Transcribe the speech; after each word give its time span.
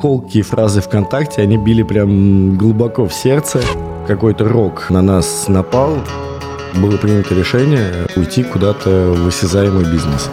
колкие 0.00 0.42
фразы 0.42 0.80
ВКонтакте, 0.80 1.42
они 1.42 1.58
били 1.58 1.82
прям 1.82 2.56
глубоко 2.56 3.06
в 3.06 3.12
сердце. 3.12 3.60
Какой-то 4.06 4.48
рок 4.48 4.88
на 4.88 5.02
нас 5.02 5.44
напал. 5.48 5.98
Было 6.74 6.96
принято 6.96 7.34
решение 7.34 8.06
уйти 8.16 8.42
куда-то 8.42 9.14
в 9.16 9.28
осязаемый 9.28 9.84
бизнес. 9.84 10.30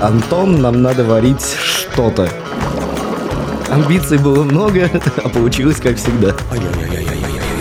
Антон, 0.00 0.60
нам 0.60 0.82
надо 0.82 1.04
варить 1.04 1.44
что-то. 1.62 2.28
Амбиций 3.70 4.18
было 4.18 4.42
много, 4.42 4.90
а 5.24 5.28
получилось 5.28 5.76
как 5.76 5.96
всегда. 5.96 6.34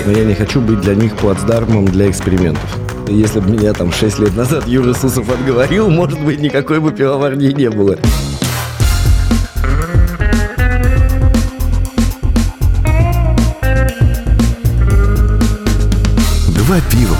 Но 0.05 0.11
я 0.11 0.25
не 0.25 0.33
хочу 0.33 0.59
быть 0.59 0.81
для 0.81 0.95
них 0.95 1.15
плацдармом 1.15 1.85
для 1.85 2.09
экспериментов. 2.09 2.77
Если 3.07 3.39
бы 3.39 3.51
меня 3.51 3.73
там 3.73 3.91
6 3.91 4.19
лет 4.19 4.35
назад 4.35 4.67
Юра 4.67 4.93
Сусов 4.93 5.29
отговорил, 5.29 5.89
может 5.89 6.19
быть, 6.19 6.39
никакой 6.39 6.79
бы 6.79 6.91
пивоварни 6.91 7.51
не 7.51 7.69
было. 7.69 7.97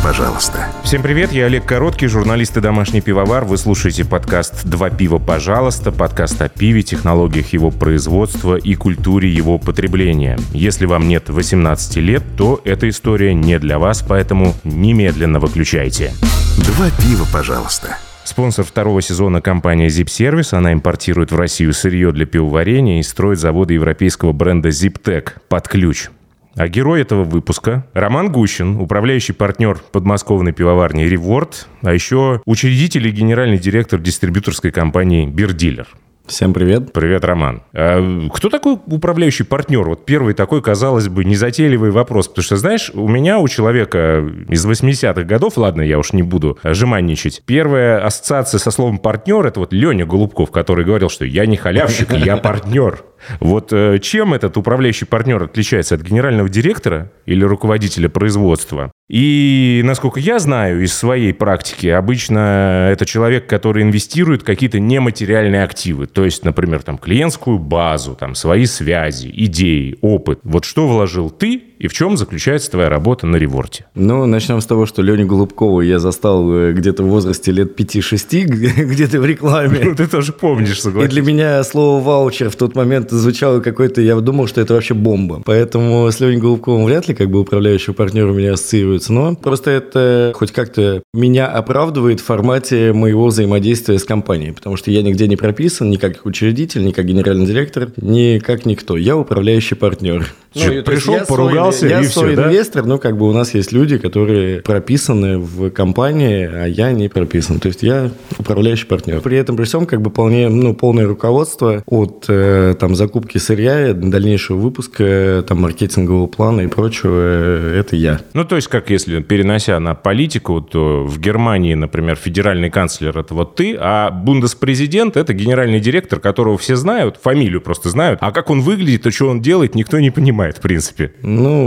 Пожалуйста. 0.04 0.68
Всем 0.84 1.02
привет, 1.02 1.32
я 1.32 1.46
Олег 1.46 1.66
Короткий, 1.66 2.08
журналист 2.08 2.58
и 2.58 2.62
домашний 2.62 3.00
пивовар. 3.00 3.46
Вы 3.46 3.58
слушаете 3.58 4.04
подкаст 4.04 4.66
«Два 4.66 4.90
пива, 4.90 5.18
пожалуйста», 5.18 5.94
подкаст 5.94 6.42
о 6.42 6.50
пиве, 6.50 6.84
технологиях 6.84 7.54
его 7.54 7.72
производства 7.72 8.56
и 8.56 8.76
культуре 8.76 9.30
его 9.30 9.58
потребления. 9.58 10.38
Если 10.52 10.86
вам 10.86 11.08
нет 11.08 11.30
18 11.30 11.96
лет, 11.98 12.24
то 12.38 12.60
эта 12.66 12.90
история 12.90 13.34
не 13.34 13.58
для 13.60 13.80
вас, 13.80 14.04
поэтому 14.08 14.54
немедленно 14.66 15.40
выключайте. 15.40 16.12
Два 16.58 16.90
пива, 17.02 17.26
пожалуйста. 17.32 17.98
Спонсор 18.26 18.66
второго 18.66 19.02
сезона 19.02 19.42
компания 19.42 19.88
Zip 19.88 20.08
Service. 20.08 20.56
Она 20.56 20.74
импортирует 20.74 21.32
в 21.32 21.38
Россию 21.38 21.74
сырье 21.74 22.12
для 22.12 22.26
пивоварения 22.26 23.00
и 23.00 23.04
строит 23.04 23.40
заводы 23.40 23.74
европейского 23.76 24.34
бренда 24.34 24.70
ZipTech 24.70 25.30
под 25.48 25.68
ключ. 25.68 26.10
А 26.56 26.68
герой 26.68 27.02
этого 27.02 27.24
выпуска– 27.24 27.88
Роман 27.94 28.32
Гущин, 28.32 28.80
управляющий 28.80 29.34
партнер 29.34 29.80
подмосковной 29.92 30.52
пивоварни 30.52 31.04
«Реворд», 31.04 31.68
а 31.82 31.94
еще 31.94 32.42
учредитель 32.46 33.08
и 33.08 33.12
генеральный 33.12 33.58
директор 33.58 34.00
дистрибьюторской 34.00 34.72
компании 34.72 35.26
«Бирдилер». 35.26 35.88
Всем 36.26 36.54
привет. 36.54 36.94
Привет, 36.94 37.26
Роман. 37.26 37.64
А 37.74 38.30
кто 38.34 38.50
такой 38.50 38.80
управляющий 38.86 39.44
партнер? 39.44 39.84
Вот 39.84 40.06
первый 40.06 40.34
такой, 40.34 40.62
казалось 40.62 41.10
бы, 41.10 41.26
незатейливый 41.26 41.92
вопрос. 41.92 42.30
Потому 42.30 42.44
что, 42.44 42.56
знаешь, 42.56 42.92
у 42.94 43.10
меня, 43.10 43.40
у 43.40 43.48
человека 43.50 44.24
из 44.48 44.66
80-х 44.66 45.24
годов, 45.24 45.58
ладно, 45.58 45.82
я 45.82 46.00
уж 46.00 46.14
не 46.14 46.24
буду 46.24 46.58
жеманничать, 46.64 47.44
первая 47.46 48.06
ассоциация 48.06 48.58
со 48.58 48.72
словом 48.72 49.00
партнер– 49.00 49.46
это 49.48 49.60
вот 49.60 49.74
Леня 49.74 50.06
Голубков, 50.06 50.50
который 50.50 50.86
говорил, 50.86 51.10
что 51.10 51.26
я 51.26 51.46
не 51.46 51.58
халявщик, 51.58 52.14
я 52.14 52.38
партнер. 52.38 53.04
Вот 53.40 53.74
э, 53.74 54.00
чем 54.00 54.34
этот 54.34 54.56
управляющий 54.58 55.06
партнер 55.06 55.44
отличается 55.44 55.96
от 55.96 56.02
генерального 56.02 56.50
директора 56.50 57.12
или 57.26 57.44
руководителя 57.44 58.10
производства? 58.10 58.92
И, 59.14 59.82
насколько 59.84 60.20
я 60.20 60.40
знаю 60.40 60.84
из 60.84 60.92
своей 60.92 61.36
практики, 61.36 61.86
обычно 61.86 62.90
это 62.92 63.06
человек, 63.06 63.46
который 63.46 63.84
инвестирует 63.84 64.42
какие-то 64.42 64.80
нематериальные 64.80 65.62
активы. 65.62 66.08
То 66.08 66.26
есть, 66.26 66.44
например, 66.44 66.82
там, 66.82 66.98
клиентскую 66.98 67.60
базу, 67.60 68.16
там, 68.16 68.34
свои 68.34 68.66
связи, 68.66 69.30
идеи, 69.32 70.00
опыт. 70.02 70.40
Вот 70.44 70.66
что 70.66 70.88
вложил 70.88 71.30
ты 71.30 71.62
и 71.84 71.88
в 71.90 71.94
чем 71.94 72.16
заключается 72.16 72.72
твоя 72.72 72.88
работа 72.88 73.28
на 73.28 73.36
реворте? 73.36 73.86
Ну, 73.94 74.26
начнем 74.26 74.62
с 74.62 74.66
того, 74.66 74.86
что 74.86 75.02
Леню 75.02 75.28
Голубкову 75.28 75.82
я 75.82 76.00
застал 76.00 76.50
э, 76.50 76.72
где-то 76.72 77.04
в 77.04 77.08
возрасте 77.08 77.52
лет 77.52 77.78
5-6, 77.78 78.46
где-то 78.86 79.20
в 79.20 79.26
рекламе. 79.26 79.82
Ну, 79.84 79.94
ты 79.94 80.08
тоже 80.08 80.32
помнишь, 80.32 80.82
согласен. 80.82 81.10
И 81.10 81.12
для 81.12 81.22
меня 81.22 81.62
слово 81.66 82.02
«ваучер» 82.02 82.50
в 82.50 82.56
тот 82.56 82.74
момент 82.74 83.12
звучало 83.12 83.60
какой-то... 83.60 84.00
Я 84.00 84.16
думал, 84.22 84.48
что 84.48 84.62
это 84.62 84.76
вообще 84.76 84.94
бомба. 84.94 85.42
Поэтому 85.44 86.10
с 86.10 86.22
Леней 86.22 86.40
Голубковым 86.40 86.86
вряд 86.86 87.10
ли 87.10 87.16
как 87.16 87.30
бы 87.30 87.42
управляющий 87.42 87.92
партнер 87.92 88.28
у 88.28 88.34
меня 88.34 88.54
ассоциируется. 88.54 89.12
Но 89.12 89.36
просто 89.36 89.70
это 89.72 90.32
хоть 90.36 90.54
как-то 90.54 91.04
меня 91.14 91.48
оправдывает 91.48 92.22
в 92.22 92.24
формате 92.24 92.94
моего 92.94 93.26
взаимодействия 93.26 94.00
с 94.00 94.06
компанией. 94.06 94.52
Потому 94.52 94.78
что 94.78 94.90
я 94.90 95.02
нигде 95.02 95.28
не 95.28 95.36
прописан, 95.36 95.90
ни 95.90 95.98
как 95.98 96.26
учредитель, 96.26 96.86
ни 96.86 96.94
как 96.94 97.04
генеральный 97.04 97.46
директор, 97.46 97.90
ни 97.98 98.40
как 98.40 98.66
никто. 98.66 98.96
Я 98.96 99.18
управляющий 99.18 99.76
партнер. 99.76 100.34
Ну, 100.56 100.84
пришел, 100.84 101.20
поругался, 101.28 101.73
свой, 101.74 101.90
я 101.90 102.04
свой 102.04 102.36
да? 102.36 102.48
инвестор, 102.48 102.86
но 102.86 102.98
как 102.98 103.18
бы 103.18 103.28
у 103.28 103.34
нас 103.34 103.54
есть 103.54 103.72
люди, 103.72 103.98
которые 103.98 104.62
прописаны 104.62 105.40
в 105.40 105.70
компании, 105.70 106.50
а 106.52 106.66
я 106.66 106.92
не 106.92 107.10
прописан. 107.10 107.60
То 107.60 107.68
есть 107.68 107.84
я 107.84 108.12
управляющий 108.38 108.86
партнер. 108.86 109.22
При 109.22 109.38
этом 109.38 109.56
при 109.56 109.66
всем 109.66 109.86
как 109.86 110.02
бы 110.02 110.10
полне, 110.10 110.50
ну, 110.50 110.74
полное 110.74 111.08
руководство 111.08 111.84
от 111.86 112.26
э, 112.28 112.76
там 112.80 112.96
закупки 112.96 113.38
сырья, 113.38 113.94
дальнейшего 113.94 114.58
выпуска, 114.58 115.44
там 115.48 115.62
маркетингового 115.62 116.28
плана 116.28 116.62
и 116.62 116.68
прочего, 116.68 117.14
э, 117.16 117.80
это 117.80 117.96
я. 117.96 118.20
Ну, 118.34 118.46
то 118.46 118.56
есть, 118.56 118.68
как 118.68 118.90
если 118.90 119.22
перенося 119.22 119.80
на 119.80 119.96
политику, 119.96 120.62
то 120.62 121.06
в 121.06 121.20
Германии, 121.20 121.74
например, 121.74 122.16
федеральный 122.16 122.70
канцлер 122.70 123.18
это 123.18 123.34
вот 123.34 123.56
ты, 123.56 123.76
а 123.80 124.12
бундеспрезидент 124.12 125.18
это 125.18 125.34
генеральный 125.34 125.80
директор, 125.80 126.20
которого 126.20 126.58
все 126.58 126.76
знают, 126.76 127.18
фамилию 127.22 127.62
просто 127.62 127.90
знают, 127.90 128.20
а 128.22 128.32
как 128.32 128.50
он 128.50 128.62
выглядит 128.62 129.06
и 129.06 129.12
что 129.12 129.30
он 129.30 129.42
делает, 129.42 129.76
никто 129.76 130.00
не 130.00 130.12
понимает, 130.12 130.58
в 130.58 130.62
принципе. 130.62 131.14
Ну, 131.22 131.63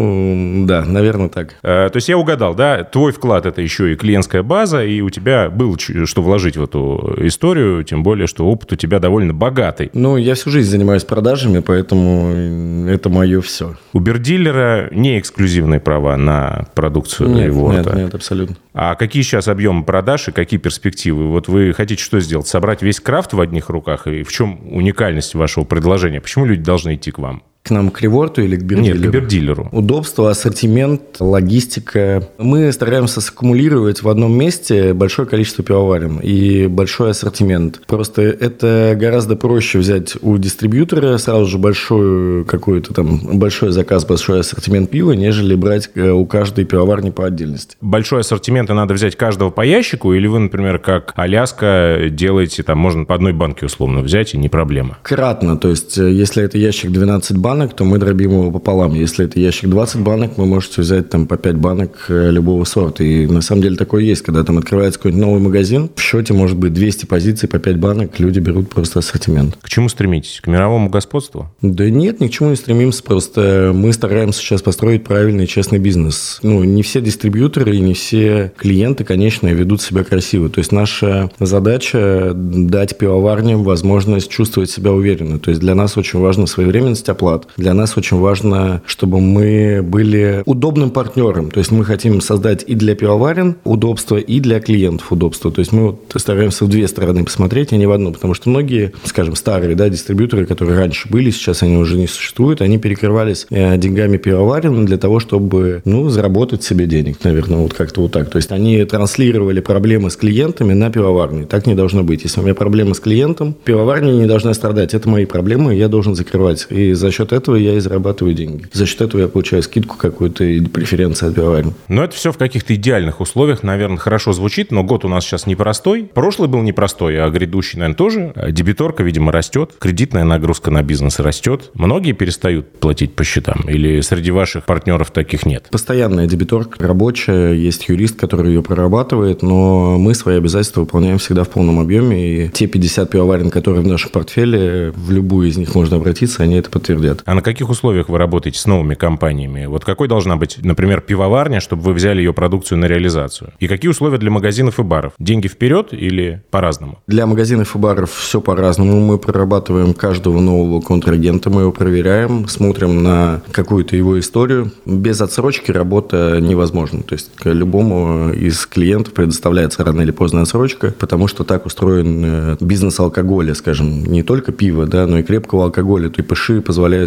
да, 0.67 0.85
наверное, 0.85 1.29
так. 1.29 1.57
Э, 1.63 1.89
то 1.91 1.97
есть 1.97 2.09
я 2.09 2.19
угадал, 2.19 2.55
да? 2.55 2.85
Твой 2.85 3.13
вклад– 3.13 3.47
это 3.47 3.63
еще 3.63 3.93
и 3.93 3.97
клиентская 3.97 4.43
база, 4.43 4.85
и 4.85 5.01
у 5.01 5.11
тебя 5.11 5.51
было 5.51 5.77
что 5.79 6.23
вложить 6.23 6.57
в 6.57 6.63
эту 6.63 7.17
историю, 7.21 7.85
тем 7.85 8.03
более, 8.03 8.27
что 8.27 8.47
опыт 8.47 8.73
у 8.73 8.77
тебя 8.77 8.99
довольно 8.99 9.35
богатый. 9.35 9.91
Ну, 9.93 10.17
я 10.17 10.35
всю 10.35 10.51
жизнь 10.51 10.71
занимаюсь 10.71 11.05
продажами, 11.05 11.61
поэтому 11.61 12.87
это 12.89 13.09
мое 13.09 13.41
все. 13.41 13.77
У 13.93 13.99
Бердиллера 13.99 14.89
не 14.91 15.19
эксклюзивные 15.19 15.81
права 15.81 16.17
на 16.17 16.67
продукцию 16.75 17.31
нет, 17.31 17.47
Реворта. 17.47 17.91
Нет, 17.91 17.95
нет, 17.95 18.15
абсолютно. 18.15 18.57
А 18.73 18.95
какие 18.95 19.23
сейчас 19.23 19.49
объемы 19.49 19.85
продаж 19.85 20.29
и 20.29 20.33
какие 20.33 20.61
перспективы? 20.61 21.29
Вот 21.29 21.49
вы 21.49 21.73
хотите 21.73 22.03
что 22.03 22.21
сделать? 22.21 22.47
Собрать 22.47 22.83
весь 22.83 23.01
крафт 23.01 23.33
в 23.33 23.41
одних 23.41 23.71
руках? 23.71 24.07
И 24.07 24.23
в 24.23 24.33
чем 24.33 24.59
уникальность 24.71 25.35
вашего 25.35 25.65
предложения? 25.65 26.21
Почему 26.21 26.45
люди 26.45 26.63
должны 26.63 26.95
идти 26.95 27.11
к 27.11 27.19
вам? 27.19 27.43
К 27.67 27.71
нам 27.71 27.91
к 27.91 28.01
реворту 28.01 28.43
или 28.43 28.55
к 28.55 28.63
бирдилеру? 28.63 28.99
Нет, 29.01 29.09
к 29.09 29.13
бирдилеру. 29.13 29.69
Удобство, 29.73 30.31
ассортимент, 30.31 31.17
логистика. 31.19 32.29
Мы 32.39 32.71
стараемся 32.71 33.21
саккумулировать 33.21 34.05
в 34.05 34.09
одном 34.09 34.39
месте 34.39 34.95
большое 34.95 35.27
количество 35.27 35.65
пивоварен 35.65 36.21
и 36.21 36.69
большой 36.69 37.11
ассортимент. 37.11 37.81
Просто 37.89 38.23
это 38.23 38.95
гораздо 38.97 39.35
проще 39.35 39.81
взять 39.81 40.15
у 40.23 40.39
дистрибьютора 40.39 41.19
сразу 41.19 41.47
же 41.47 41.59
большой 41.59 42.45
какой-то 42.45 42.95
там 42.95 43.39
большой 43.39 43.73
заказ, 43.73 44.05
большой 44.05 44.41
ассортимент 44.41 44.89
пива, 44.89 45.11
нежели 45.11 45.57
брать 45.57 45.91
э, 45.97 46.09
у 46.11 46.25
каждой 46.25 46.67
пивоварни 46.67 47.11
по 47.11 47.27
отдельности. 47.27 47.77
Большой 47.81 48.21
ассортимент, 48.21 48.71
и 48.71 48.75
надо 48.75 48.95
взять 48.95 49.17
каждого 49.17 49.51
по 49.51 49.63
ящику, 49.63 50.15
или 50.15 50.29
вы, 50.29 50.39
например, 50.39 50.79
как 50.79 51.13
Аляска 51.17 52.09
делаете, 52.11 52.63
там 52.63 52.79
можно 52.79 53.05
по 53.05 53.17
одной 53.17 53.33
банке 53.33 53.67
условно 53.67 54.03
взять, 54.03 54.35
и 54.35 54.39
не 54.39 54.49
проблема? 54.49 54.99
Кратно, 55.03 55.57
то 55.57 55.69
есть 55.69 55.99
э, 55.99 56.13
если 56.13 56.45
это 56.45 56.59
ящик 56.59 56.93
12 56.93 57.37
банок, 57.37 57.56
банок, 57.57 57.75
то 57.75 57.85
мы 57.85 57.99
дробим 57.99 58.33
его 58.33 58.51
пополам. 58.51 58.95
Если 58.95 59.25
это 59.25 59.41
ящик 59.41 59.71
20 59.71 60.01
банок, 60.01 60.37
вы 60.37 60.45
можете 60.45 60.83
взять 60.83 61.09
там 61.09 61.27
по 61.27 61.39
5 61.39 61.57
банок 61.57 62.05
э, 62.09 62.31
любого 62.31 62.65
сорта. 62.65 63.03
И 63.03 63.27
на 63.27 63.41
самом 63.41 63.63
деле 63.63 63.77
такое 63.77 64.03
есть, 64.03 64.23
когда 64.23 64.45
там 64.45 64.59
открывается 64.59 64.99
какой-нибудь 64.99 65.27
новый 65.27 65.41
магазин, 65.41 65.89
в 65.95 66.01
счете 66.01 66.35
может 66.35 66.59
быть 66.59 66.75
200 66.75 67.07
позиций 67.07 67.49
по 67.49 67.59
5 67.59 67.79
банок, 67.79 68.21
люди 68.21 68.41
берут 68.41 68.69
просто 68.69 68.99
ассортимент. 68.99 69.57
К 69.63 69.69
чему 69.71 69.89
стремитесь? 69.89 70.41
К 70.43 70.49
мировому 70.49 70.91
господству? 70.91 71.51
Да 71.63 71.89
нет, 71.89 72.21
ни 72.21 72.29
к 72.29 72.31
чему 72.31 72.51
не 72.51 72.57
стремимся, 72.57 73.03
просто 73.03 73.73
мы 73.75 73.95
стараемся 73.95 74.41
сейчас 74.41 74.61
построить 74.61 75.05
правильный 75.05 75.47
честный 75.47 75.79
бизнес. 75.79 76.41
Ну, 76.43 76.63
не 76.63 76.83
все 76.83 77.01
дистрибьюторы 77.01 77.75
и 77.75 77.81
не 77.81 77.95
все 77.95 78.53
клиенты, 78.59 79.05
конечно, 79.05 79.49
ведут 79.49 79.81
себя 79.81 80.05
красиво. 80.05 80.51
То 80.51 80.59
есть 80.59 80.73
наша 80.73 81.31
задача 81.39 82.33
дать 82.35 82.99
пивоварням 82.99 83.65
возможность 83.65 84.29
чувствовать 84.31 84.71
себя 84.71 84.93
уверенно. 84.93 85.39
То 85.39 85.51
есть 85.51 85.63
для 85.63 85.75
нас 85.75 85.97
очень 85.97 86.21
важна 86.21 86.47
своевременность 86.47 87.09
оплат. 87.09 87.46
Для 87.57 87.75
нас 87.75 87.97
очень 87.97 88.19
важно, 88.19 88.83
чтобы 88.87 89.21
мы 89.21 89.81
были 89.83 90.43
удобным 90.47 90.91
партнером. 90.91 91.51
То 91.51 91.59
есть 91.59 91.71
мы 91.71 91.85
хотим 91.85 92.21
создать 92.21 92.65
и 92.67 92.75
для 92.75 92.95
пивоварен 92.95 93.57
удобство, 93.65 94.17
и 94.17 94.41
для 94.41 94.61
клиентов 94.61 95.13
удобство. 95.13 95.51
То 95.51 95.61
есть 95.61 95.73
мы 95.73 95.91
вот 95.91 96.13
стараемся 96.17 96.65
в 96.65 96.69
две 96.69 96.89
стороны 96.89 97.25
посмотреть, 97.25 97.73
а 97.73 97.77
не 97.77 97.87
в 97.87 97.93
одну. 97.93 98.13
Потому 98.13 98.35
что 98.35 98.51
многие, 98.51 98.93
скажем, 99.05 99.37
старые 99.37 99.75
да, 99.75 99.89
дистрибьюторы, 99.89 100.47
которые 100.47 100.79
раньше 100.79 101.09
были, 101.09 101.31
сейчас 101.31 101.63
они 101.63 101.77
уже 101.77 101.97
не 101.97 102.07
существуют, 102.07 102.61
они 102.61 102.79
перекрывались 102.79 103.47
э, 103.51 103.77
деньгами 103.77 104.17
пивоварен 104.17 104.87
для 104.87 104.99
того, 104.99 105.21
чтобы 105.21 105.83
ну, 105.85 106.09
заработать 106.09 106.63
себе 106.63 106.87
денег, 106.87 107.19
наверное, 107.25 107.59
вот 107.59 107.75
как-то 107.75 108.01
вот 108.03 108.13
так. 108.13 108.31
То 108.31 108.37
есть 108.37 108.53
они 108.53 108.85
транслировали 108.85 109.61
проблемы 109.61 110.11
с 110.11 110.17
клиентами 110.17 110.73
на 110.73 110.91
пивоварни. 110.91 111.45
Так 111.45 111.67
не 111.67 111.75
должно 111.75 112.03
быть. 112.03 112.25
Если 112.25 112.41
у 112.41 112.45
меня 112.45 112.55
проблемы 112.55 112.95
с 112.95 113.01
клиентом, 113.01 113.55
пивоварня 113.65 114.13
не 114.13 114.27
должна 114.27 114.55
страдать. 114.55 114.95
Это 114.95 115.09
мои 115.09 115.27
проблемы, 115.27 115.75
я 115.75 115.89
должен 115.89 116.15
закрывать. 116.15 116.67
И 116.71 116.93
за 116.93 117.11
счет 117.11 117.33
этого 117.37 117.57
я 117.57 117.75
и 117.75 117.81
зарабатываю 117.81 118.35
деньги. 118.35 118.67
За 118.73 118.87
счет 118.87 119.01
этого 119.01 119.21
я 119.21 119.29
получаю 119.29 119.63
скидку 119.63 119.97
какую-то 119.97 120.45
или 120.45 120.67
преференцию 120.67 121.31
от 121.31 121.37
пивоварен. 121.37 121.75
Но 121.89 122.03
это 122.03 122.15
все 122.15 122.33
в 122.33 122.39
каких-то 122.39 122.75
идеальных 122.75 123.21
условиях, 123.21 123.63
наверное, 123.63 123.99
хорошо 123.99 124.33
звучит, 124.33 124.73
но 124.73 124.83
год 124.83 125.05
у 125.05 125.09
нас 125.09 125.25
сейчас 125.25 125.47
непростой. 125.47 126.05
Прошлый 126.13 126.49
был 126.49 126.63
непростой, 126.63 127.23
а 127.23 127.29
грядущий, 127.31 127.79
наверное, 127.79 127.97
тоже. 127.97 128.33
Дебиторка, 128.51 129.03
видимо, 129.03 129.33
растет, 129.33 129.73
кредитная 129.79 130.25
нагрузка 130.25 130.71
на 130.71 130.83
бизнес 130.83 131.19
растет. 131.19 131.71
Многие 131.75 132.13
перестают 132.13 132.73
платить 132.79 133.15
по 133.15 133.25
счетам? 133.25 133.65
Или 133.69 134.01
среди 134.01 134.31
ваших 134.31 134.65
партнеров 134.65 135.11
таких 135.11 135.47
нет? 135.47 135.69
Постоянная 135.71 136.27
дебиторка 136.27 136.83
рабочая, 136.87 137.53
есть 137.53 137.89
юрист, 137.89 138.19
который 138.19 138.55
ее 138.55 138.63
прорабатывает, 138.63 139.43
но 139.43 139.99
мы 139.99 140.15
свои 140.15 140.37
обязательства 140.37 140.81
выполняем 140.81 141.19
всегда 141.19 141.45
в 141.45 141.49
полном 141.49 141.81
объеме, 141.81 142.45
и 142.45 142.49
те 142.49 142.67
50 142.67 143.11
пивоварен, 143.11 143.51
которые 143.51 143.83
в 143.83 143.87
нашем 143.87 144.11
портфеле, 144.11 144.93
в 144.95 145.11
любую 145.11 145.49
из 145.49 145.57
них 145.57 145.75
можно 145.75 145.97
обратиться, 145.97 146.43
они 146.43 146.57
это 146.57 146.71
подтвердят. 146.71 147.16
А 147.25 147.35
на 147.35 147.43
каких 147.43 147.71
условиях 147.71 148.09
вы 148.09 148.19
работаете 148.19 148.59
с 148.59 148.67
новыми 148.67 148.95
компаниями? 148.95 149.67
Вот 149.67 149.85
какой 149.85 150.09
должна 150.09 150.37
быть, 150.37 150.59
например, 150.63 151.01
пивоварня, 151.01 151.61
чтобы 151.61 151.83
вы 151.83 151.93
взяли 151.93 152.19
ее 152.19 152.33
продукцию 152.33 152.79
на 152.79 152.87
реализацию? 152.87 153.53
И 153.61 153.69
какие 153.69 153.91
условия 153.91 154.19
для 154.19 154.31
магазинов 154.31 154.79
и 154.79 154.83
баров? 154.83 155.13
Деньги 155.19 155.49
вперед 155.49 155.89
или 155.93 156.43
по-разному? 156.51 156.99
Для 157.07 157.27
магазинов 157.27 157.75
и 157.75 157.79
баров 157.79 158.13
все 158.13 158.41
по-разному. 158.41 159.01
Мы 159.01 159.19
прорабатываем 159.19 159.95
каждого 159.95 160.41
нового 160.41 160.81
контрагента, 160.81 161.51
мы 161.51 161.63
его 161.63 161.73
проверяем, 161.73 162.49
смотрим 162.49 163.03
на 163.03 163.43
какую-то 163.53 163.97
его 163.97 164.19
историю. 164.19 164.73
Без 164.85 165.21
отсрочки 165.21 165.71
работа 165.71 166.41
невозможна. 166.41 167.03
То 167.03 167.15
есть 167.15 167.31
любому 167.45 168.33
из 168.33 168.67
клиентов 168.67 169.15
предоставляется 169.15 169.85
рано 169.85 170.03
или 170.03 170.11
поздно 170.11 170.43
отсрочка, 170.43 170.95
потому 170.99 171.29
что 171.29 171.45
так 171.45 171.67
устроен 171.67 172.23
э, 172.25 172.57
бизнес 172.61 172.99
алкоголя, 173.01 173.55
скажем, 173.55 174.05
не 174.05 174.23
только 174.23 174.53
пива, 174.53 174.87
да, 174.87 175.07
но 175.07 175.19
и 175.19 175.23
крепкого 175.23 175.65
алкоголя. 175.65 176.11
То 176.11 176.23
и 176.23 176.25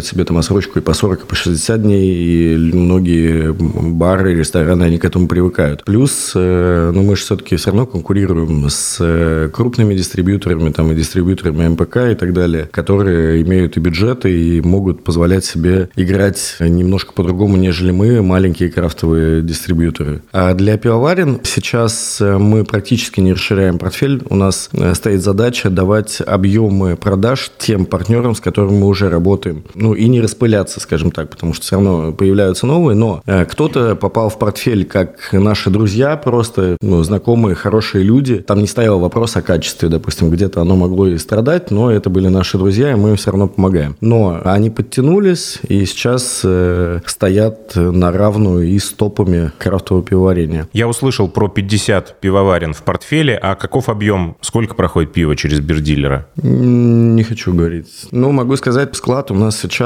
Позволяют 0.00 0.06
себе 0.06 0.24
там 0.24 0.38
отсрочку 0.38 0.78
и 0.78 0.82
по 0.82 0.94
40, 0.94 1.24
и 1.24 1.26
по 1.26 1.34
60 1.34 1.82
дней, 1.82 2.14
и 2.14 2.56
многие 2.56 3.52
бары, 3.52 4.34
рестораны, 4.34 4.84
они 4.84 4.98
к 4.98 5.04
этому 5.04 5.28
привыкают. 5.28 5.84
Плюс, 5.84 6.32
э, 6.34 6.90
ну, 6.94 7.02
мы 7.02 7.16
же 7.16 7.22
все-таки 7.22 7.56
все 7.56 7.70
равно 7.70 7.86
конкурируем 7.86 8.68
с 8.68 8.96
э, 9.00 9.50
крупными 9.52 9.94
дистрибьюторами, 9.94 10.70
там, 10.70 10.90
и 10.90 10.94
дистрибьюторами 10.94 11.68
МПК 11.68 11.96
и 12.12 12.14
так 12.14 12.32
далее, 12.32 12.68
которые 12.72 13.42
имеют 13.42 13.76
и 13.76 13.80
бюджеты, 13.80 14.30
и 14.30 14.60
могут 14.62 15.04
позволять 15.04 15.44
себе 15.44 15.90
играть 15.96 16.56
немножко 16.60 17.12
по-другому, 17.12 17.56
нежели 17.56 17.90
мы, 17.90 18.22
маленькие 18.22 18.70
крафтовые 18.70 19.42
дистрибьюторы. 19.42 20.22
А 20.32 20.54
для 20.54 20.78
пивоварен 20.78 21.40
сейчас 21.44 22.20
э, 22.20 22.38
мы 22.38 22.64
практически 22.64 23.20
не 23.20 23.34
расширяем 23.34 23.78
портфель. 23.78 24.22
У 24.30 24.36
нас 24.36 24.70
стоит 24.94 25.22
задача 25.22 25.68
давать 25.68 26.22
объемы 26.26 26.96
продаж 26.96 27.50
тем 27.58 27.84
партнерам, 27.84 28.34
с 28.34 28.40
которыми 28.40 28.78
мы 28.78 28.86
уже 28.86 29.10
работаем. 29.10 29.64
Ну, 29.74 29.89
и 29.94 30.08
не 30.08 30.20
распыляться, 30.20 30.80
скажем 30.80 31.10
так, 31.10 31.30
потому 31.30 31.54
что 31.54 31.64
все 31.64 31.76
равно 31.76 32.12
появляются 32.12 32.66
новые, 32.66 32.96
но 32.96 33.22
кто-то 33.48 33.96
попал 33.96 34.28
в 34.28 34.38
портфель 34.38 34.84
как 34.84 35.32
наши 35.32 35.70
друзья, 35.70 36.16
просто 36.16 36.76
ну, 36.80 37.02
знакомые, 37.02 37.54
хорошие 37.54 38.04
люди. 38.04 38.36
Там 38.36 38.60
не 38.60 38.66
стоял 38.66 38.98
вопрос 38.98 39.36
о 39.36 39.42
качестве, 39.42 39.88
допустим, 39.88 40.30
где-то 40.30 40.60
оно 40.60 40.76
могло 40.76 41.06
и 41.06 41.18
страдать, 41.18 41.70
но 41.70 41.90
это 41.90 42.10
были 42.10 42.28
наши 42.28 42.58
друзья, 42.58 42.92
и 42.92 42.94
мы 42.94 43.10
им 43.10 43.16
все 43.16 43.30
равно 43.30 43.48
помогаем. 43.48 43.96
Но 44.00 44.40
они 44.44 44.70
подтянулись 44.70 45.58
и 45.68 45.84
сейчас 45.84 46.42
э, 46.44 47.00
стоят 47.06 47.74
на 47.74 48.12
равную 48.12 48.68
и 48.68 48.78
с 48.78 48.90
топами 48.90 49.52
крафтового 49.58 50.04
пивоварения. 50.04 50.68
Я 50.72 50.88
услышал 50.88 51.28
про 51.28 51.48
50 51.48 52.20
пивоварен 52.20 52.74
в 52.74 52.82
портфеле, 52.82 53.36
а 53.36 53.54
каков 53.54 53.88
объем, 53.88 54.36
сколько 54.40 54.74
проходит 54.74 55.12
пиво 55.12 55.36
через 55.36 55.60
бирдилера? 55.60 56.26
Не 56.36 57.22
хочу 57.22 57.52
говорить. 57.52 57.88
Ну, 58.10 58.32
могу 58.32 58.56
сказать, 58.56 58.94
склад 58.94 59.30
у 59.30 59.34
нас 59.34 59.58
сейчас 59.58 59.79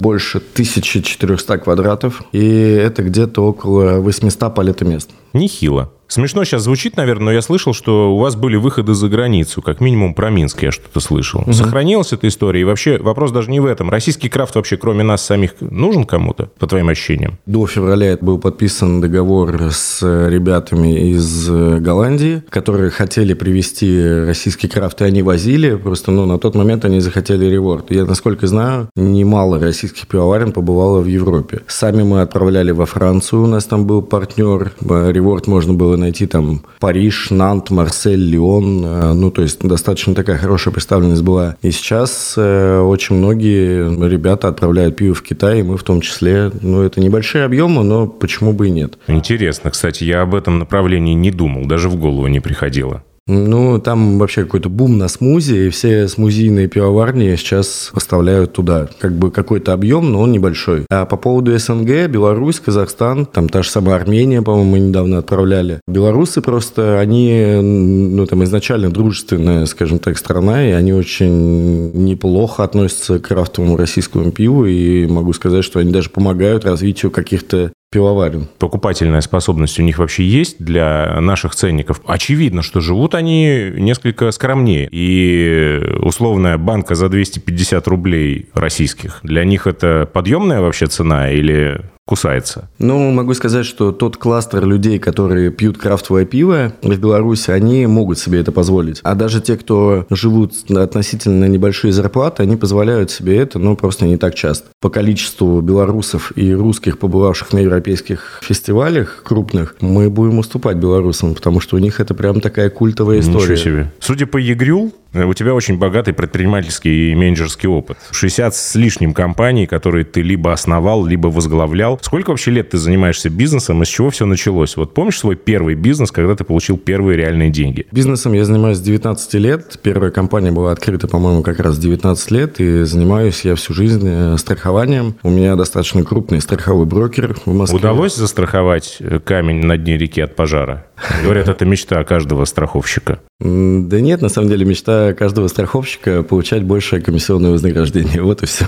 больше 0.00 0.38
1400 0.38 1.58
квадратов, 1.58 2.22
и 2.32 2.46
это 2.48 3.02
где-то 3.02 3.42
около 3.44 4.00
800 4.00 4.54
палетомест. 4.54 5.10
Нехило. 5.32 5.92
Смешно 6.08 6.42
сейчас 6.44 6.62
звучит, 6.62 6.96
наверное, 6.96 7.26
но 7.26 7.32
я 7.32 7.42
слышал, 7.42 7.74
что 7.74 8.14
у 8.14 8.18
вас 8.18 8.34
были 8.34 8.56
выходы 8.56 8.94
за 8.94 9.08
границу, 9.08 9.60
как 9.60 9.80
минимум 9.80 10.14
про 10.14 10.30
Минск 10.30 10.62
я 10.62 10.72
что-то 10.72 11.00
слышал. 11.00 11.42
Угу. 11.42 11.52
Сохранилась 11.52 12.14
эта 12.14 12.26
история? 12.28 12.62
И 12.62 12.64
вообще 12.64 12.96
вопрос 12.96 13.30
даже 13.30 13.50
не 13.50 13.60
в 13.60 13.66
этом. 13.66 13.90
Российский 13.90 14.30
крафт 14.30 14.54
вообще, 14.54 14.78
кроме 14.78 15.04
нас 15.04 15.24
самих, 15.24 15.60
нужен 15.60 16.04
кому-то, 16.04 16.48
по 16.58 16.66
твоим 16.66 16.88
ощущениям? 16.88 17.38
До 17.44 17.66
февраля 17.66 18.16
был 18.20 18.38
подписан 18.38 19.02
договор 19.02 19.70
с 19.70 20.02
ребятами 20.02 21.10
из 21.10 21.50
Голландии, 21.50 22.42
которые 22.48 22.90
хотели 22.90 23.34
привезти 23.34 24.02
российский 24.02 24.68
крафт, 24.68 25.02
и 25.02 25.04
они 25.04 25.22
возили. 25.22 25.74
Просто 25.74 26.10
ну, 26.10 26.24
на 26.24 26.38
тот 26.38 26.54
момент 26.54 26.86
они 26.86 27.00
захотели 27.00 27.44
реворд. 27.44 27.90
Я, 27.90 28.06
насколько 28.06 28.46
знаю, 28.46 28.88
немало 28.96 29.60
российских 29.60 30.06
пивоварен 30.06 30.52
побывало 30.52 31.00
в 31.00 31.06
Европе. 31.06 31.60
Сами 31.66 32.02
мы 32.02 32.22
отправляли 32.22 32.70
во 32.70 32.86
Францию, 32.86 33.42
у 33.42 33.46
нас 33.46 33.66
там 33.66 33.86
был 33.86 34.00
партнер. 34.00 34.72
Реворд 34.80 35.46
можно 35.46 35.74
было 35.74 35.97
найти 35.98 36.26
там 36.26 36.62
Париж, 36.80 37.30
Нант, 37.30 37.70
Марсель, 37.70 38.30
Лион. 38.30 38.84
Э, 38.84 39.12
ну, 39.12 39.30
то 39.30 39.42
есть 39.42 39.60
достаточно 39.60 40.14
такая 40.14 40.38
хорошая 40.38 40.72
представленность 40.72 41.22
была. 41.22 41.56
И 41.62 41.70
сейчас 41.70 42.34
э, 42.36 42.80
очень 42.80 43.16
многие 43.16 44.08
ребята 44.08 44.48
отправляют 44.48 44.96
пиво 44.96 45.14
в 45.14 45.22
Китай, 45.22 45.60
и 45.60 45.62
мы 45.62 45.76
в 45.76 45.82
том 45.82 46.00
числе. 46.00 46.50
Ну, 46.60 46.82
это 46.82 47.00
небольшие 47.00 47.44
объемы, 47.44 47.82
но 47.84 48.06
почему 48.06 48.52
бы 48.52 48.68
и 48.68 48.70
нет. 48.70 48.98
Интересно, 49.06 49.70
кстати, 49.70 50.04
я 50.04 50.22
об 50.22 50.34
этом 50.34 50.58
направлении 50.58 51.14
не 51.14 51.30
думал, 51.30 51.66
даже 51.66 51.88
в 51.88 51.96
голову 51.96 52.26
не 52.26 52.40
приходило. 52.40 53.02
Ну, 53.28 53.78
там 53.78 54.18
вообще 54.18 54.44
какой-то 54.44 54.70
бум 54.70 54.96
на 54.96 55.06
смузи, 55.08 55.66
и 55.66 55.68
все 55.68 56.08
смузийные 56.08 56.66
пивоварни 56.66 57.36
сейчас 57.36 57.90
поставляют 57.92 58.54
туда. 58.54 58.88
Как 58.98 59.12
бы 59.12 59.30
какой-то 59.30 59.74
объем, 59.74 60.10
но 60.10 60.22
он 60.22 60.32
небольшой. 60.32 60.86
А 60.90 61.04
по 61.04 61.18
поводу 61.18 61.56
СНГ, 61.56 62.08
Беларусь, 62.08 62.58
Казахстан, 62.58 63.26
там 63.26 63.50
та 63.50 63.62
же 63.62 63.68
самая 63.68 63.96
Армения, 63.96 64.40
по-моему, 64.40 64.70
мы 64.70 64.80
недавно 64.80 65.18
отправляли. 65.18 65.80
Белорусы 65.86 66.40
просто, 66.40 66.98
они, 66.98 67.58
ну, 67.60 68.24
там 68.26 68.42
изначально 68.44 68.90
дружественная, 68.90 69.66
скажем 69.66 69.98
так, 69.98 70.16
страна, 70.16 70.66
и 70.66 70.70
они 70.72 70.94
очень 70.94 71.92
неплохо 71.92 72.64
относятся 72.64 73.18
к 73.18 73.28
крафтовому 73.28 73.76
российскому 73.76 74.30
пиву, 74.30 74.64
и 74.64 75.06
могу 75.06 75.34
сказать, 75.34 75.64
что 75.64 75.80
они 75.80 75.92
даже 75.92 76.08
помогают 76.08 76.64
развитию 76.64 77.10
каких-то 77.10 77.72
пивоварен. 77.90 78.48
Покупательная 78.58 79.20
способность 79.20 79.78
у 79.80 79.82
них 79.82 79.98
вообще 79.98 80.24
есть 80.24 80.62
для 80.62 81.20
наших 81.20 81.54
ценников? 81.54 82.00
Очевидно, 82.06 82.62
что 82.62 82.80
живут 82.80 83.14
они 83.14 83.72
несколько 83.76 84.30
скромнее. 84.30 84.88
И 84.90 85.80
условная 86.00 86.58
банка 86.58 86.94
за 86.94 87.08
250 87.08 87.88
рублей 87.88 88.48
российских, 88.54 89.20
для 89.22 89.44
них 89.44 89.66
это 89.66 90.08
подъемная 90.12 90.60
вообще 90.60 90.86
цена 90.86 91.30
или 91.30 91.80
кусается? 92.08 92.70
Ну, 92.78 93.10
могу 93.10 93.34
сказать, 93.34 93.66
что 93.66 93.92
тот 93.92 94.16
кластер 94.16 94.64
людей, 94.64 94.98
которые 94.98 95.50
пьют 95.50 95.76
крафтовое 95.76 96.24
пиво 96.24 96.72
в 96.80 96.98
Беларуси, 96.98 97.50
они 97.50 97.86
могут 97.86 98.18
себе 98.18 98.40
это 98.40 98.50
позволить. 98.50 99.00
А 99.02 99.14
даже 99.14 99.42
те, 99.42 99.58
кто 99.58 100.06
живут 100.08 100.54
относительно 100.70 101.44
небольшие 101.44 101.92
зарплаты, 101.92 102.42
они 102.42 102.56
позволяют 102.56 103.10
себе 103.10 103.36
это, 103.36 103.58
но 103.58 103.76
просто 103.76 104.06
не 104.06 104.16
так 104.16 104.34
часто. 104.34 104.68
По 104.80 104.88
количеству 104.88 105.60
белорусов 105.60 106.32
и 106.34 106.54
русских, 106.54 106.98
побывавших 106.98 107.52
на 107.52 107.58
европейских 107.58 108.40
фестивалях 108.42 109.22
крупных, 109.22 109.76
мы 109.80 110.08
будем 110.08 110.38
уступать 110.38 110.78
белорусам, 110.78 111.34
потому 111.34 111.60
что 111.60 111.76
у 111.76 111.78
них 111.78 112.00
это 112.00 112.14
прям 112.14 112.40
такая 112.40 112.70
культовая 112.70 113.20
история. 113.20 113.52
Ничего 113.52 113.56
себе. 113.56 113.92
Судя 114.00 114.26
по 114.26 114.38
Егрю, 114.38 114.94
у 115.14 115.34
тебя 115.34 115.54
очень 115.54 115.78
богатый 115.78 116.12
предпринимательский 116.12 117.12
и 117.12 117.14
менеджерский 117.14 117.68
опыт. 117.68 117.98
60 118.10 118.54
с 118.54 118.74
лишним 118.74 119.14
компаний, 119.14 119.66
которые 119.66 120.04
ты 120.04 120.22
либо 120.22 120.52
основал, 120.52 121.04
либо 121.06 121.28
возглавлял. 121.28 121.98
Сколько 122.02 122.30
вообще 122.30 122.50
лет 122.50 122.70
ты 122.70 122.78
занимаешься 122.78 123.30
бизнесом, 123.30 123.82
и 123.82 123.86
с 123.86 123.88
чего 123.88 124.10
все 124.10 124.26
началось? 124.26 124.76
Вот 124.76 124.94
помнишь 124.94 125.18
свой 125.18 125.36
первый 125.36 125.74
бизнес, 125.74 126.10
когда 126.10 126.34
ты 126.34 126.44
получил 126.44 126.76
первые 126.76 127.16
реальные 127.16 127.50
деньги? 127.50 127.86
Бизнесом 127.90 128.32
я 128.34 128.44
занимаюсь 128.44 128.78
с 128.78 128.80
19 128.80 129.34
лет. 129.34 129.78
Первая 129.82 130.10
компания 130.10 130.52
была 130.52 130.72
открыта, 130.72 131.08
по-моему, 131.08 131.42
как 131.42 131.60
раз 131.60 131.78
19 131.78 132.30
лет, 132.30 132.60
и 132.60 132.84
занимаюсь 132.84 133.42
я 133.44 133.54
всю 133.54 133.72
жизнь 133.72 134.06
э, 134.06 134.36
страхованием. 134.36 135.16
У 135.22 135.30
меня 135.30 135.56
достаточно 135.56 136.04
крупный 136.04 136.40
страховой 136.40 136.86
брокер 136.86 137.36
в 137.44 137.54
Москве. 137.54 137.78
Удалось 137.78 138.14
застраховать 138.14 138.98
э, 139.00 139.20
камень 139.20 139.64
на 139.64 139.76
дне 139.78 139.96
реки 139.96 140.20
от 140.20 140.36
пожара? 140.36 140.87
Говорят, 141.22 141.48
это 141.48 141.64
мечта 141.64 142.02
каждого 142.04 142.44
страховщика. 142.44 143.20
Да 143.40 144.00
нет, 144.00 144.20
на 144.20 144.28
самом 144.28 144.48
деле 144.48 144.64
мечта 144.64 145.12
каждого 145.12 145.46
страховщика 145.46 146.24
получать 146.24 146.64
большее 146.64 147.00
комиссионное 147.00 147.50
вознаграждение. 147.50 148.22
Вот 148.28 148.42
и 148.42 148.46
все. 148.46 148.66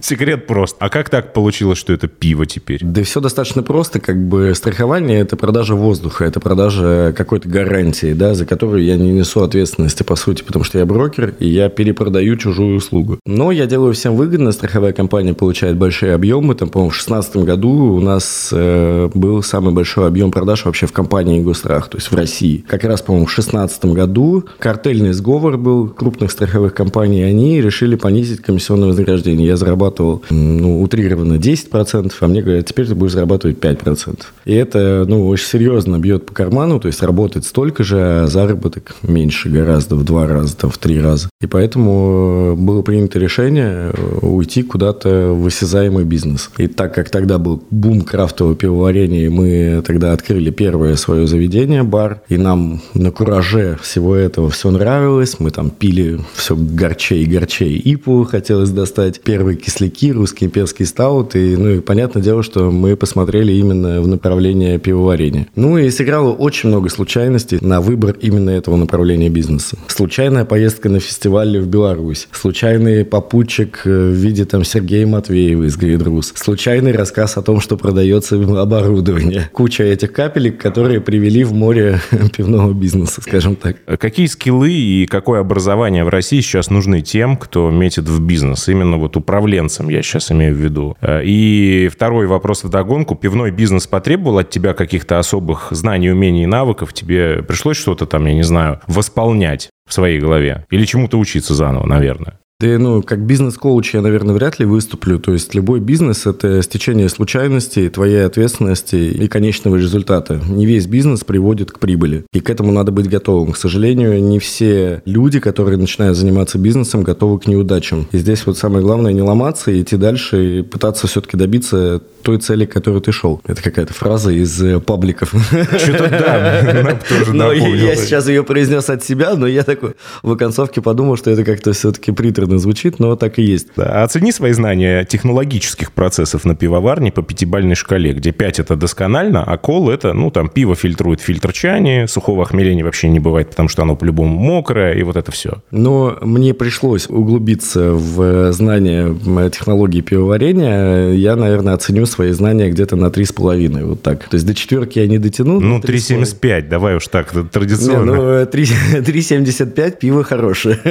Секрет 0.00 0.46
прост. 0.46 0.76
А 0.78 0.88
как 0.88 1.08
так 1.08 1.32
получилось, 1.32 1.78
что 1.78 1.92
это 1.92 2.06
пиво 2.06 2.46
теперь? 2.46 2.78
Да 2.82 3.02
все 3.02 3.20
достаточно 3.20 3.62
просто. 3.64 3.98
Как 4.00 4.16
бы 4.16 4.54
страхование– 4.54 5.20
это 5.22 5.36
продажа 5.36 5.74
воздуха, 5.74 6.24
это 6.24 6.38
продажа 6.38 7.12
какой-то 7.16 7.48
гарантии, 7.48 8.12
да, 8.12 8.34
за 8.34 8.46
которую 8.46 8.84
я 8.84 8.96
не 8.96 9.10
несу 9.10 9.42
ответственности, 9.42 10.04
по 10.04 10.14
сути, 10.14 10.44
потому 10.44 10.64
что 10.64 10.78
я 10.78 10.86
брокер, 10.86 11.34
и 11.40 11.48
я 11.48 11.68
перепродаю 11.68 12.36
чужую 12.36 12.76
услугу. 12.76 13.18
Но 13.26 13.50
я 13.50 13.66
делаю 13.66 13.92
всем 13.94 14.14
выгодно. 14.14 14.52
Страховая 14.52 14.92
компания 14.92 15.34
получает 15.34 15.76
большие 15.76 16.14
объемы. 16.14 16.54
Там, 16.54 16.68
по-моему, 16.68 16.90
в 16.90 16.94
2016 16.94 17.36
году 17.38 17.94
у 17.94 18.00
нас 18.00 18.50
э, 18.52 19.10
был 19.14 19.42
самый 19.42 19.74
большой 19.74 20.06
объем 20.06 20.30
продаж 20.30 20.64
вообще 20.64 20.86
в 20.86 20.92
компании 20.92 21.42
гос 21.42 21.61
страх, 21.62 21.88
то 21.88 21.98
есть 21.98 22.10
в 22.10 22.14
России. 22.14 22.64
Как 22.66 22.82
раз, 22.84 23.02
по-моему, 23.02 23.26
в 23.26 23.34
2016 23.34 23.84
году 23.86 24.44
картельный 24.58 25.12
сговор 25.12 25.56
был 25.56 25.88
крупных 25.88 26.32
страховых 26.32 26.74
компаний, 26.74 27.22
они 27.22 27.60
решили 27.60 27.94
понизить 27.94 28.40
комиссионное 28.40 28.88
вознаграждение. 28.88 29.46
Я 29.46 29.56
зарабатывал, 29.56 30.22
ну, 30.30 30.82
утрированно 30.82 31.34
10%, 31.34 32.12
а 32.18 32.26
мне 32.26 32.42
говорят, 32.42 32.66
теперь 32.66 32.86
ты 32.86 32.94
будешь 32.96 33.12
зарабатывать 33.12 33.58
5%. 33.58 34.22
И 34.44 34.52
это, 34.54 35.04
ну, 35.06 35.28
очень 35.28 35.46
серьезно 35.46 35.98
бьет 35.98 36.26
по 36.26 36.34
карману, 36.34 36.80
то 36.80 36.88
есть 36.88 37.02
работать 37.02 37.44
столько 37.44 37.84
же, 37.84 37.98
а 38.00 38.26
заработок 38.26 38.96
меньше 39.02 39.48
гораздо, 39.48 39.94
в 39.94 40.04
два 40.04 40.26
раза, 40.26 40.56
там, 40.56 40.70
в 40.70 40.78
три 40.78 41.00
раза. 41.00 41.28
И 41.40 41.46
поэтому 41.46 42.56
было 42.56 42.82
принято 42.82 43.20
решение 43.20 43.92
уйти 44.20 44.64
куда-то 44.64 45.32
в 45.32 45.46
осязаемый 45.46 46.04
бизнес. 46.04 46.50
И 46.58 46.66
так 46.66 46.92
как 46.94 47.10
тогда 47.10 47.38
был 47.38 47.62
бум 47.70 48.00
крафтового 48.00 48.56
пивоварения, 48.56 49.30
мы 49.30 49.82
тогда 49.86 50.12
открыли 50.12 50.50
первое 50.50 50.96
свое 50.96 51.26
заведение, 51.26 51.51
бар, 51.84 52.22
и 52.28 52.36
нам 52.36 52.80
на 52.94 53.10
кураже 53.10 53.78
всего 53.82 54.16
этого 54.16 54.50
все 54.50 54.70
нравилось, 54.70 55.36
мы 55.38 55.50
там 55.50 55.70
пили 55.70 56.20
все 56.34 56.56
горчей, 56.56 57.24
горчей 57.24 57.76
ипу 57.78 58.24
хотелось 58.24 58.70
достать, 58.70 59.20
первые 59.20 59.56
кисляки, 59.56 60.12
имперский 60.12 60.86
стаут, 60.86 61.36
и, 61.36 61.56
ну, 61.56 61.70
и 61.70 61.80
понятное 61.80 62.22
дело, 62.22 62.42
что 62.42 62.70
мы 62.70 62.96
посмотрели 62.96 63.52
именно 63.52 64.00
в 64.00 64.08
направление 64.08 64.78
пивоварения. 64.78 65.46
Ну, 65.54 65.78
и 65.78 65.90
сыграло 65.90 66.32
очень 66.32 66.68
много 66.68 66.88
случайностей 66.88 67.58
на 67.60 67.80
выбор 67.80 68.16
именно 68.20 68.50
этого 68.50 68.76
направления 68.76 69.28
бизнеса. 69.28 69.76
Случайная 69.86 70.44
поездка 70.44 70.88
на 70.88 71.00
фестиваль 71.00 71.58
в 71.58 71.66
Беларусь, 71.66 72.28
случайный 72.32 73.04
попутчик 73.04 73.82
в 73.84 74.12
виде 74.12 74.44
там 74.44 74.64
Сергея 74.64 75.06
Матвеева 75.06 75.64
из 75.64 75.76
Гридрус, 75.76 76.32
случайный 76.34 76.92
рассказ 76.92 77.36
о 77.36 77.42
том, 77.42 77.60
что 77.60 77.76
продается 77.76 78.36
оборудование, 78.36 79.50
куча 79.52 79.84
этих 79.84 80.12
капелек, 80.12 80.60
которые 80.60 81.00
привели 81.00 81.41
в 81.44 81.52
море 81.52 82.00
пивного 82.36 82.72
бизнеса, 82.72 83.20
скажем 83.20 83.56
так. 83.56 83.76
Какие 83.98 84.26
скиллы 84.26 84.72
и 84.72 85.06
какое 85.06 85.40
образование 85.40 86.04
в 86.04 86.08
России 86.08 86.40
сейчас 86.40 86.70
нужны 86.70 87.00
тем, 87.00 87.36
кто 87.36 87.70
метит 87.70 88.08
в 88.08 88.20
бизнес? 88.20 88.68
Именно 88.68 88.96
вот 88.96 89.16
управленцам 89.16 89.88
я 89.88 90.02
сейчас 90.02 90.30
имею 90.32 90.54
в 90.54 90.58
виду. 90.58 90.96
И 91.02 91.88
второй 91.92 92.26
вопрос 92.26 92.64
в 92.64 92.68
догонку. 92.68 93.14
Пивной 93.14 93.50
бизнес 93.50 93.86
потребовал 93.86 94.38
от 94.38 94.50
тебя 94.50 94.74
каких-то 94.74 95.18
особых 95.18 95.68
знаний, 95.70 96.10
умений 96.10 96.44
и 96.44 96.46
навыков? 96.46 96.92
Тебе 96.92 97.42
пришлось 97.42 97.76
что-то 97.76 98.06
там, 98.06 98.26
я 98.26 98.34
не 98.34 98.42
знаю, 98.42 98.80
восполнять 98.86 99.70
в 99.88 99.92
своей 99.92 100.20
голове? 100.20 100.66
Или 100.70 100.84
чему-то 100.84 101.18
учиться 101.18 101.54
заново, 101.54 101.86
наверное? 101.86 102.38
Да, 102.62 102.78
ну, 102.78 103.02
как 103.02 103.26
бизнес-коуч 103.26 103.94
я, 103.94 104.02
наверное, 104.02 104.36
вряд 104.36 104.60
ли 104.60 104.66
выступлю. 104.66 105.18
То 105.18 105.32
есть 105.32 105.52
любой 105.52 105.80
бизнес– 105.80 106.26
это 106.28 106.62
стечение 106.62 107.08
случайностей, 107.08 107.88
твоей 107.88 108.24
ответственности 108.24 108.94
и 108.94 109.26
конечного 109.26 109.74
результата. 109.74 110.40
Не 110.48 110.64
весь 110.64 110.86
бизнес 110.86 111.24
приводит 111.24 111.72
к 111.72 111.80
прибыли. 111.80 112.24
И 112.32 112.38
к 112.38 112.48
этому 112.50 112.70
надо 112.70 112.92
быть 112.92 113.08
готовым. 113.08 113.50
К 113.50 113.56
сожалению, 113.56 114.22
не 114.22 114.38
все 114.38 115.02
люди, 115.06 115.40
которые 115.40 115.76
начинают 115.76 116.16
заниматься 116.16 116.56
бизнесом, 116.56 117.02
готовы 117.02 117.40
к 117.40 117.48
неудачам. 117.48 118.06
И 118.12 118.18
здесь 118.18 118.46
вот 118.46 118.56
самое 118.56 118.84
главное 118.84 119.12
не 119.12 119.22
ломаться, 119.22 119.80
идти 119.80 119.96
дальше 119.96 120.60
и 120.60 120.62
пытаться 120.62 121.08
все-таки 121.08 121.36
добиться 121.36 122.00
той 122.22 122.38
цели, 122.38 122.64
к 122.64 122.72
которой 122.72 123.00
ты 123.00 123.12
шел. 123.12 123.40
Это 123.46 123.62
какая-то 123.62 123.92
фраза 123.92 124.30
из 124.30 124.62
э, 124.62 124.80
пабликов. 124.80 125.34
Что-то 125.78 126.08
да, 126.08 126.98
тоже 127.08 127.34
Но 127.34 127.52
я 127.52 127.96
сейчас 127.96 128.28
ее 128.28 128.44
произнес 128.44 128.88
от 128.88 129.04
себя, 129.04 129.34
но 129.34 129.46
я 129.46 129.62
такой 129.62 129.94
в 130.22 130.32
оконцовке 130.32 130.80
подумал, 130.80 131.16
что 131.16 131.30
это 131.30 131.44
как-то 131.44 131.72
все-таки 131.72 132.12
приторно 132.12 132.58
звучит, 132.58 132.98
но 132.98 133.16
так 133.16 133.38
и 133.38 133.42
есть. 133.42 133.68
Да. 133.76 134.02
Оцени 134.02 134.32
свои 134.32 134.52
знания 134.52 135.04
технологических 135.04 135.92
процессов 135.92 136.44
на 136.44 136.54
пивоварне 136.54 137.12
по 137.12 137.22
пятибальной 137.22 137.74
шкале, 137.74 138.12
где 138.12 138.32
5 138.32 138.60
это 138.60 138.76
досконально, 138.76 139.42
а 139.44 139.58
кол 139.58 139.90
это, 139.90 140.12
ну, 140.12 140.30
там, 140.30 140.48
пиво 140.48 140.74
фильтрует 140.74 141.20
фильтр 141.20 141.52
чани, 141.52 142.06
сухого 142.06 142.42
охмеления 142.42 142.84
вообще 142.84 143.08
не 143.08 143.20
бывает, 143.20 143.50
потому 143.50 143.68
что 143.68 143.82
оно 143.82 143.96
по-любому 143.96 144.38
мокрое, 144.38 144.94
и 144.94 145.02
вот 145.02 145.16
это 145.16 145.30
все. 145.32 145.62
Но 145.70 146.18
мне 146.20 146.54
пришлось 146.54 147.08
углубиться 147.08 147.92
в 147.92 148.52
знания 148.52 149.14
технологии 149.50 150.00
пивоварения. 150.00 151.12
Я, 151.12 151.36
наверное, 151.36 151.74
оценю 151.74 152.06
свои 152.12 152.32
знания 152.32 152.70
где-то 152.70 152.96
на 152.96 153.06
3,5. 153.06 153.84
Вот 153.84 154.02
так. 154.02 154.28
То 154.28 154.34
есть 154.34 154.46
до 154.46 154.54
четверки 154.54 154.98
я 154.98 155.06
не 155.06 155.18
дотяну. 155.18 155.60
Ну, 155.60 155.78
3,75, 155.78 156.68
давай 156.68 156.96
уж 156.96 157.08
так, 157.08 157.32
традиционно. 157.50 158.10
Не, 158.10 158.16
ну, 158.16 158.42
3,75 158.44 159.96
пиво 160.00 160.22
хорошее. 160.22 160.78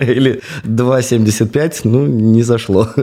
Или 0.00 0.40
2,75, 0.64 1.80
ну, 1.84 2.06
не 2.06 2.42
зашло. 2.42 2.88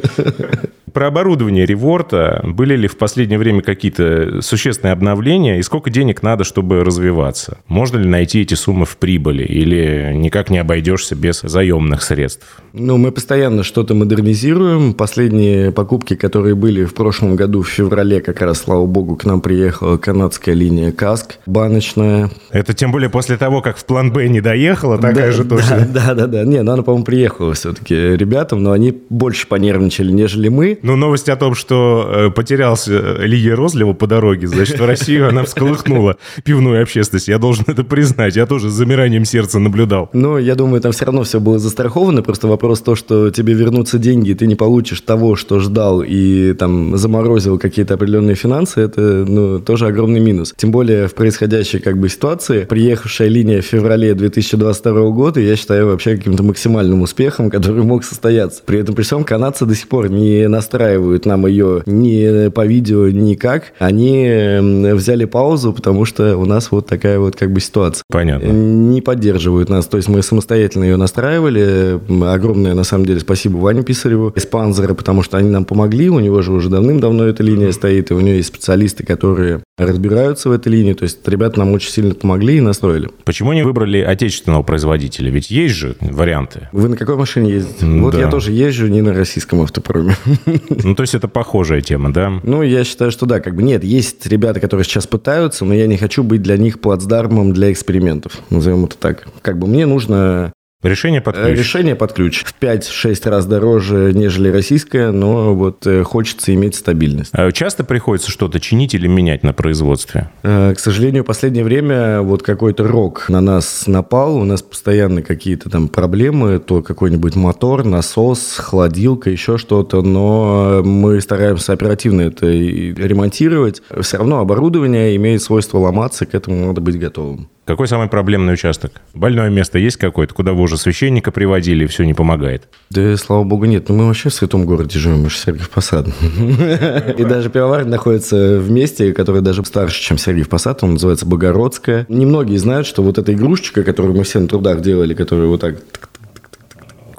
Про 0.94 1.08
оборудование 1.08 1.66
реворта. 1.66 2.42
Были 2.44 2.76
ли 2.76 2.88
в 2.88 2.98
последнее 2.98 3.38
время 3.38 3.62
какие-то 3.62 4.42
существенные 4.42 4.94
обновления? 4.94 5.60
И 5.60 5.62
сколько 5.62 5.90
денег 5.90 6.24
надо, 6.24 6.44
чтобы 6.44 6.84
развиваться? 6.84 7.60
Можно 7.68 7.98
ли 8.00 8.08
найти 8.08 8.42
эти 8.42 8.56
суммы 8.56 8.86
в 8.86 8.98
прибыли? 8.98 9.44
Или 9.44 10.12
никак 10.16 10.50
не 10.50 10.58
обойдешься 10.58 11.16
без 11.16 11.42
заемных 11.42 12.02
средств? 12.02 12.62
Ну, 12.74 12.98
мы 12.98 13.12
постоянно 13.12 13.64
что-то 13.64 13.94
модернизируем. 13.94 14.94
Последние 14.94 15.72
покупки, 15.72 16.16
которые 16.16 16.56
были 16.56 16.86
в 16.86 16.94
прошлом 16.94 17.36
году, 17.36 17.59
в 17.62 17.68
феврале, 17.68 18.22
как 18.22 18.42
раз, 18.42 18.60
слава 18.60 18.86
богу, 18.86 19.16
к 19.16 19.26
нам 19.26 19.42
приехала 19.42 19.98
канадская 19.98 20.56
линия 20.56 20.92
КАСК 20.92 21.40
баночная. 21.46 22.30
Это 22.52 22.74
тем 22.74 22.92
более 22.92 23.10
после 23.10 23.38
того, 23.38 23.62
как 23.62 23.78
в 23.78 23.86
план 23.86 24.12
Б 24.12 24.28
не 24.28 24.42
доехала, 24.42 24.98
такая 24.98 25.28
да, 25.28 25.32
же 25.32 25.44
точно. 25.44 25.88
Да, 25.94 26.14
да, 26.14 26.14
да. 26.14 26.28
да. 26.28 26.44
Не, 26.44 26.64
ну 26.64 26.74
она, 26.74 26.84
по-моему, 26.84 27.06
приехала 27.06 27.54
все-таки 27.54 27.96
ребятам, 27.96 28.64
но 28.64 28.72
они 28.72 28.98
больше 29.10 29.48
понервничали, 29.48 30.12
нежели 30.12 30.50
мы. 30.50 30.80
Ну, 30.82 30.96
новость 30.96 31.30
о 31.30 31.36
том, 31.36 31.56
что 31.56 32.10
э, 32.12 32.30
потерялся 32.30 33.18
Лигия 33.20 33.56
Розлева 33.56 33.94
по 33.94 34.08
дороге, 34.08 34.48
значит, 34.48 34.80
в 34.80 34.86
Россию 34.86 35.30
она 35.30 35.44
всколыхнула 35.44 36.18
пивную 36.44 36.82
общественность. 36.82 37.28
Я 37.28 37.38
должен 37.38 37.66
это 37.68 37.84
признать. 37.84 38.36
Я 38.36 38.46
тоже 38.46 38.70
с 38.70 38.74
замиранием 38.74 39.26
сердца 39.26 39.60
наблюдал. 39.60 40.10
Ну, 40.14 40.38
я 40.38 40.56
думаю, 40.56 40.82
там 40.82 40.92
все 40.92 41.06
равно 41.06 41.24
все 41.24 41.40
было 41.40 41.60
застраховано. 41.60 42.22
Просто 42.22 42.48
вопрос 42.48 42.82
то, 42.82 42.96
что 42.96 43.30
тебе 43.30 43.54
вернутся 43.54 43.98
деньги, 43.98 44.34
ты 44.34 44.48
не 44.48 44.56
получишь 44.56 45.02
того, 45.02 45.36
что 45.36 45.60
ждал, 45.60 46.02
и 46.02 46.54
там 46.54 46.98
заморозил 46.98 47.49
какие-то 47.58 47.96
определенные 47.96 48.36
финансы, 48.36 48.80
это, 48.80 49.02
ну, 49.02 49.60
тоже 49.60 49.88
огромный 49.88 50.20
минус. 50.20 50.54
Тем 50.56 50.72
более 50.72 51.08
в 51.08 51.16
происходящей 51.16 51.80
как 51.80 51.98
бы 51.98 52.08
ситуации, 52.08 52.64
приехавшая 52.64 53.28
линия 53.28 53.62
в 53.62 53.66
феврале 53.66 54.14
2022 54.14 55.10
года, 55.10 55.42
я 55.42 55.56
считаю 55.56 55.88
вообще 55.88 56.16
каким-то 56.16 56.44
максимальным 56.44 57.02
успехом, 57.02 57.50
который 57.50 57.84
мог 57.84 58.06
состояться. 58.06 58.62
При 58.66 58.80
этом 58.80 58.96
при 58.96 59.04
всем 59.04 59.24
канадцы 59.24 59.66
до 59.66 59.76
сих 59.76 59.88
пор 59.88 60.10
не 60.10 60.48
нас 60.48 60.70
настраивают 60.70 61.26
нам 61.26 61.48
ее 61.48 61.82
ни 61.88 62.50
по 62.50 62.66
видео, 62.66 63.08
никак, 63.08 63.72
они 63.80 64.60
взяли 64.94 65.26
паузу, 65.26 65.74
потому 65.74 66.06
что 66.06 66.38
у 66.38 66.46
нас 66.46 66.70
вот 66.70 66.86
такая 66.86 67.18
вот 67.18 67.36
как 67.36 67.52
бы 67.52 67.60
ситуация. 67.60 68.04
Понятно. 68.08 68.50
Не 68.50 69.02
поддерживают 69.02 69.70
нас. 69.70 69.88
То 69.88 69.98
есть 69.98 70.10
мы 70.10 70.22
самостоятельно 70.22 70.84
ее 70.84 70.98
настраивали. 70.98 72.00
Огромное, 72.24 72.76
на 72.76 72.84
самом 72.84 73.06
деле, 73.06 73.20
спасибо 73.20 73.58
Ване 73.58 73.82
Писареву 73.82 74.30
из 74.36 74.46
Панзера, 74.46 74.94
потому 74.94 75.24
что 75.24 75.38
они 75.38 75.50
нам 75.50 75.66
помогли. 75.66 76.10
У 76.10 76.20
него 76.20 76.42
же 76.42 76.52
уже 76.52 76.70
давным-давно 76.70 77.26
эта 77.40 77.50
линия 77.50 77.72
стоит, 77.72 78.12
и 78.12 78.14
у 78.14 78.20
него 78.20 78.36
есть 78.36 78.50
специалисты, 78.50 79.06
которые 79.06 79.64
разбираются 79.78 80.50
в 80.50 80.52
этой 80.52 80.70
линии. 80.74 80.94
То 80.94 81.04
есть 81.04 81.26
ребята 81.26 81.60
нам 81.60 81.72
очень 81.72 81.90
сильно 81.90 82.14
помогли 82.14 82.58
и 82.58 82.62
настроили. 82.62 83.10
Почему 83.24 83.54
не 83.54 83.64
выбрали 83.64 84.00
отечественного 84.00 84.62
производителя? 84.64 85.32
Ведь 85.32 85.50
есть 85.50 85.76
же 85.76 85.96
варианты. 86.02 86.68
Вы 86.74 86.90
на 86.90 86.98
какой 86.98 87.16
машине 87.16 87.52
ездите? 87.52 87.86
Да. 87.86 88.02
Вот 88.02 88.16
я 88.16 88.30
тоже 88.30 88.52
езжу 88.52 88.88
не 88.88 89.02
на 89.02 89.14
российском 89.14 89.62
автопроме. 89.62 90.16
Ну, 90.70 90.96
то 90.96 91.04
есть 91.04 91.14
это 91.14 91.28
похожая 91.28 91.82
тема, 91.82 92.12
да? 92.12 92.42
Ну, 92.44 92.64
я 92.64 92.84
считаю, 92.84 93.12
что 93.12 93.26
да. 93.26 93.40
Как 93.40 93.56
бы 93.56 93.64
нет, 93.64 93.84
есть 93.84 94.26
ребята, 94.26 94.60
которые 94.60 94.84
сейчас 94.84 95.08
пытаются, 95.08 95.66
но 95.66 95.74
я 95.74 95.88
не 95.88 95.98
хочу 95.98 96.24
быть 96.24 96.42
для 96.42 96.58
них 96.58 96.80
плацдармом 96.80 97.54
для 97.54 97.72
экспериментов. 97.72 98.40
Назовем 98.50 98.86
это 98.86 98.98
так. 98.98 99.28
Как 99.42 99.58
бы 99.58 99.68
мне 99.68 99.86
нужно 99.86 100.52
Решение 100.82 101.20
под 101.20 101.36
ключ. 101.36 101.58
Решение 101.58 101.96
под 101.96 102.14
ключ. 102.14 102.46
В 102.46 102.56
5-6 102.58 103.30
раз 103.30 103.46
дороже, 103.46 104.14
нежели 104.14 104.48
российское, 104.48 105.12
но 105.12 105.54
вот 105.54 105.86
э, 105.86 106.04
хочется 106.04 106.54
иметь 106.54 106.76
стабильность. 106.76 107.32
А 107.34 107.52
часто 107.52 107.84
приходится 107.84 108.32
что-то 108.32 108.62
чинить 108.62 108.94
или 108.94 109.06
менять 109.06 109.44
на 109.44 109.52
производстве? 109.52 110.30
Э, 110.42 110.74
к 110.74 110.80
сожалению, 110.80 111.24
в 111.24 111.26
последнее 111.26 111.66
время 111.66 112.22
вот 112.22 112.44
какой-то 112.44 112.88
рок 112.88 113.28
на 113.28 113.42
нас 113.42 113.88
напал. 113.88 114.38
У 114.38 114.46
нас 114.46 114.62
постоянно 114.62 115.22
какие-то 115.22 115.70
там 115.70 115.90
проблемы. 115.90 116.60
То 116.60 116.82
какой-нибудь 116.82 117.36
мотор, 117.36 117.84
насос, 117.84 118.56
холодилка, 118.56 119.30
еще 119.30 119.58
что-то. 119.58 120.02
Но 120.02 120.82
мы 120.82 121.20
стараемся 121.20 121.74
оперативно 121.74 122.22
это 122.22 122.48
ремонтировать. 122.48 123.82
Все 124.00 124.16
равно 124.16 124.40
оборудование 124.40 125.14
имеет 125.18 125.42
свойство 125.42 125.80
ломаться, 125.80 126.26
к 126.26 126.34
этому 126.34 126.68
надо 126.68 126.80
быть 126.80 126.98
готовым. 126.98 127.50
Какой 127.70 127.88
самый 127.88 128.08
проблемный 128.08 128.54
участок? 128.54 128.94
Больное 129.14 129.52
место 129.52 129.78
есть 129.78 129.98
какое-то, 129.98 130.34
куда 130.34 130.54
вы 130.54 130.64
уже 130.64 130.76
священника 130.76 131.30
приводили, 131.30 131.84
и 131.84 131.88
все 131.88 132.04
не 132.04 132.16
помогает? 132.16 132.68
Да, 132.90 133.16
слава 133.16 133.44
богу, 133.44 133.66
нет. 133.66 133.90
Но 133.90 133.94
ну, 133.94 134.02
мы 134.02 134.08
вообще 134.08 134.30
в 134.30 134.34
святом 134.34 134.66
городе 134.66 134.98
живем, 134.98 135.22
мы 135.22 135.30
же 135.30 135.38
Сергиев 135.38 135.70
Посад. 135.70 136.08
И 136.08 137.24
даже 137.26 137.52
пивоварня 137.52 137.92
находится 137.92 138.58
в 138.58 138.72
месте, 138.72 139.14
которое 139.14 139.42
даже 139.42 139.64
старше, 139.66 140.02
чем 140.02 140.18
Сергиев 140.18 140.50
Посад, 140.50 140.84
он 140.84 140.94
называется 140.94 141.28
Богородская. 141.28 142.08
Немногие 142.10 142.58
знают, 142.58 142.88
что 142.88 143.04
вот 143.04 143.20
эта 143.20 143.34
игрушечка, 143.34 143.84
которую 143.84 144.18
мы 144.18 144.24
все 144.24 144.40
на 144.40 144.48
трудах 144.48 144.82
делали, 144.82 145.14
которую 145.14 145.50
вот 145.50 145.62
так 145.62 145.76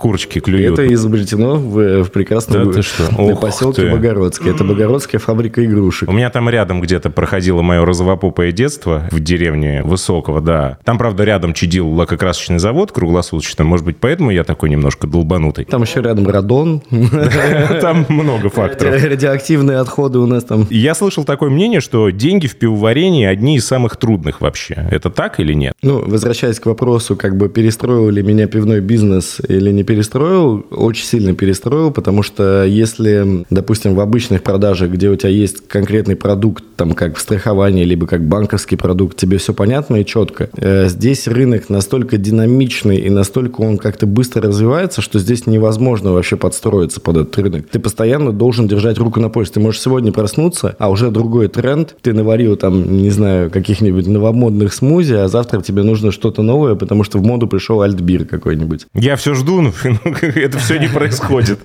курочки 0.00 0.40
клюют. 0.40 0.78
Это 0.78 0.92
изобретено 0.92 1.56
в, 1.56 2.04
в 2.04 2.10
прекрасном 2.10 2.72
Да 2.72 2.82
что? 2.82 3.36
поселке 3.36 3.82
ты. 3.82 3.90
Богородский. 3.90 4.50
Это 4.50 4.64
Богородская 4.64 5.20
фабрика 5.20 5.64
игрушек. 5.64 6.08
У 6.08 6.12
меня 6.12 6.30
там 6.30 6.48
рядом 6.48 6.80
где-то 6.80 7.10
проходило 7.10 7.62
мое 7.62 7.84
розовопопое 7.84 8.52
детство 8.52 9.06
в 9.10 9.20
деревне 9.20 9.82
Высокого, 9.84 10.40
да. 10.40 10.78
Там, 10.84 10.98
правда, 10.98 11.24
рядом 11.24 11.52
чадил 11.52 11.88
лакокрасочный 11.88 12.58
завод 12.58 12.92
круглосуточно. 12.92 13.64
Может 13.64 13.84
быть, 13.86 13.98
поэтому 13.98 14.30
я 14.30 14.44
такой 14.44 14.70
немножко 14.70 15.06
долбанутый. 15.06 15.64
Там 15.66 15.82
еще 15.82 16.00
рядом 16.00 16.26
радон. 16.28 16.82
Там 17.80 18.06
много 18.08 18.48
факторов. 18.50 19.02
Радиоактивные 19.02 19.78
отходы 19.78 20.18
у 20.18 20.26
нас 20.26 20.44
там. 20.44 20.66
Я 20.70 20.94
слышал 20.94 21.24
такое 21.24 21.50
мнение, 21.50 21.80
что 21.80 22.10
деньги 22.10 22.46
в 22.46 22.56
пивоварении 22.56 23.26
одни 23.26 23.56
из 23.56 23.66
самых 23.66 23.96
трудных 23.96 24.40
вообще. 24.40 24.86
Это 24.90 25.10
так 25.10 25.40
или 25.40 25.52
нет? 25.52 25.74
Ну, 25.82 26.02
возвращаясь 26.06 26.58
к 26.58 26.66
вопросу, 26.66 27.16
как 27.16 27.36
бы 27.36 27.48
перестроил 27.48 28.08
ли 28.10 28.22
меня 28.22 28.46
пивной 28.46 28.80
бизнес 28.80 29.40
или 29.48 29.70
не 29.70 29.82
перестроил, 29.90 30.64
очень 30.70 31.04
сильно 31.04 31.34
перестроил, 31.34 31.90
потому 31.90 32.22
что 32.22 32.64
если, 32.64 33.44
допустим, 33.50 33.96
в 33.96 34.00
обычных 34.00 34.44
продажах, 34.44 34.92
где 34.92 35.08
у 35.08 35.16
тебя 35.16 35.30
есть 35.30 35.66
конкретный 35.66 36.14
продукт, 36.14 36.62
там 36.76 36.92
как 36.92 37.16
в 37.16 37.20
страховании, 37.20 37.82
либо 37.82 38.06
как 38.06 38.24
банковский 38.24 38.76
продукт, 38.76 39.16
тебе 39.16 39.38
все 39.38 39.52
понятно 39.52 39.96
и 39.96 40.06
четко. 40.06 40.48
Э, 40.56 40.86
Здесь 40.88 41.26
рынок 41.26 41.68
настолько 41.70 42.18
динамичный 42.18 42.98
и 42.98 43.10
настолько 43.10 43.62
он 43.62 43.78
как-то 43.78 44.06
быстро 44.06 44.42
развивается, 44.42 45.02
что 45.02 45.18
здесь 45.18 45.48
невозможно 45.48 46.12
вообще 46.12 46.36
подстроиться 46.36 47.00
под 47.00 47.16
этот 47.16 47.36
рынок. 47.38 47.66
Ты 47.68 47.80
постоянно 47.80 48.30
должен 48.30 48.68
держать 48.68 48.96
руку 48.98 49.18
на 49.18 49.28
пульсе. 49.28 49.54
Ты 49.54 49.60
можешь 49.60 49.80
сегодня 49.80 50.12
проснуться, 50.12 50.76
а 50.78 50.88
уже 50.88 51.10
другой 51.10 51.48
тренд. 51.48 51.96
Ты 52.00 52.12
наварил 52.12 52.54
там, 52.54 53.02
не 53.02 53.10
знаю, 53.10 53.50
каких-нибудь 53.50 54.06
новомодных 54.06 54.72
смузи, 54.72 55.14
а 55.14 55.26
завтра 55.26 55.62
тебе 55.62 55.82
нужно 55.82 56.12
что-то 56.12 56.42
новое, 56.42 56.76
потому 56.76 57.02
что 57.02 57.18
в 57.18 57.24
моду 57.24 57.48
пришел 57.48 57.82
альтбир 57.82 58.24
какой-нибудь. 58.24 58.86
Я 58.94 59.16
все 59.16 59.34
жду, 59.34 59.60
но 59.60 59.72
это 60.22 60.58
все 60.58 60.78
не 60.78 60.88
происходит. 60.88 61.60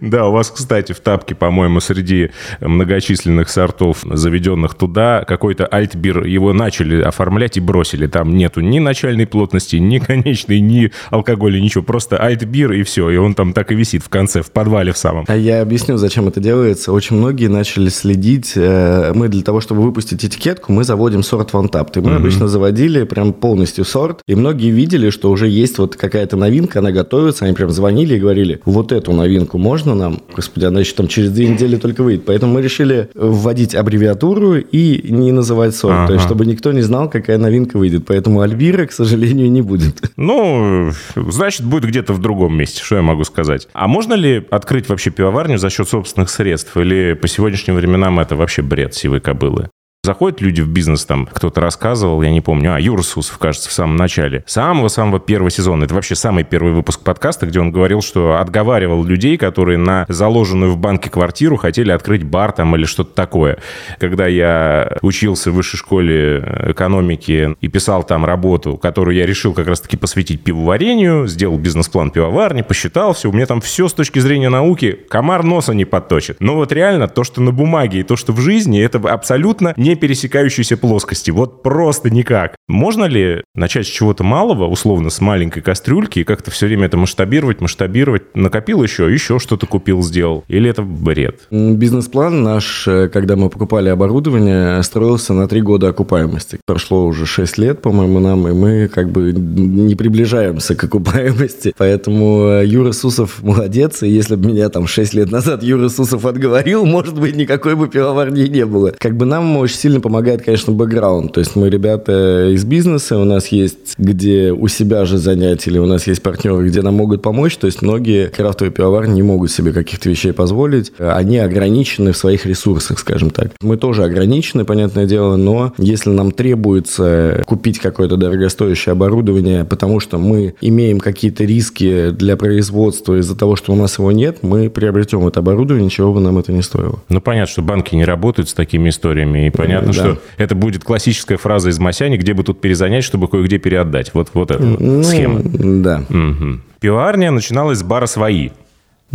Да, 0.00 0.28
у 0.28 0.32
вас, 0.32 0.50
кстати, 0.50 0.92
в 0.92 1.00
тапке, 1.00 1.34
по-моему, 1.34 1.80
среди 1.80 2.30
многочисленных 2.60 3.48
сортов, 3.48 4.04
заведенных 4.04 4.74
туда, 4.74 5.24
какой-то 5.26 5.66
альтбир, 5.66 6.24
его 6.24 6.52
начали 6.52 7.00
оформлять 7.00 7.56
и 7.56 7.60
бросили. 7.60 8.06
Там 8.06 8.34
нету 8.36 8.60
ни 8.60 8.78
начальной 8.78 9.26
плотности, 9.26 9.76
ни 9.76 9.98
конечной, 9.98 10.60
ни 10.60 10.90
алкоголя, 11.10 11.60
ничего. 11.60 11.82
Просто 11.84 12.16
альтбир 12.18 12.72
и 12.72 12.82
все. 12.82 13.10
И 13.10 13.16
он 13.16 13.34
там 13.34 13.52
так 13.52 13.72
и 13.72 13.74
висит 13.74 14.02
в 14.02 14.08
конце, 14.08 14.42
в 14.42 14.50
подвале 14.50 14.92
в 14.92 14.98
самом. 14.98 15.24
А 15.28 15.36
я 15.36 15.62
объясню, 15.62 15.96
зачем 15.96 16.28
это 16.28 16.40
делается. 16.40 16.92
Очень 16.92 17.16
многие 17.16 17.46
начали 17.48 17.88
следить. 17.88 18.52
э, 18.56 19.12
Мы 19.14 19.28
для 19.28 19.42
того, 19.42 19.60
чтобы 19.60 19.82
выпустить 19.82 20.24
этикетку, 20.24 20.72
мы 20.72 20.84
заводим 20.84 21.22
сорт 21.22 21.52
вантап. 21.52 21.94
И 21.96 22.00
мы 22.00 22.14
обычно 22.16 22.48
заводили 22.48 23.04
прям 23.04 23.32
полностью 23.32 23.84
сорт. 23.84 24.20
И 24.26 24.34
многие 24.34 24.70
видели, 24.70 25.10
что 25.10 25.30
уже 25.30 25.48
есть 25.48 25.78
вот 25.78 25.96
какая-то 25.96 26.36
новинка, 26.36 26.78
она 26.80 26.90
готовится. 26.90 27.44
Они 27.44 27.54
прям 27.54 27.70
звонили 27.70 28.16
и 28.16 28.18
говорили, 28.18 28.60
вот 28.64 28.90
эту 28.92 29.12
новинку 29.12 29.58
можно 29.64 29.94
нам? 29.94 30.20
Господи, 30.36 30.66
она 30.66 30.80
еще 30.80 30.94
там 30.94 31.08
через 31.08 31.30
две 31.30 31.48
недели 31.48 31.76
только 31.76 32.02
выйдет. 32.02 32.26
Поэтому 32.26 32.52
мы 32.52 32.60
решили 32.62 33.08
вводить 33.14 33.74
аббревиатуру 33.74 34.56
и 34.58 35.10
не 35.10 35.32
называть 35.32 35.74
сорт. 35.74 36.06
То 36.06 36.12
есть, 36.12 36.26
Ага. 36.26 36.34
чтобы 36.34 36.44
никто 36.46 36.70
не 36.72 36.82
знал, 36.82 37.08
какая 37.08 37.38
новинка 37.38 37.78
выйдет. 37.78 38.04
Поэтому 38.06 38.40
Альбира, 38.42 38.84
к 38.86 38.92
сожалению, 38.92 39.50
не 39.50 39.62
будет. 39.62 40.10
Ну, 40.16 40.90
значит, 41.16 41.64
будет 41.64 41.86
где-то 41.86 42.12
в 42.12 42.20
другом 42.20 42.56
месте, 42.56 42.82
что 42.84 42.96
я 42.96 43.02
могу 43.02 43.24
сказать. 43.24 43.68
А 43.72 43.88
можно 43.88 44.14
ли 44.14 44.44
открыть 44.50 44.88
вообще 44.88 45.10
пивоварню 45.10 45.56
за 45.58 45.70
счет 45.70 45.88
собственных 45.88 46.28
средств? 46.28 46.76
Или 46.76 47.14
по 47.14 47.26
сегодняшним 47.26 47.76
временам 47.76 48.20
это 48.20 48.36
вообще 48.36 48.60
бред 48.62 48.94
сивой 48.94 49.20
кобылы? 49.20 49.70
Заходят 50.04 50.42
люди 50.42 50.60
в 50.60 50.68
бизнес, 50.68 51.06
там 51.06 51.26
кто-то 51.32 51.62
рассказывал, 51.62 52.20
я 52.20 52.30
не 52.30 52.42
помню, 52.42 52.74
а 52.74 52.78
Юра 52.78 53.00
Сусов, 53.00 53.38
кажется, 53.38 53.70
в 53.70 53.72
самом 53.72 53.96
начале. 53.96 54.44
Самого-самого 54.46 55.18
первого 55.18 55.48
сезона. 55.48 55.84
Это 55.84 55.94
вообще 55.94 56.14
самый 56.14 56.44
первый 56.44 56.74
выпуск 56.74 57.00
подкаста, 57.00 57.46
где 57.46 57.58
он 57.58 57.70
говорил, 57.70 58.02
что 58.02 58.36
отговаривал 58.38 59.02
людей, 59.02 59.38
которые 59.38 59.78
на 59.78 60.04
заложенную 60.10 60.72
в 60.72 60.76
банке 60.76 61.08
квартиру 61.08 61.56
хотели 61.56 61.90
открыть 61.90 62.22
бар 62.22 62.52
там 62.52 62.76
или 62.76 62.84
что-то 62.84 63.14
такое. 63.14 63.56
Когда 63.98 64.26
я 64.26 64.98
учился 65.00 65.50
в 65.50 65.54
высшей 65.54 65.78
школе 65.78 66.44
экономики 66.66 67.56
и 67.62 67.68
писал 67.68 68.04
там 68.04 68.26
работу, 68.26 68.76
которую 68.76 69.16
я 69.16 69.24
решил 69.24 69.54
как 69.54 69.68
раз-таки 69.68 69.96
посвятить 69.96 70.44
пивоварению, 70.44 71.26
сделал 71.26 71.56
бизнес-план 71.56 72.10
пивоварни, 72.10 72.60
посчитал 72.60 73.14
все, 73.14 73.30
у 73.30 73.32
меня 73.32 73.46
там 73.46 73.62
все 73.62 73.88
с 73.88 73.94
точки 73.94 74.18
зрения 74.18 74.50
науки, 74.50 74.98
комар 75.08 75.44
носа 75.44 75.72
не 75.72 75.86
подточит. 75.86 76.36
Но 76.40 76.56
вот 76.56 76.72
реально 76.72 77.08
то, 77.08 77.24
что 77.24 77.40
на 77.40 77.52
бумаге 77.52 78.00
и 78.00 78.02
то, 78.02 78.16
что 78.16 78.34
в 78.34 78.40
жизни, 78.40 78.82
это 78.82 78.98
абсолютно 78.98 79.72
не 79.78 79.93
пересекающиеся 79.96 80.76
плоскости. 80.76 81.30
Вот 81.30 81.62
просто 81.62 82.10
никак. 82.10 82.56
Можно 82.68 83.04
ли 83.04 83.42
начать 83.54 83.86
с 83.86 83.90
чего-то 83.90 84.24
малого, 84.24 84.66
условно, 84.66 85.10
с 85.10 85.20
маленькой 85.20 85.62
кастрюльки, 85.62 86.20
и 86.20 86.24
как-то 86.24 86.50
все 86.50 86.66
время 86.66 86.86
это 86.86 86.96
масштабировать, 86.96 87.60
масштабировать? 87.60 88.34
Накопил 88.34 88.82
еще, 88.82 89.12
еще 89.12 89.38
что-то 89.38 89.66
купил, 89.66 90.02
сделал? 90.02 90.44
Или 90.48 90.70
это 90.70 90.82
бред? 90.82 91.40
Бизнес-план 91.50 92.42
наш, 92.42 92.86
э, 92.88 93.08
когда 93.08 93.36
мы 93.36 93.50
покупали 93.50 93.88
оборудование, 93.88 94.82
строился 94.82 95.34
на 95.34 95.48
три 95.48 95.60
года 95.60 95.88
окупаемости. 95.88 96.58
Прошло 96.66 97.06
уже 97.06 97.26
6 97.26 97.58
лет, 97.58 97.82
по-моему, 97.82 98.20
нам, 98.20 98.48
и 98.48 98.52
мы 98.52 98.88
как 98.88 99.10
бы 99.10 99.32
не 99.32 99.94
приближаемся 99.94 100.74
к 100.74 100.84
окупаемости. 100.84 101.74
Поэтому 101.76 102.48
э, 102.48 102.66
Юра 102.66 102.92
Сусов 102.92 103.42
молодец, 103.42 104.02
и 104.02 104.08
если 104.08 104.36
бы 104.36 104.48
меня 104.48 104.68
там 104.68 104.86
6 104.86 105.14
лет 105.14 105.30
назад 105.30 105.62
Юра 105.62 105.88
Сусов 105.88 106.24
отговорил, 106.24 106.84
может 106.84 107.18
быть, 107.18 107.36
никакой 107.36 107.74
бы 107.74 107.88
пивоварни 107.88 108.48
не 108.48 108.66
было. 108.66 108.94
Как 108.98 109.16
бы 109.16 109.26
нам 109.26 109.56
очень 109.56 109.76
сильно 109.84 110.00
помогает, 110.00 110.40
конечно, 110.42 110.72
бэкграунд. 110.72 111.34
То 111.34 111.40
есть 111.40 111.56
мы 111.56 111.68
ребята 111.68 112.48
из 112.50 112.64
бизнеса, 112.64 113.18
у 113.18 113.24
нас 113.24 113.48
есть 113.48 113.96
где 113.98 114.50
у 114.50 114.66
себя 114.66 115.04
же 115.04 115.18
занять, 115.18 115.66
или 115.66 115.76
у 115.76 115.84
нас 115.84 116.06
есть 116.06 116.22
партнеры, 116.22 116.66
где 116.66 116.80
нам 116.80 116.94
могут 116.94 117.20
помочь. 117.20 117.58
То 117.58 117.66
есть 117.66 117.82
многие 117.82 118.28
крафтовые 118.28 118.72
пивоварни 118.72 119.16
не 119.16 119.22
могут 119.22 119.50
себе 119.50 119.72
каких-то 119.72 120.08
вещей 120.08 120.32
позволить. 120.32 120.90
Они 120.98 121.36
ограничены 121.36 122.12
в 122.12 122.16
своих 122.16 122.46
ресурсах, 122.46 122.98
скажем 122.98 123.28
так. 123.28 123.50
Мы 123.60 123.76
тоже 123.76 124.04
ограничены, 124.04 124.64
понятное 124.64 125.04
дело, 125.04 125.36
но 125.36 125.74
если 125.76 126.08
нам 126.08 126.30
требуется 126.32 127.42
купить 127.44 127.78
какое-то 127.78 128.16
дорогостоящее 128.16 128.92
оборудование, 128.94 129.66
потому 129.66 130.00
что 130.00 130.16
мы 130.16 130.54
имеем 130.62 130.98
какие-то 130.98 131.44
риски 131.44 132.08
для 132.08 132.38
производства 132.38 133.20
из-за 133.20 133.36
того, 133.36 133.54
что 133.54 133.74
у 133.74 133.76
нас 133.76 133.98
его 133.98 134.12
нет, 134.12 134.38
мы 134.40 134.70
приобретем 134.70 135.26
это 135.26 135.40
оборудование, 135.40 135.84
ничего 135.84 136.14
бы 136.14 136.20
нам 136.20 136.38
это 136.38 136.52
не 136.52 136.62
стоило. 136.62 137.00
Ну, 137.10 137.20
понятно, 137.20 137.52
что 137.52 137.60
банки 137.60 137.94
не 137.94 138.06
работают 138.06 138.48
с 138.48 138.54
такими 138.54 138.88
историями, 138.88 139.48
и 139.48 139.50
понятно, 139.50 139.73
Да. 139.82 139.92
что 139.92 140.18
это 140.36 140.54
будет 140.54 140.84
классическая 140.84 141.36
фраза 141.36 141.70
из 141.70 141.78
Масяни, 141.78 142.16
где 142.16 142.34
бы 142.34 142.42
тут 142.42 142.60
перезанять, 142.60 143.04
чтобы 143.04 143.28
кое-где 143.28 143.58
переотдать. 143.58 144.12
Вот, 144.14 144.30
вот 144.34 144.50
эта 144.50 144.62
вот 144.64 144.80
Ну, 144.80 145.02
схема. 145.02 145.40
Да. 145.44 146.04
Мгм. 146.08 146.62
Пивоварня 146.80 147.30
начиналась 147.30 147.78
с 147.78 147.82
бара 147.82 148.06
«Свои». 148.06 148.50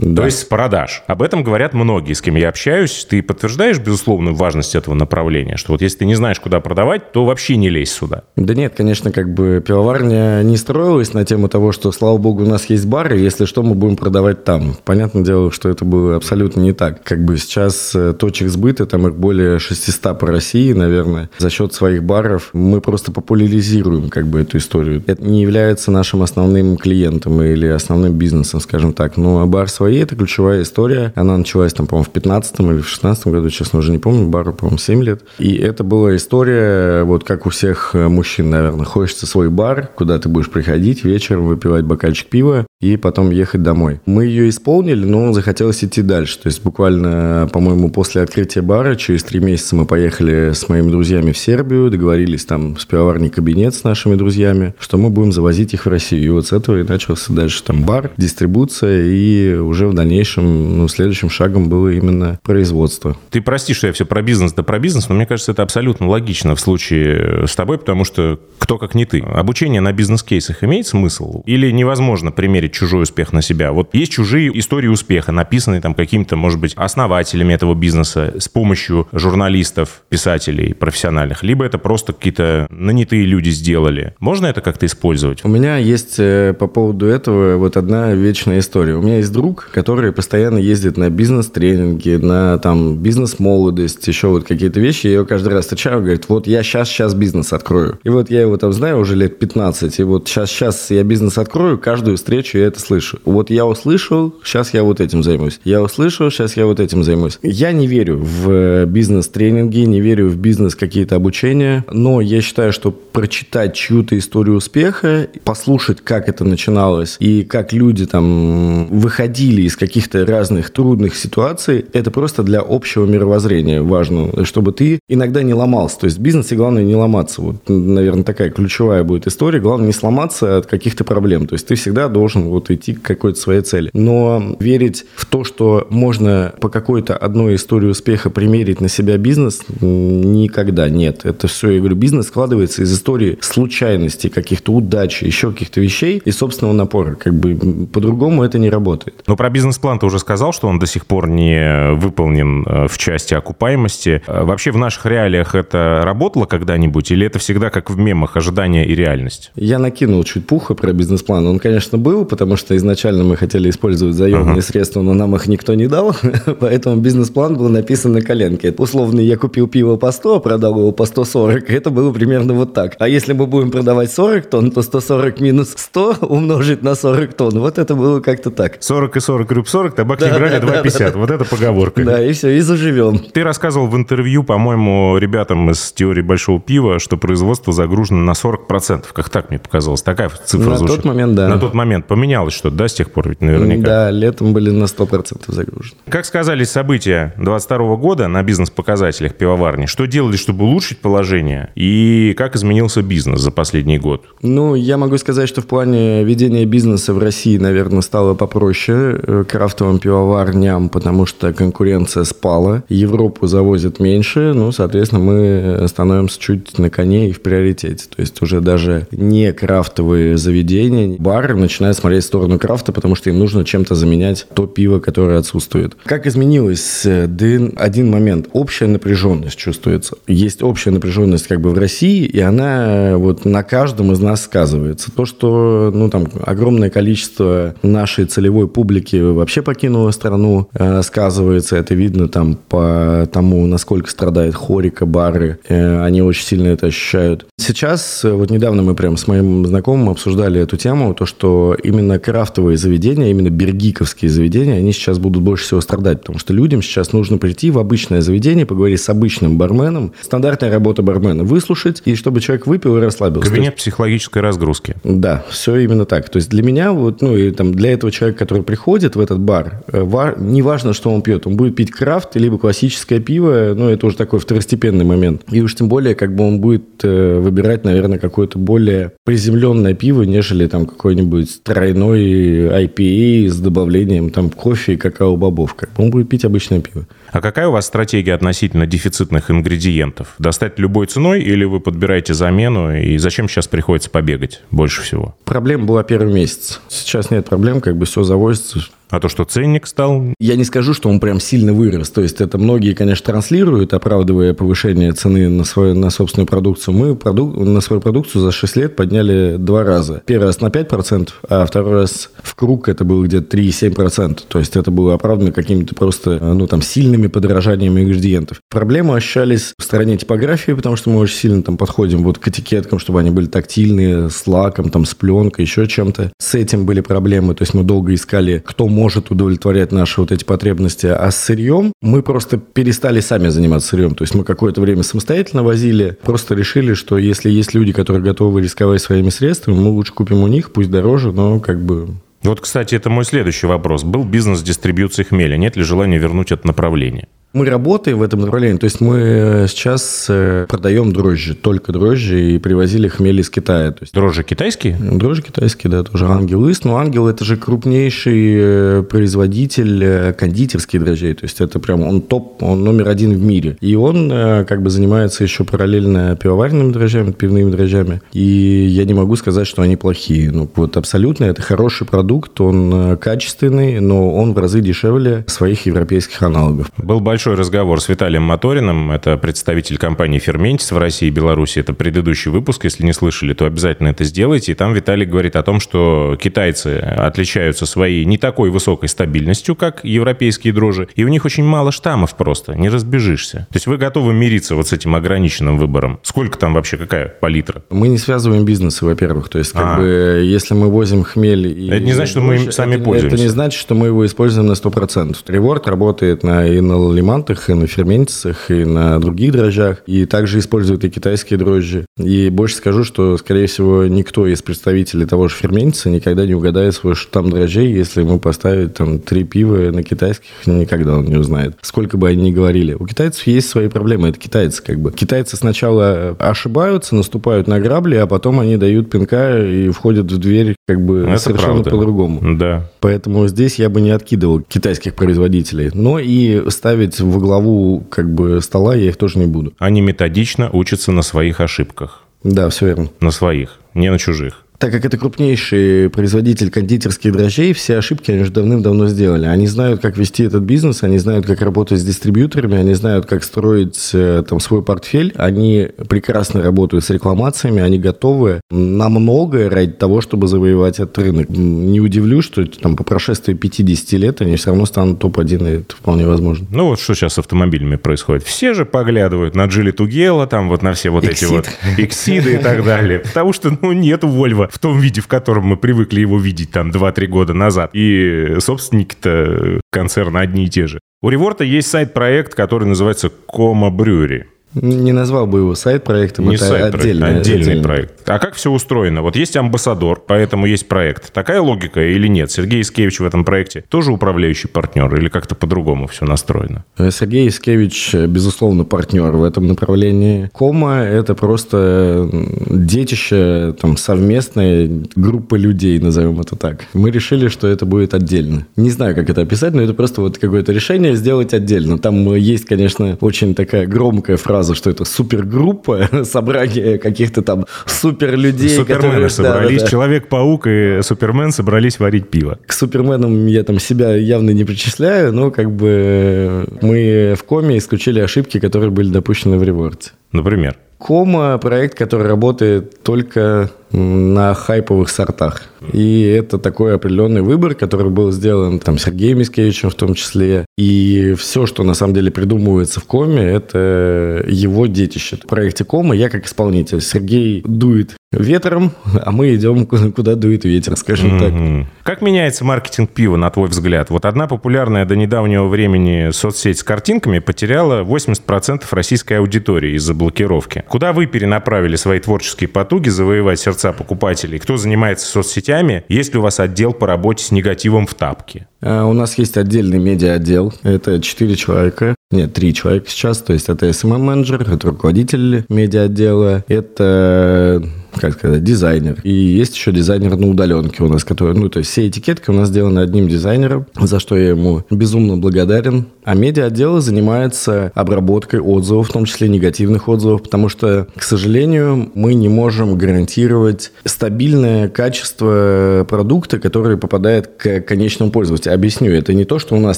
Да. 0.01 0.21
То 0.21 0.25
есть 0.25 0.39
с 0.39 0.45
продаж. 0.45 1.03
Об 1.07 1.21
этом 1.21 1.43
говорят 1.43 1.73
многие, 1.73 2.13
с 2.13 2.21
кем 2.21 2.35
я 2.35 2.49
общаюсь. 2.49 3.05
Ты 3.09 3.21
подтверждаешь, 3.21 3.79
безусловную 3.79 4.35
важность 4.35 4.75
этого 4.75 4.95
направления? 4.95 5.57
Что 5.57 5.73
вот 5.73 5.81
если 5.81 5.99
ты 5.99 6.05
не 6.05 6.15
знаешь, 6.15 6.39
куда 6.39 6.59
продавать, 6.59 7.11
то 7.11 7.25
вообще 7.25 7.57
не 7.57 7.69
лезь 7.69 7.91
сюда. 7.91 8.23
Да 8.35 8.53
нет, 8.53 8.73
конечно, 8.75 9.11
как 9.11 9.33
бы 9.33 9.63
пивоварня 9.65 10.41
не 10.43 10.57
строилась 10.57 11.13
на 11.13 11.25
тему 11.25 11.49
того, 11.49 11.71
что, 11.71 11.91
слава 11.91 12.17
богу, 12.17 12.43
у 12.43 12.47
нас 12.47 12.65
есть 12.69 12.85
бар, 12.85 13.13
и 13.13 13.21
если 13.21 13.45
что, 13.45 13.63
мы 13.63 13.75
будем 13.75 13.97
продавать 13.97 14.43
там. 14.43 14.75
Понятное 14.85 15.23
дело, 15.23 15.51
что 15.51 15.69
это 15.69 15.85
было 15.85 16.15
абсолютно 16.15 16.61
не 16.61 16.73
так. 16.73 17.03
Как 17.03 17.23
бы 17.23 17.37
сейчас 17.37 17.93
э, 17.95 18.13
точек 18.13 18.49
сбыта, 18.49 18.85
там 18.85 19.07
их 19.07 19.15
более 19.15 19.59
600 19.59 20.19
по 20.19 20.27
России, 20.27 20.71
наверное. 20.73 21.29
За 21.37 21.49
счет 21.49 21.73
своих 21.73 22.03
баров 22.03 22.49
мы 22.53 22.81
просто 22.81 23.11
популяризируем 23.11 24.09
как 24.09 24.27
бы 24.27 24.41
эту 24.41 24.57
историю. 24.57 25.03
Это 25.05 25.23
не 25.23 25.41
является 25.41 25.91
нашим 25.91 26.21
основным 26.21 26.77
клиентом 26.77 27.41
или 27.41 27.67
основным 27.67 28.13
бизнесом, 28.13 28.59
скажем 28.59 28.93
так. 28.93 29.17
Но 29.17 29.45
бар 29.45 29.67
свои– 29.67 29.88
это 29.97 30.15
ключевая 30.15 30.63
история. 30.63 31.13
Она 31.15 31.37
началась 31.37 31.73
там, 31.73 31.87
по-моему, 31.87 32.05
в 32.05 32.13
15 32.13 32.59
или 32.59 32.81
в 32.81 32.87
16 32.87 33.27
году, 33.27 33.49
честно, 33.49 33.79
уже 33.79 33.91
не 33.91 33.99
помню. 33.99 34.27
Бару, 34.27 34.53
по-моему, 34.53 34.77
7 34.77 35.03
лет. 35.03 35.23
И 35.37 35.55
это 35.55 35.83
была 35.83 36.15
история, 36.15 37.03
вот 37.03 37.23
как 37.23 37.45
у 37.45 37.49
всех 37.49 37.91
э, 37.93 38.07
мужчин, 38.07 38.49
наверное. 38.49 38.85
Хочется 38.85 39.25
свой 39.25 39.49
бар, 39.49 39.89
куда 39.95 40.19
ты 40.19 40.29
будешь 40.29 40.49
приходить 40.49 41.03
вечером, 41.03 41.47
выпивать 41.47 41.85
бокальчик 41.85 42.27
пива 42.27 42.65
и 42.81 42.95
потом 42.95 43.29
ехать 43.31 43.61
домой. 43.61 43.99
Мы 44.05 44.25
ее 44.25 44.47
исполнили, 44.47 45.03
но 45.03 45.33
захотелось 45.33 45.83
идти 45.83 46.01
дальше. 46.01 46.39
То 46.39 46.47
есть 46.47 46.63
буквально, 46.63 47.49
по-моему, 47.51 47.89
после 47.89 48.21
открытия 48.21 48.61
бара, 48.61 48.95
через 48.95 49.23
три 49.23 49.41
месяца 49.41 49.75
мы 49.75 49.85
поехали 49.85 50.53
с 50.53 50.69
моими 50.69 50.89
друзьями 50.89 51.33
в 51.33 51.37
Сербию, 51.37 51.89
договорились 51.89 52.45
там 52.45 52.77
с 52.77 52.85
пивоварней 52.85 53.29
кабинет 53.29 53.75
с 53.75 53.83
нашими 53.83 54.15
друзьями, 54.15 54.75
что 54.79 54.97
мы 54.97 55.09
будем 55.09 55.33
завозить 55.33 55.73
их 55.73 55.85
в 55.85 55.89
Россию. 55.89 56.23
И 56.23 56.29
вот 56.29 56.47
с 56.47 56.53
этого 56.53 56.79
и 56.79 56.83
начался 56.83 57.33
дальше 57.33 57.63
там 57.63 57.83
бар, 57.83 58.11
дистрибуция, 58.15 59.07
и 59.07 59.55
уже 59.55 59.87
в 59.87 59.93
дальнейшем, 59.93 60.77
ну, 60.77 60.87
следующим 60.87 61.29
шагом 61.29 61.67
было 61.67 61.89
именно 61.89 62.39
производство. 62.43 63.17
Ты 63.29 63.41
прости, 63.41 63.73
что 63.73 63.87
я 63.87 63.93
все 63.93 64.05
про 64.05 64.21
бизнес, 64.21 64.53
да 64.53 64.63
про 64.63 64.79
бизнес, 64.79 65.09
но 65.09 65.15
мне 65.15 65.25
кажется, 65.25 65.51
это 65.51 65.63
абсолютно 65.63 66.07
логично 66.07 66.55
в 66.55 66.61
случае 66.61 67.45
с 67.45 67.55
тобой, 67.57 67.77
потому 67.77 68.05
что 68.05 68.39
кто 68.57 68.77
как 68.77 68.95
не 68.95 69.03
ты. 69.03 69.19
Обучение 69.19 69.81
на 69.81 69.91
бизнес-кейсах 69.91 70.63
имеет 70.63 70.87
смысл? 70.87 71.43
Или 71.45 71.71
невозможно 71.71 72.31
примерить 72.31 72.68
примерить 72.69 72.73
чужой 72.73 73.03
успех 73.03 73.33
на 73.33 73.41
себя. 73.41 73.71
Вот 73.71 73.89
есть 73.93 74.11
чужие 74.11 74.57
истории 74.57 74.87
успеха, 74.87 75.31
написанные 75.31 75.81
там 75.81 75.93
какими-то, 75.93 76.35
может 76.35 76.59
быть, 76.59 76.73
основателями 76.75 77.53
этого 77.53 77.73
бизнеса 77.73 78.33
с 78.37 78.47
помощью 78.47 79.07
журналистов, 79.11 80.01
писателей 80.09 80.73
профессиональных, 80.73 81.43
либо 81.43 81.65
это 81.65 81.77
просто 81.77 82.13
какие-то 82.13 82.67
нанятые 82.69 83.25
люди 83.25 83.49
сделали. 83.49 84.13
Можно 84.19 84.47
это 84.47 84.61
как-то 84.61 84.85
использовать? 84.85 85.43
У 85.43 85.47
меня 85.47 85.77
есть 85.77 86.19
э, 86.19 86.53
по 86.53 86.67
поводу 86.67 87.05
этого 87.05 87.57
вот 87.57 87.77
одна 87.77 88.13
вечная 88.13 88.59
история. 88.59 88.95
У 88.95 89.01
меня 89.01 89.17
есть 89.17 89.31
друг, 89.31 89.69
который 89.73 90.11
постоянно 90.11 90.59
ездит 90.59 90.97
на 90.97 91.09
бизнес-тренинги, 91.09 92.17
на 92.21 92.57
там 92.57 92.97
бизнес-молодость, 92.97 94.07
еще 94.07 94.27
вот 94.27 94.45
какие-то 94.45 94.79
вещи. 94.79 95.07
Я 95.07 95.13
его 95.13 95.25
каждый 95.25 95.53
раз 95.53 95.65
встречаю, 95.65 96.01
говорит, 96.01 96.25
вот 96.29 96.47
я 96.47 96.63
сейчас, 96.63 96.89
сейчас 96.89 97.13
бизнес 97.13 97.53
открою. 97.53 97.99
И 98.03 98.09
вот 98.09 98.29
я 98.29 98.41
его 98.41 98.57
там 98.57 98.73
знаю 98.73 98.99
уже 98.99 99.15
лет 99.15 99.39
15, 99.39 99.99
и 99.99 100.03
вот 100.03 100.27
сейчас, 100.27 100.49
сейчас 100.49 100.91
я 100.91 101.03
бизнес 101.03 101.37
открою, 101.37 101.77
каждую 101.77 102.17
встречу 102.17 102.58
я 102.59 102.67
это 102.67 102.79
слышу. 102.79 103.19
Вот 103.25 103.49
я 103.49 103.65
услышал, 103.65 104.33
сейчас 104.43 104.73
я 104.73 104.83
вот 104.83 104.99
этим 104.99 105.23
займусь. 105.23 105.59
Я 105.63 105.81
услышал, 105.81 106.29
сейчас 106.29 106.57
я 106.57 106.65
вот 106.65 106.79
этим 106.79 107.03
займусь. 107.03 107.39
Я 107.41 107.71
не 107.71 107.87
верю 107.87 108.17
в 108.17 108.85
бизнес-тренинги, 108.85 109.79
не 109.79 110.01
верю 110.01 110.29
в 110.29 110.37
бизнес 110.37 110.75
какие-то 110.75 111.15
обучения, 111.15 111.85
но 111.91 112.21
я 112.21 112.41
считаю, 112.41 112.73
что 112.73 112.91
прочитать 112.91 113.73
чью-то 113.73 114.17
историю 114.17 114.57
успеха, 114.57 115.27
послушать, 115.43 116.01
как 116.01 116.29
это 116.29 116.43
начиналось, 116.43 117.17
и 117.19 117.43
как 117.43 117.73
люди 117.73 118.05
там 118.05 118.87
выходили 118.87 119.63
из 119.63 119.75
каких-то 119.75 120.25
разных 120.25 120.71
трудных 120.71 121.15
ситуаций, 121.15 121.85
это 121.93 122.11
просто 122.11 122.43
для 122.43 122.59
общего 122.59 123.05
мировоззрения 123.05 123.81
важно, 123.81 124.45
чтобы 124.45 124.71
ты 124.71 124.99
иногда 125.07 125.43
не 125.43 125.53
ломался. 125.53 125.99
То 125.99 126.05
есть 126.05 126.17
в 126.17 126.21
бизнесе 126.21 126.55
главное 126.55 126.83
не 126.83 126.95
ломаться. 126.95 127.41
Вот, 127.41 127.55
наверное, 127.67 128.23
такая 128.23 128.49
ключевая 128.49 129.03
будет 129.03 129.27
история. 129.27 129.59
Главное 129.59 129.87
не 129.87 129.93
сломаться 129.93 130.57
от 130.57 130.65
каких-то 130.65 131.03
проблем. 131.03 131.47
То 131.47 131.53
есть 131.53 131.67
ты 131.67 131.75
всегда 131.75 132.07
должен 132.07 132.48
вот 132.49 132.71
идти 132.71 132.93
к 132.93 133.01
какой-то 133.01 133.39
своей 133.39 133.61
цели. 133.61 133.89
Но 133.93 134.55
верить 134.59 135.05
в 135.15 135.25
то, 135.25 135.43
что 135.43 135.87
можно 135.89 136.53
по 136.59 136.69
какой-то 136.69 137.15
одной 137.15 137.55
истории 137.55 137.87
успеха 137.87 138.29
примерить 138.29 138.81
на 138.81 138.89
себя 138.89 139.17
бизнес, 139.17 139.61
никогда 139.81 140.89
нет. 140.89 141.21
Это 141.23 141.47
все, 141.47 141.71
я 141.71 141.79
говорю, 141.79 141.95
бизнес 141.95 142.27
складывается 142.27 142.83
из 142.83 142.93
истории 142.93 143.37
случайностей, 143.41 144.29
каких-то 144.29 144.73
удач, 144.73 145.21
еще 145.21 145.51
каких-то 145.51 145.81
вещей 145.81 146.21
и 146.23 146.31
собственного 146.31 146.73
напора. 146.73 147.15
Как 147.15 147.33
бы 147.33 147.87
по-другому 147.91 148.43
это 148.43 148.59
не 148.59 148.69
работает. 148.69 149.23
Но 149.27 149.35
про 149.35 149.49
бизнес-план 149.49 149.99
ты 149.99 150.05
уже 150.05 150.19
сказал, 150.19 150.53
что 150.53 150.67
он 150.67 150.79
до 150.79 150.85
сих 150.85 151.05
пор 151.05 151.27
не 151.29 151.93
выполнен 151.95 152.63
э, 152.65 152.87
в 152.87 152.97
части 152.97 153.33
окупаемости. 153.33 154.21
Э, 154.27 154.43
вообще 154.43 154.71
в 154.71 154.77
наших 154.77 155.05
реалиях 155.05 155.55
это 155.55 156.01
работало 156.03 156.45
когда-нибудь 156.45 157.11
или 157.11 157.25
это 157.25 157.39
всегда 157.39 157.69
как 157.69 157.89
в 157.89 157.97
мемах 157.97 158.37
ожидание 158.37 158.85
и 158.85 158.95
реальность? 158.95 159.51
Я 159.55 159.79
накинул 159.79 160.23
чуть 160.23 160.47
пуха 160.47 160.73
про 160.73 160.93
бизнес-план. 160.93 161.47
Он, 161.47 161.59
конечно, 161.59 161.97
был, 161.97 162.25
потому 162.25 162.38
что 162.57 162.75
изначально 162.75 163.23
мы 163.23 163.35
хотели 163.37 163.69
использовать 163.69 164.15
заемные 164.15 164.57
uh-huh. 164.57 164.61
средства, 164.61 165.01
но 165.01 165.13
нам 165.13 165.35
их 165.35 165.47
никто 165.47 165.73
не 165.75 165.87
дал, 165.87 166.15
поэтому 166.59 166.97
бизнес-план 166.97 167.57
был 167.57 167.69
написан 167.69 168.13
на 168.13 168.21
коленке. 168.21 168.73
Условно, 168.77 169.19
я 169.19 169.37
купил 169.37 169.67
пиво 169.67 169.95
по 169.95 170.11
100, 170.11 170.35
а 170.35 170.39
продал 170.39 170.77
его 170.79 170.91
по 170.91 171.05
140. 171.05 171.69
Это 171.69 171.89
было 171.89 172.11
примерно 172.11 172.53
вот 172.53 172.73
так. 172.73 172.95
А 172.99 173.07
если 173.07 173.33
мы 173.33 173.47
будем 173.47 173.71
продавать 173.71 174.11
40 174.11 174.49
тонн, 174.49 174.71
то 174.71 174.81
140 174.81 175.39
минус 175.41 175.73
100 175.75 176.17
умножить 176.21 176.83
на 176.83 176.95
40 176.95 177.33
тонн. 177.33 177.59
Вот 177.59 177.77
это 177.77 177.95
было 177.95 178.19
как-то 178.19 178.51
так. 178.51 178.77
40 178.79 179.17
и 179.17 179.19
40 179.19 179.51
руб 179.51 179.67
40, 179.67 179.95
табак 179.95 180.21
не 180.21 180.29
брали 180.29 180.61
2,50. 180.61 181.17
Вот 181.17 181.31
это 181.31 181.45
поговорка. 181.45 182.03
Да, 182.03 182.23
и 182.23 182.33
все, 182.33 182.49
и 182.49 182.59
заживем. 182.59 183.19
Ты 183.19 183.43
рассказывал 183.43 183.87
в 183.87 183.95
интервью, 183.95 184.43
по-моему, 184.43 185.17
ребятам 185.17 185.69
из 185.71 185.91
теории 185.91 186.21
большого 186.21 186.59
пива, 186.59 186.99
что 186.99 187.17
производство 187.17 187.73
загружено 187.73 188.19
на 188.19 188.31
40%. 188.31 189.05
Как 189.13 189.29
так 189.29 189.49
мне 189.49 189.59
показалось? 189.59 190.01
Такая 190.01 190.29
цифра 190.45 190.71
На 190.71 190.77
звучит. 190.77 190.97
тот 190.97 191.05
момент, 191.05 191.35
да. 191.35 191.47
На 191.47 191.57
тот 191.57 191.73
момент. 191.73 192.07
Поменялось 192.07 192.28
что-то, 192.49 192.75
да, 192.75 192.87
с 192.87 192.93
тех 192.93 193.11
пор 193.11 193.29
ведь 193.29 193.41
наверняка? 193.41 193.85
Да, 193.85 194.11
летом 194.11 194.53
были 194.53 194.69
на 194.69 194.85
100% 194.85 195.43
загружены. 195.47 195.97
Как 196.09 196.25
сказались 196.25 196.69
события 196.69 197.33
22 197.37 197.95
года 197.95 198.27
на 198.27 198.43
бизнес-показателях 198.43 199.35
пивоварни? 199.35 199.85
Что 199.85 200.05
делали, 200.05 200.37
чтобы 200.37 200.65
улучшить 200.65 200.99
положение? 200.99 201.71
И 201.75 202.33
как 202.37 202.55
изменился 202.55 203.01
бизнес 203.01 203.41
за 203.41 203.51
последний 203.51 203.97
год? 203.97 204.25
Ну, 204.41 204.75
я 204.75 204.97
могу 204.97 205.17
сказать, 205.17 205.49
что 205.49 205.61
в 205.61 205.67
плане 205.67 206.23
ведения 206.23 206.65
бизнеса 206.65 207.13
в 207.13 207.19
России, 207.19 207.57
наверное, 207.57 208.01
стало 208.01 208.33
попроще 208.33 209.19
э, 209.21 209.43
крафтовым 209.47 209.99
пивоварням, 209.99 210.89
потому 210.89 211.25
что 211.25 211.53
конкуренция 211.53 212.23
спала. 212.23 212.83
Европу 212.89 213.47
завозят 213.47 213.99
меньше, 213.99 214.53
ну, 214.53 214.71
соответственно, 214.71 215.21
мы 215.23 215.85
становимся 215.87 216.39
чуть 216.39 216.77
на 216.77 216.89
коне 216.89 217.29
и 217.29 217.31
в 217.31 217.41
приоритете. 217.41 218.05
То 218.09 218.21
есть 218.21 218.41
уже 218.41 218.61
даже 218.61 219.07
не 219.11 219.51
крафтовые 219.53 220.37
заведения, 220.37 221.17
бары 221.19 221.55
начинают 221.55 221.97
смотреть 221.97 222.18
в 222.23 222.27
сторону 222.27 222.59
крафта, 222.59 222.91
потому 222.91 223.15
что 223.15 223.29
им 223.29 223.39
нужно 223.39 223.65
чем-то 223.65 223.95
заменять 223.95 224.47
то 224.53 224.67
пиво, 224.67 224.99
которое 224.99 225.39
отсутствует. 225.39 225.95
Как 226.05 226.27
изменилось? 226.27 227.01
Да 227.03 227.49
один 227.75 228.09
момент. 228.09 228.47
Общая 228.53 228.87
напряженность 228.87 229.57
чувствуется. 229.57 230.15
Есть 230.27 230.61
общая 230.61 230.91
напряженность 230.91 231.47
как 231.47 231.61
бы 231.61 231.71
в 231.71 231.77
России, 231.77 232.25
и 232.25 232.39
она 232.39 233.17
вот 233.17 233.45
на 233.45 233.63
каждом 233.63 234.11
из 234.11 234.19
нас 234.19 234.43
сказывается. 234.43 235.11
То, 235.11 235.25
что 235.25 235.91
ну, 235.93 236.09
там, 236.09 236.27
огромное 236.45 236.89
количество 236.89 237.75
нашей 237.81 238.25
целевой 238.25 238.67
публики 238.67 239.15
вообще 239.15 239.61
покинуло 239.61 240.11
страну, 240.11 240.69
э, 240.73 241.01
сказывается. 241.01 241.77
Это 241.77 241.95
видно 241.95 242.27
там 242.27 242.55
по 242.55 243.27
тому, 243.31 243.65
насколько 243.65 244.09
страдает 244.09 244.55
хорика, 244.55 245.05
бары. 245.05 245.59
Э, 245.67 246.03
они 246.03 246.21
очень 246.21 246.45
сильно 246.45 246.67
это 246.67 246.87
ощущают. 246.87 247.45
Сейчас, 247.57 248.23
э, 248.23 248.31
вот 248.31 248.49
недавно 248.49 248.83
мы 248.83 248.95
прям 248.95 249.17
с 249.17 249.27
моим 249.27 249.65
знакомым 249.65 250.09
обсуждали 250.09 250.61
эту 250.61 250.77
тему, 250.77 251.13
то, 251.13 251.25
что 251.25 251.75
именно 251.81 251.98
крафтовые 252.19 252.77
заведения, 252.77 253.29
именно 253.29 253.49
бергиковские 253.49 254.29
заведения, 254.29 254.75
они 254.75 254.91
сейчас 254.91 255.19
будут 255.19 255.43
больше 255.43 255.65
всего 255.65 255.81
страдать, 255.81 256.21
потому 256.21 256.39
что 256.39 256.53
людям 256.53 256.81
сейчас 256.81 257.13
нужно 257.13 257.37
прийти 257.37 257.71
в 257.71 257.79
обычное 257.79 258.21
заведение, 258.21 258.65
поговорить 258.65 259.01
с 259.01 259.09
обычным 259.09 259.57
барменом. 259.57 260.13
Стандартная 260.21 260.71
работа 260.71 261.01
бармена– 261.01 261.43
выслушать, 261.45 262.01
и 262.05 262.15
чтобы 262.15 262.41
человек 262.41 262.67
выпил 262.67 262.97
и 262.97 263.01
расслабился. 263.01 263.49
Кабинет 263.49 263.75
психологической 263.75 264.41
разгрузки. 264.41 264.95
Да, 265.03 265.43
все 265.49 265.75
именно 265.77 266.05
так. 266.05 266.29
То 266.29 266.37
есть 266.37 266.49
для 266.49 266.63
меня, 266.63 266.91
вот, 266.91 267.21
ну 267.21 267.35
и 267.35 267.51
там 267.51 267.73
для 267.73 267.93
этого 267.93 268.11
человека, 268.11 268.39
который 268.39 268.63
приходит 268.63 269.15
в 269.15 269.19
этот 269.19 269.39
бар, 269.39 269.83
э, 269.91 270.33
не 270.37 270.61
важно, 270.61 270.93
что 270.93 271.11
он 271.11 271.21
пьет, 271.21 271.47
он 271.47 271.57
будет 271.57 271.75
пить 271.75 271.91
крафт, 271.91 272.35
либо 272.35 272.57
классическое 272.57 273.19
пиво, 273.19 273.73
ну 273.75 273.89
это 273.89 274.05
уже 274.07 274.15
такой 274.15 274.39
второстепенный 274.39 275.05
момент. 275.05 275.43
И 275.51 275.61
уж 275.61 275.75
тем 275.75 275.89
более, 275.89 276.15
как 276.15 276.35
бы 276.35 276.47
он 276.47 276.59
будет 276.59 277.03
э, 277.03 277.39
выбирать, 277.39 277.83
наверное, 277.83 278.19
какое-то 278.19 278.59
более 278.59 279.13
приземленное 279.25 279.93
пиво, 279.93 280.23
нежели 280.23 280.67
там 280.67 280.85
какой-нибудь 280.85 281.61
тройной 281.93 282.85
IPA 282.85 283.49
с 283.49 283.59
добавлением 283.59 284.29
там 284.29 284.49
кофе 284.49 284.93
и 284.93 284.97
какао-бобов. 284.97 285.73
Как 285.75 285.93
бы 285.93 286.03
он 286.03 286.11
будет 286.11 286.29
пить 286.29 286.45
обычное 286.45 286.81
пиво. 286.81 287.05
А 287.31 287.41
какая 287.41 287.67
у 287.67 287.71
вас 287.71 287.85
стратегия 287.85 288.33
относительно 288.33 288.85
дефицитных 288.85 289.51
ингредиентов? 289.51 290.35
Достать 290.39 290.79
любой 290.79 291.07
ценой 291.07 291.41
или 291.41 291.63
вы 291.63 291.79
подбираете 291.79 292.33
замену? 292.33 292.95
И 292.95 293.17
зачем 293.17 293.47
сейчас 293.47 293.67
приходится 293.67 294.09
побегать 294.09 294.61
больше 294.71 295.01
всего? 295.01 295.35
Проблема 295.45 295.85
была 295.85 296.03
первый 296.03 296.33
месяц. 296.33 296.81
Сейчас 296.87 297.31
нет 297.31 297.45
проблем, 297.45 297.81
как 297.81 297.97
бы 297.97 298.05
все 298.05 298.23
завозится. 298.23 298.79
А 299.09 299.19
то, 299.19 299.27
что 299.27 299.43
ценник 299.43 299.87
стал? 299.87 300.23
Я 300.39 300.55
не 300.55 300.63
скажу, 300.63 300.93
что 300.93 301.09
он 301.09 301.19
прям 301.19 301.39
сильно 301.39 301.73
вырос. 301.73 302.09
То 302.11 302.21
есть 302.21 302.41
это 302.41 302.57
многие, 302.59 302.93
конечно, 302.93 303.25
транслируют, 303.25 303.93
оправдывая 303.93 304.53
повышение 304.53 305.11
цены 305.13 305.49
на, 305.49 305.63
свою, 305.63 305.95
на 305.95 306.11
собственную 306.11 306.47
продукцию. 306.47 306.95
Мы 306.95 307.15
продук, 307.15 307.57
на 307.57 307.81
свою 307.81 308.01
продукцию 308.01 308.43
за 308.43 308.51
6 308.51 308.75
лет 308.75 308.95
подняли 308.95 309.55
два 309.57 309.83
раза. 309.83 310.21
Первый 310.25 310.45
раз 310.45 310.61
на 310.61 310.67
5%, 310.67 311.29
а 311.49 311.65
второй 311.65 312.01
раз 312.01 312.29
в 312.43 312.53
круг 312.55 312.87
это 312.87 313.03
было 313.03 313.23
где-то 313.25 313.57
3,7%. 313.57 314.41
То 314.47 314.59
есть 314.59 314.75
это 314.75 314.91
было 314.91 315.15
оправдано 315.15 315.51
какими-то 315.51 315.95
просто, 315.95 316.39
ну, 316.39 316.67
там, 316.67 316.83
сильными 316.83 317.27
подорожаниями 317.27 318.01
ингредиентов. 318.01 318.61
Проблемы 318.69 319.15
ощущались 319.15 319.73
в 319.79 319.83
стороне 319.83 320.17
типографии, 320.17 320.73
потому 320.73 320.95
что 320.95 321.09
мы 321.09 321.19
очень 321.19 321.35
сильно 321.35 321.63
там 321.63 321.77
подходим 321.77 322.23
вот 322.23 322.37
к 322.37 322.47
этикеткам, 322.47 322.99
чтобы 322.99 323.19
они 323.21 323.31
были 323.31 323.47
тактильные, 323.47 324.29
с 324.29 324.45
лаком, 324.45 324.89
там, 324.89 325.05
с 325.05 325.15
пленкой, 325.15 325.65
еще 325.65 325.87
чем-то. 325.87 326.31
С 326.37 326.53
этим 326.53 326.85
были 326.85 327.01
проблемы. 327.01 327.55
То 327.55 327.63
есть 327.63 327.73
мы 327.73 327.83
долго 327.83 328.13
искали, 328.13 328.61
кто 328.63 328.87
удовлетворять 329.31 329.91
наши 329.91 330.21
вот 330.21 330.31
эти 330.31 330.43
потребности. 330.43 331.07
А 331.07 331.29
с 331.31 331.37
сырьем 331.37 331.93
мы 332.01 332.21
просто 332.21 332.57
перестали 332.57 333.19
сами 333.19 333.49
заниматься 333.49 333.89
сырьем. 333.89 334.15
То 334.15 334.23
есть 334.23 334.35
мы 334.35 334.43
какое-то 334.43 334.81
время 334.81 335.03
самостоятельно 335.03 335.63
возили, 335.63 336.17
просто 336.23 336.55
решили, 336.55 336.93
что 336.93 337.17
если 337.17 337.49
есть 337.49 337.73
люди, 337.73 337.91
которые 337.91 338.23
готовы 338.23 338.61
рисковать 338.61 339.01
своими 339.01 339.29
средствами, 339.29 339.75
мы 339.75 339.89
лучше 339.89 340.13
купим 340.13 340.43
у 340.43 340.47
них, 340.47 340.71
пусть 340.71 340.89
дороже, 340.89 341.31
но 341.31 341.59
как 341.59 341.81
бы 341.81 342.09
вот, 342.41 342.61
кстати, 342.61 342.95
это 342.95 343.09
мой 343.09 343.25
следующий 343.25 343.67
вопрос. 343.67 344.03
Был 344.03 344.23
бизнес 344.23 344.61
дистрибьюции 344.61 345.23
хмеля. 345.23 345.57
Нет 345.57 345.75
ли 345.75 345.83
желания 345.83 346.17
вернуть 346.17 346.51
это 346.53 346.65
направление? 346.65 347.27
Мы 347.51 347.65
работаем 347.65 348.19
в 348.19 348.21
этом 348.21 348.41
направлении, 348.41 348.77
то 348.77 348.83
есть 348.83 349.01
мы 349.01 349.65
сейчас 349.67 350.27
э, 350.29 350.67
продаем 350.69 351.11
дрожжи, 351.11 351.55
только 351.55 351.91
дрожжи, 351.91 352.51
и 352.51 352.59
привозили 352.59 353.07
хмель 353.07 353.39
из 353.39 353.49
Китая. 353.49 353.89
То 353.89 354.03
есть 354.03 354.13
Дрожжи 354.13 354.43
китайские? 354.43 354.95
Дрожжи 354.99 355.41
китайские, 355.41 355.89
да, 355.89 356.03
тоже 356.03 356.27
Ангел 356.27 356.69
Ист. 356.69 356.85
Но 356.85 356.97
Ангел 356.97 357.27
это 357.27 357.43
же 357.43 357.57
крупнейший 357.57 358.53
э, 358.55 359.03
производитель 359.09 360.03
э, 360.03 360.33
кондитерских 360.33 361.03
дрожжей. 361.03 361.33
То 361.33 361.45
есть 361.45 361.59
это 361.59 361.79
прям 361.79 362.03
он 362.03 362.21
топ, 362.21 362.61
он 362.61 362.83
номер 362.83 363.09
один 363.09 363.33
в 363.33 363.41
мире. 363.41 363.77
И 363.81 363.95
он 363.95 364.29
как 364.29 364.83
бы 364.83 364.91
занимается 364.91 365.43
еще 365.43 365.63
параллельно 365.63 366.35
пивоваренными 366.35 366.91
дрожжами, 366.91 367.31
пивными 367.31 367.71
дрожжами. 367.71 368.21
И 368.31 368.41
я 368.41 369.05
не 369.05 369.15
могу 369.15 369.35
сказать, 369.37 369.65
что 369.65 369.81
они 369.81 369.95
плохие. 369.95 370.51
Ну, 370.51 370.69
вот 370.75 370.97
абсолютно 370.97 371.45
это 371.45 371.63
хороший 371.63 372.05
продукт, 372.05 372.61
он 372.61 373.17
качественный, 373.17 373.99
но 373.99 374.35
он 374.35 374.53
в 374.53 374.57
разы 374.59 374.81
дешевле 374.81 375.45
своих 375.47 375.87
европейских 375.87 376.43
аналогов. 376.43 376.91
Был 376.97 377.19
большой 377.19 377.38
большой 377.39 377.55
разговор 377.55 378.01
с 378.01 378.09
Виталием 378.09 378.43
Моториным. 378.43 379.13
Это 379.13 379.37
представитель 379.37 379.97
компании 379.97 380.39
«Ферментис» 380.39 380.91
в 380.91 380.97
России 380.97 381.29
и 381.29 381.31
Беларуси. 381.31 381.79
Это 381.79 381.93
предыдущий 381.93 382.51
выпуск. 382.51 382.83
Если 382.83 383.05
не 383.05 383.13
слышали, 383.13 383.53
то 383.53 383.65
обязательно 383.65 384.09
это 384.09 384.25
сделайте. 384.25 384.73
И 384.73 384.75
там 384.75 384.93
Виталий 384.93 385.25
говорит 385.25 385.55
о 385.55 385.63
том, 385.63 385.79
что 385.79 386.37
китайцы 386.37 386.97
отличаются 386.97 387.85
своей 387.85 388.25
не 388.25 388.37
такой 388.37 388.71
высокой 388.71 389.07
стабильностью, 389.07 389.77
как 389.77 390.03
европейские 390.03 390.73
дрожжи. 390.73 391.07
И 391.15 391.23
у 391.23 391.29
них 391.29 391.45
очень 391.45 391.63
мало 391.63 391.93
штаммов 391.93 392.35
просто. 392.35 392.75
Не 392.75 392.89
разбежишься. 392.89 393.67
То 393.71 393.77
есть 393.77 393.87
вы 393.87 393.95
готовы 393.95 394.33
мириться 394.33 394.75
вот 394.75 394.89
с 394.89 394.91
этим 394.91 395.15
ограниченным 395.15 395.77
выбором? 395.77 396.19
Сколько 396.23 396.57
там 396.57 396.73
вообще, 396.73 396.97
какая 396.97 397.29
палитра? 397.29 397.83
Мы 397.89 398.09
не 398.09 398.17
связываем 398.17 398.65
бизнесы, 398.65 399.05
во-первых. 399.05 399.47
То 399.47 399.59
есть, 399.59 399.71
как 399.71 399.95
а. 399.95 399.97
бы, 399.97 400.41
если 400.43 400.73
мы 400.73 400.89
возим 400.89 401.23
хмель... 401.23 401.67
И 401.67 401.87
это 401.87 402.01
не 402.01 402.11
значит, 402.11 402.31
что 402.31 402.41
мы 402.41 402.57
им 402.57 402.71
сами 402.73 402.95
это, 402.95 403.05
пользуемся. 403.05 403.35
Это 403.37 403.43
не 403.45 403.49
значит, 403.49 403.79
что 403.79 403.95
мы 403.95 404.07
его 404.07 404.25
используем 404.25 404.67
на 404.67 404.73
100%. 404.73 405.37
Реворд 405.47 405.87
работает 405.87 406.43
на 406.43 406.67
и 406.67 406.81
на 406.81 406.97
лимантах, 407.29 407.69
и 407.69 407.73
на 407.73 407.87
ферментицах, 407.87 408.71
и 408.71 408.85
на 408.85 409.19
других 409.19 409.51
дрожжах. 409.51 410.01
И 410.07 410.25
также 410.25 410.59
используют 410.59 411.03
и 411.03 411.09
китайские 411.09 411.59
дрожжи. 411.59 412.05
И 412.17 412.49
больше 412.49 412.75
скажу, 412.75 413.03
что, 413.03 413.37
скорее 413.37 413.67
всего, 413.67 414.05
никто 414.05 414.47
из 414.47 414.61
представителей 414.61 415.25
того 415.25 415.47
же 415.47 415.55
ферментица 415.55 416.09
никогда 416.09 416.45
не 416.45 416.55
угадает 416.55 416.95
свой 416.95 417.15
штамм 417.15 417.51
дрожжей, 417.51 417.91
если 417.91 418.21
ему 418.21 418.39
поставить 418.39 418.95
там 418.95 419.19
три 419.19 419.43
пива 419.43 419.91
на 419.91 420.03
китайских, 420.03 420.49
никогда 420.65 421.17
он 421.17 421.25
не 421.25 421.37
узнает. 421.37 421.77
Сколько 421.81 422.17
бы 422.17 422.29
они 422.29 422.49
ни 422.49 422.51
говорили. 422.51 422.93
У 422.93 423.05
китайцев 423.05 423.45
есть 423.45 423.69
свои 423.69 423.89
проблемы, 423.89 424.29
это 424.29 424.39
китайцы 424.39 424.81
как 424.81 424.99
бы. 424.99 425.11
Китайцы 425.11 425.55
сначала 425.55 426.35
ошибаются, 426.39 427.15
наступают 427.15 427.67
на 427.67 427.79
грабли, 427.79 428.15
а 428.15 428.25
потом 428.25 428.59
они 428.59 428.77
дают 428.77 429.09
пинка 429.11 429.59
и 429.59 429.89
входят 429.89 430.31
в 430.31 430.37
дверь 430.37 430.75
как 430.89 431.05
бы 431.05 431.19
это 431.19 431.37
совершенно 431.37 431.83
по-другому. 431.83 432.55
Да. 432.57 432.89
Поэтому 432.99 433.47
здесь 433.47 433.75
я 433.75 433.89
бы 433.89 434.01
не 434.01 434.09
откидывал 434.09 434.61
китайских 434.61 435.13
производителей. 435.13 435.91
Но 435.93 436.17
и 436.17 436.67
ставить 436.71 437.19
во 437.19 437.39
главу 437.39 437.59
главу 437.59 438.03
как 438.09 438.33
бы 438.33 438.59
стола 438.61 438.95
я 438.95 439.09
их 439.09 439.17
тоже 439.17 439.39
не 439.39 439.45
буду. 439.45 439.73
Они 439.77 440.01
методично 440.01 440.69
учатся 440.71 441.11
на 441.11 441.21
своих 441.21 441.61
ошибках. 441.61 442.23
Да, 442.43 442.69
все 442.69 442.87
верно. 442.87 443.09
На 443.19 443.31
своих, 443.31 443.79
не 443.93 444.09
на 444.09 444.17
чужих. 444.17 444.65
Так 444.79 444.93
как 444.93 445.03
это 445.03 445.17
крупнейший 445.17 446.09
производитель 446.09 446.71
кондитерских 446.71 447.33
дрожжей, 447.33 447.73
все 447.73 447.97
ошибки 447.97 448.31
они 448.31 448.43
уже 448.43 448.51
давным-давно 448.53 449.09
сделали. 449.09 449.45
Они 449.45 449.67
знают, 449.67 450.01
как 450.01 450.17
вести 450.17 450.43
этот 450.43 450.63
бизнес, 450.63 451.03
они 451.03 451.17
знают, 451.17 451.45
как 451.45 451.61
работать 451.61 451.99
с 451.99 452.03
дистрибьюторами, 452.05 452.77
они 452.77 452.93
знают, 452.93 453.25
как 453.25 453.43
строить 453.43 454.11
э, 454.13 454.41
там 454.47 454.61
свой 454.61 454.81
портфель. 454.81 455.33
Они 455.35 455.89
прекрасно 456.07 456.63
работают 456.63 457.03
с 457.03 457.09
рекламациями, 457.09 457.81
они 457.81 457.99
готовы 457.99 458.61
на 458.71 459.09
многое 459.09 459.69
ради 459.69 459.91
того, 459.91 460.21
чтобы 460.21 460.47
завоевать 460.47 461.01
этот 461.01 461.17
рынок. 461.17 461.49
Не 461.49 461.99
удивлюсь, 461.99 462.45
что 462.45 462.65
там 462.65 462.95
по 462.95 463.03
прошествии 463.03 463.55
50 463.55 464.13
лет 464.13 464.41
они 464.41 464.55
все 464.55 464.67
равно 464.67 464.85
станут 464.85 465.19
топ-1, 465.19 465.73
и 465.73 465.75
это 465.81 465.93
вполне 465.93 466.25
возможно. 466.25 466.65
Ну 466.71 466.85
вот 466.85 467.01
что 467.01 467.15
сейчас 467.15 467.33
с 467.33 467.39
автомобилями 467.39 467.97
происходит. 467.97 468.43
Все 468.43 468.73
же 468.73 468.85
поглядывают 468.85 469.57
на 469.57 469.65
Джили 469.65 469.91
Тугела, 469.91 470.47
там 470.47 470.69
вот 470.69 470.83
на 470.83 470.93
все 470.93 471.09
вот 471.09 471.25
Exit. 471.25 471.31
эти 471.31 471.45
вот 471.45 471.69
Эксиды 471.97 472.53
и 472.53 472.57
так 472.59 472.85
далее. 472.85 473.19
Потому 473.19 473.51
что, 473.51 473.77
ну, 473.81 473.91
нет 473.91 474.23
Вольво 474.23 474.68
в 474.69 474.79
том 474.79 474.99
виде, 474.99 475.21
в 475.21 475.27
котором 475.27 475.65
мы 475.65 475.77
привыкли 475.77 476.21
его 476.21 476.39
видеть 476.39 476.71
там 476.71 476.91
2-3 476.91 477.25
года 477.27 477.53
назад. 477.53 477.91
И 477.93 478.55
собственники-то 478.59 479.81
концерна 479.91 480.39
одни 480.39 480.65
и 480.65 480.69
те 480.69 480.87
же. 480.87 480.99
У 481.21 481.29
Реворта 481.29 481.63
есть 481.63 481.89
сайт-проект, 481.89 482.55
который 482.55 482.87
называется 482.87 483.29
Кома 483.29 483.89
Брюри. 483.89 484.47
Не 484.75 485.13
назвал 485.13 485.47
бы 485.47 485.59
его 485.59 485.73
сайт-проектом, 485.73 486.47
Не 486.47 486.55
это 486.55 486.65
сайт 486.65 486.93
отдельный, 486.93 487.39
отдельный, 487.39 487.61
отдельный 487.61 487.83
проект. 487.83 488.29
А 488.29 488.37
как 488.37 488.53
все 488.53 488.71
устроено? 488.71 489.23
Вот 489.23 489.35
есть 489.35 489.57
амбассадор, 489.57 490.21
поэтому 490.27 490.67
есть 490.67 490.87
проект. 490.87 491.33
Такая 491.33 491.59
логика 491.59 492.01
или 492.01 492.27
нет? 492.27 492.51
Сергей 492.51 492.81
Искевич 492.81 493.19
в 493.19 493.25
этом 493.25 493.43
проекте 493.43 493.83
тоже 493.89 494.11
управляющий 494.11 494.67
партнер 494.67 495.13
или 495.15 495.27
как-то 495.27 495.55
по-другому 495.55 496.05
все 496.05 496.25
настроено? 496.25 496.85
Сергей 496.97 497.47
Искевич, 497.47 498.13
безусловно, 498.13 498.83
партнер 498.83 499.31
в 499.31 499.43
этом 499.43 499.67
направлении. 499.67 500.49
Кома– 500.53 500.97
это 500.99 501.33
просто 501.33 502.29
детище 502.69 503.75
там, 503.81 503.97
совместной 503.97 505.07
группы 505.15 505.57
людей, 505.57 505.97
назовем 505.99 506.39
это 506.41 506.55
так. 506.55 506.85
Мы 506.93 507.09
решили, 507.09 507.47
что 507.47 507.67
это 507.67 507.87
будет 507.87 508.13
отдельно. 508.13 508.67
Не 508.75 508.91
знаю, 508.91 509.15
как 509.15 509.31
это 509.31 509.41
описать, 509.41 509.73
но 509.73 509.81
это 509.81 509.95
просто 509.95 510.21
вот 510.21 510.37
какое-то 510.37 510.71
решение 510.71 511.15
сделать 511.15 511.55
отдельно. 511.55 511.97
Там 511.97 512.35
есть, 512.35 512.65
конечно, 512.65 513.17
очень 513.19 513.55
такая 513.55 513.87
громкая 513.87 514.37
фраза 514.37 514.58
фразу, 514.59 514.75
что 514.75 514.89
это 514.89 515.05
супергруппа, 515.05 516.09
собрание 516.23 516.97
каких-то 516.97 517.41
там 517.41 517.65
суперлюдей. 517.85 518.69
Супермены 518.69 519.07
которые, 519.07 519.29
собрались, 519.29 519.79
да, 519.79 519.85
да. 519.85 519.91
Человек-паук 519.91 520.67
и 520.67 520.99
Супермен 521.01 521.51
собрались 521.51 521.99
варить 521.99 522.29
пиво. 522.29 522.59
К 522.65 522.73
суперменам 522.73 523.47
я 523.47 523.63
там 523.63 523.79
себя 523.79 524.15
явно 524.15 524.51
не 524.51 524.65
причисляю, 524.65 525.31
но 525.33 525.51
как 525.51 525.71
бы 525.71 526.67
мы 526.81 527.35
в 527.37 527.43
коме 527.43 527.77
исключили 527.77 528.19
ошибки, 528.19 528.59
которые 528.59 528.91
были 528.91 529.09
допущены 529.09 529.57
в 529.57 529.63
реворте. 529.63 530.11
Например? 530.33 530.75
Кома– 530.99 531.57
проект, 531.61 531.97
который 531.97 532.27
работает 532.27 533.01
только 533.03 533.71
на 533.91 534.53
хайповых 534.53 535.09
сортах. 535.09 535.63
И 535.93 536.21
это 536.23 536.59
такой 536.59 536.93
определенный 536.93 537.41
выбор, 537.41 537.73
который 537.73 538.11
был 538.11 538.31
сделан 538.31 538.79
там 538.79 538.97
Сергеем 538.97 539.39
Мискевичем 539.39 539.89
в 539.89 539.95
том 539.95 540.13
числе. 540.13 540.65
И 540.77 541.33
все, 541.37 541.65
что 541.65 541.83
на 541.83 541.93
самом 541.93 542.13
деле 542.13 542.31
придумывается 542.31 542.99
в 542.99 543.05
Коме, 543.05 543.41
это 543.41 544.43
его 544.47 544.85
детище. 544.87 545.37
В 545.37 545.47
проекте 545.47 545.85
Кома 545.85 546.15
я 546.15 546.29
как 546.29 546.45
исполнитель. 546.45 547.01
Сергей 547.01 547.63
дует 547.65 548.18
ветром, 548.31 548.91
а 549.13 549.31
мы 549.31 549.55
идем 549.55 549.85
куда 549.85 550.35
дует 550.35 550.65
ветер, 550.65 550.95
скажем 550.95 551.37
mm-hmm. 551.37 551.79
так. 551.79 551.87
Как 552.03 552.21
меняется 552.21 552.63
маркетинг 552.63 553.09
пива, 553.11 553.37
на 553.37 553.49
твой 553.49 553.69
взгляд? 553.69 554.09
Вот 554.09 554.25
одна 554.25 554.47
популярная 554.47 555.05
до 555.05 555.15
недавнего 555.15 555.67
времени 555.67 556.31
соцсеть 556.31 556.79
с 556.79 556.83
картинками 556.83 557.39
потеряла 557.39 558.03
80% 558.03 558.83
российской 558.91 559.33
аудитории 559.33 559.95
из-за 559.95 560.13
блокировки. 560.13 560.83
Куда 560.87 561.13
вы 561.13 561.25
перенаправили 561.25 561.95
свои 561.95 562.19
творческие 562.19 562.67
потуги 562.67 563.09
завоевать 563.09 563.59
сердца 563.59 563.93
покупателей? 563.93 564.59
Кто 564.59 564.77
занимается 564.77 565.25
соцсетями? 565.27 566.03
Есть 566.07 566.33
ли 566.33 566.39
у 566.39 566.43
вас 566.43 566.59
отдел 566.59 566.93
по 566.93 567.07
работе 567.07 567.43
с 567.43 567.51
негативом 567.51 568.05
в 568.05 568.13
тапке? 568.13 568.67
А, 568.81 569.05
у 569.05 569.13
нас 569.13 569.37
есть 569.37 569.57
отдельный 569.57 569.99
медиа-отдел. 569.99 570.73
Это 570.83 571.21
четыре 571.21 571.55
человека. 571.55 572.15
Нет, 572.31 572.53
три 572.53 572.73
человека 572.73 573.09
сейчас. 573.09 573.39
То 573.39 573.53
есть 573.53 573.69
это 573.69 573.89
SMM-менеджер, 573.89 574.61
это 574.61 574.87
руководитель 574.87 575.65
медиа-отдела, 575.67 576.63
это 576.67 577.83
как 578.19 578.33
сказать, 578.33 578.63
дизайнер. 578.63 579.19
И 579.23 579.31
есть 579.31 579.75
еще 579.75 579.91
дизайнер 579.91 580.35
на 580.35 580.47
удаленке 580.47 581.03
у 581.03 581.07
нас, 581.07 581.23
который, 581.23 581.55
ну, 581.55 581.69
то 581.69 581.79
есть 581.79 581.91
все 581.91 582.07
этикетки 582.07 582.49
у 582.49 582.53
нас 582.53 582.69
сделаны 582.69 582.99
одним 582.99 583.27
дизайнером, 583.27 583.85
за 583.99 584.19
что 584.19 584.37
я 584.37 584.49
ему 584.49 584.83
безумно 584.91 585.37
благодарен. 585.37 586.05
А 586.23 586.35
медиа-отдел 586.35 586.99
занимается 587.01 587.91
обработкой 587.95 588.59
отзывов, 588.59 589.09
в 589.09 589.11
том 589.11 589.25
числе 589.25 589.47
негативных 589.47 590.07
отзывов, 590.07 590.43
потому 590.43 590.69
что, 590.69 591.07
к 591.15 591.23
сожалению, 591.23 592.11
мы 592.13 592.33
не 592.33 592.49
можем 592.49 592.97
гарантировать 592.97 593.91
стабильное 594.05 594.89
качество 594.89 596.05
продукта, 596.07 596.59
который 596.59 596.97
попадает 596.97 597.47
к 597.57 597.81
конечному 597.81 598.31
пользователю. 598.31 598.73
Объясню, 598.73 599.11
это 599.11 599.33
не 599.33 599.45
то, 599.45 599.59
что 599.59 599.75
у 599.75 599.79
нас 599.79 599.97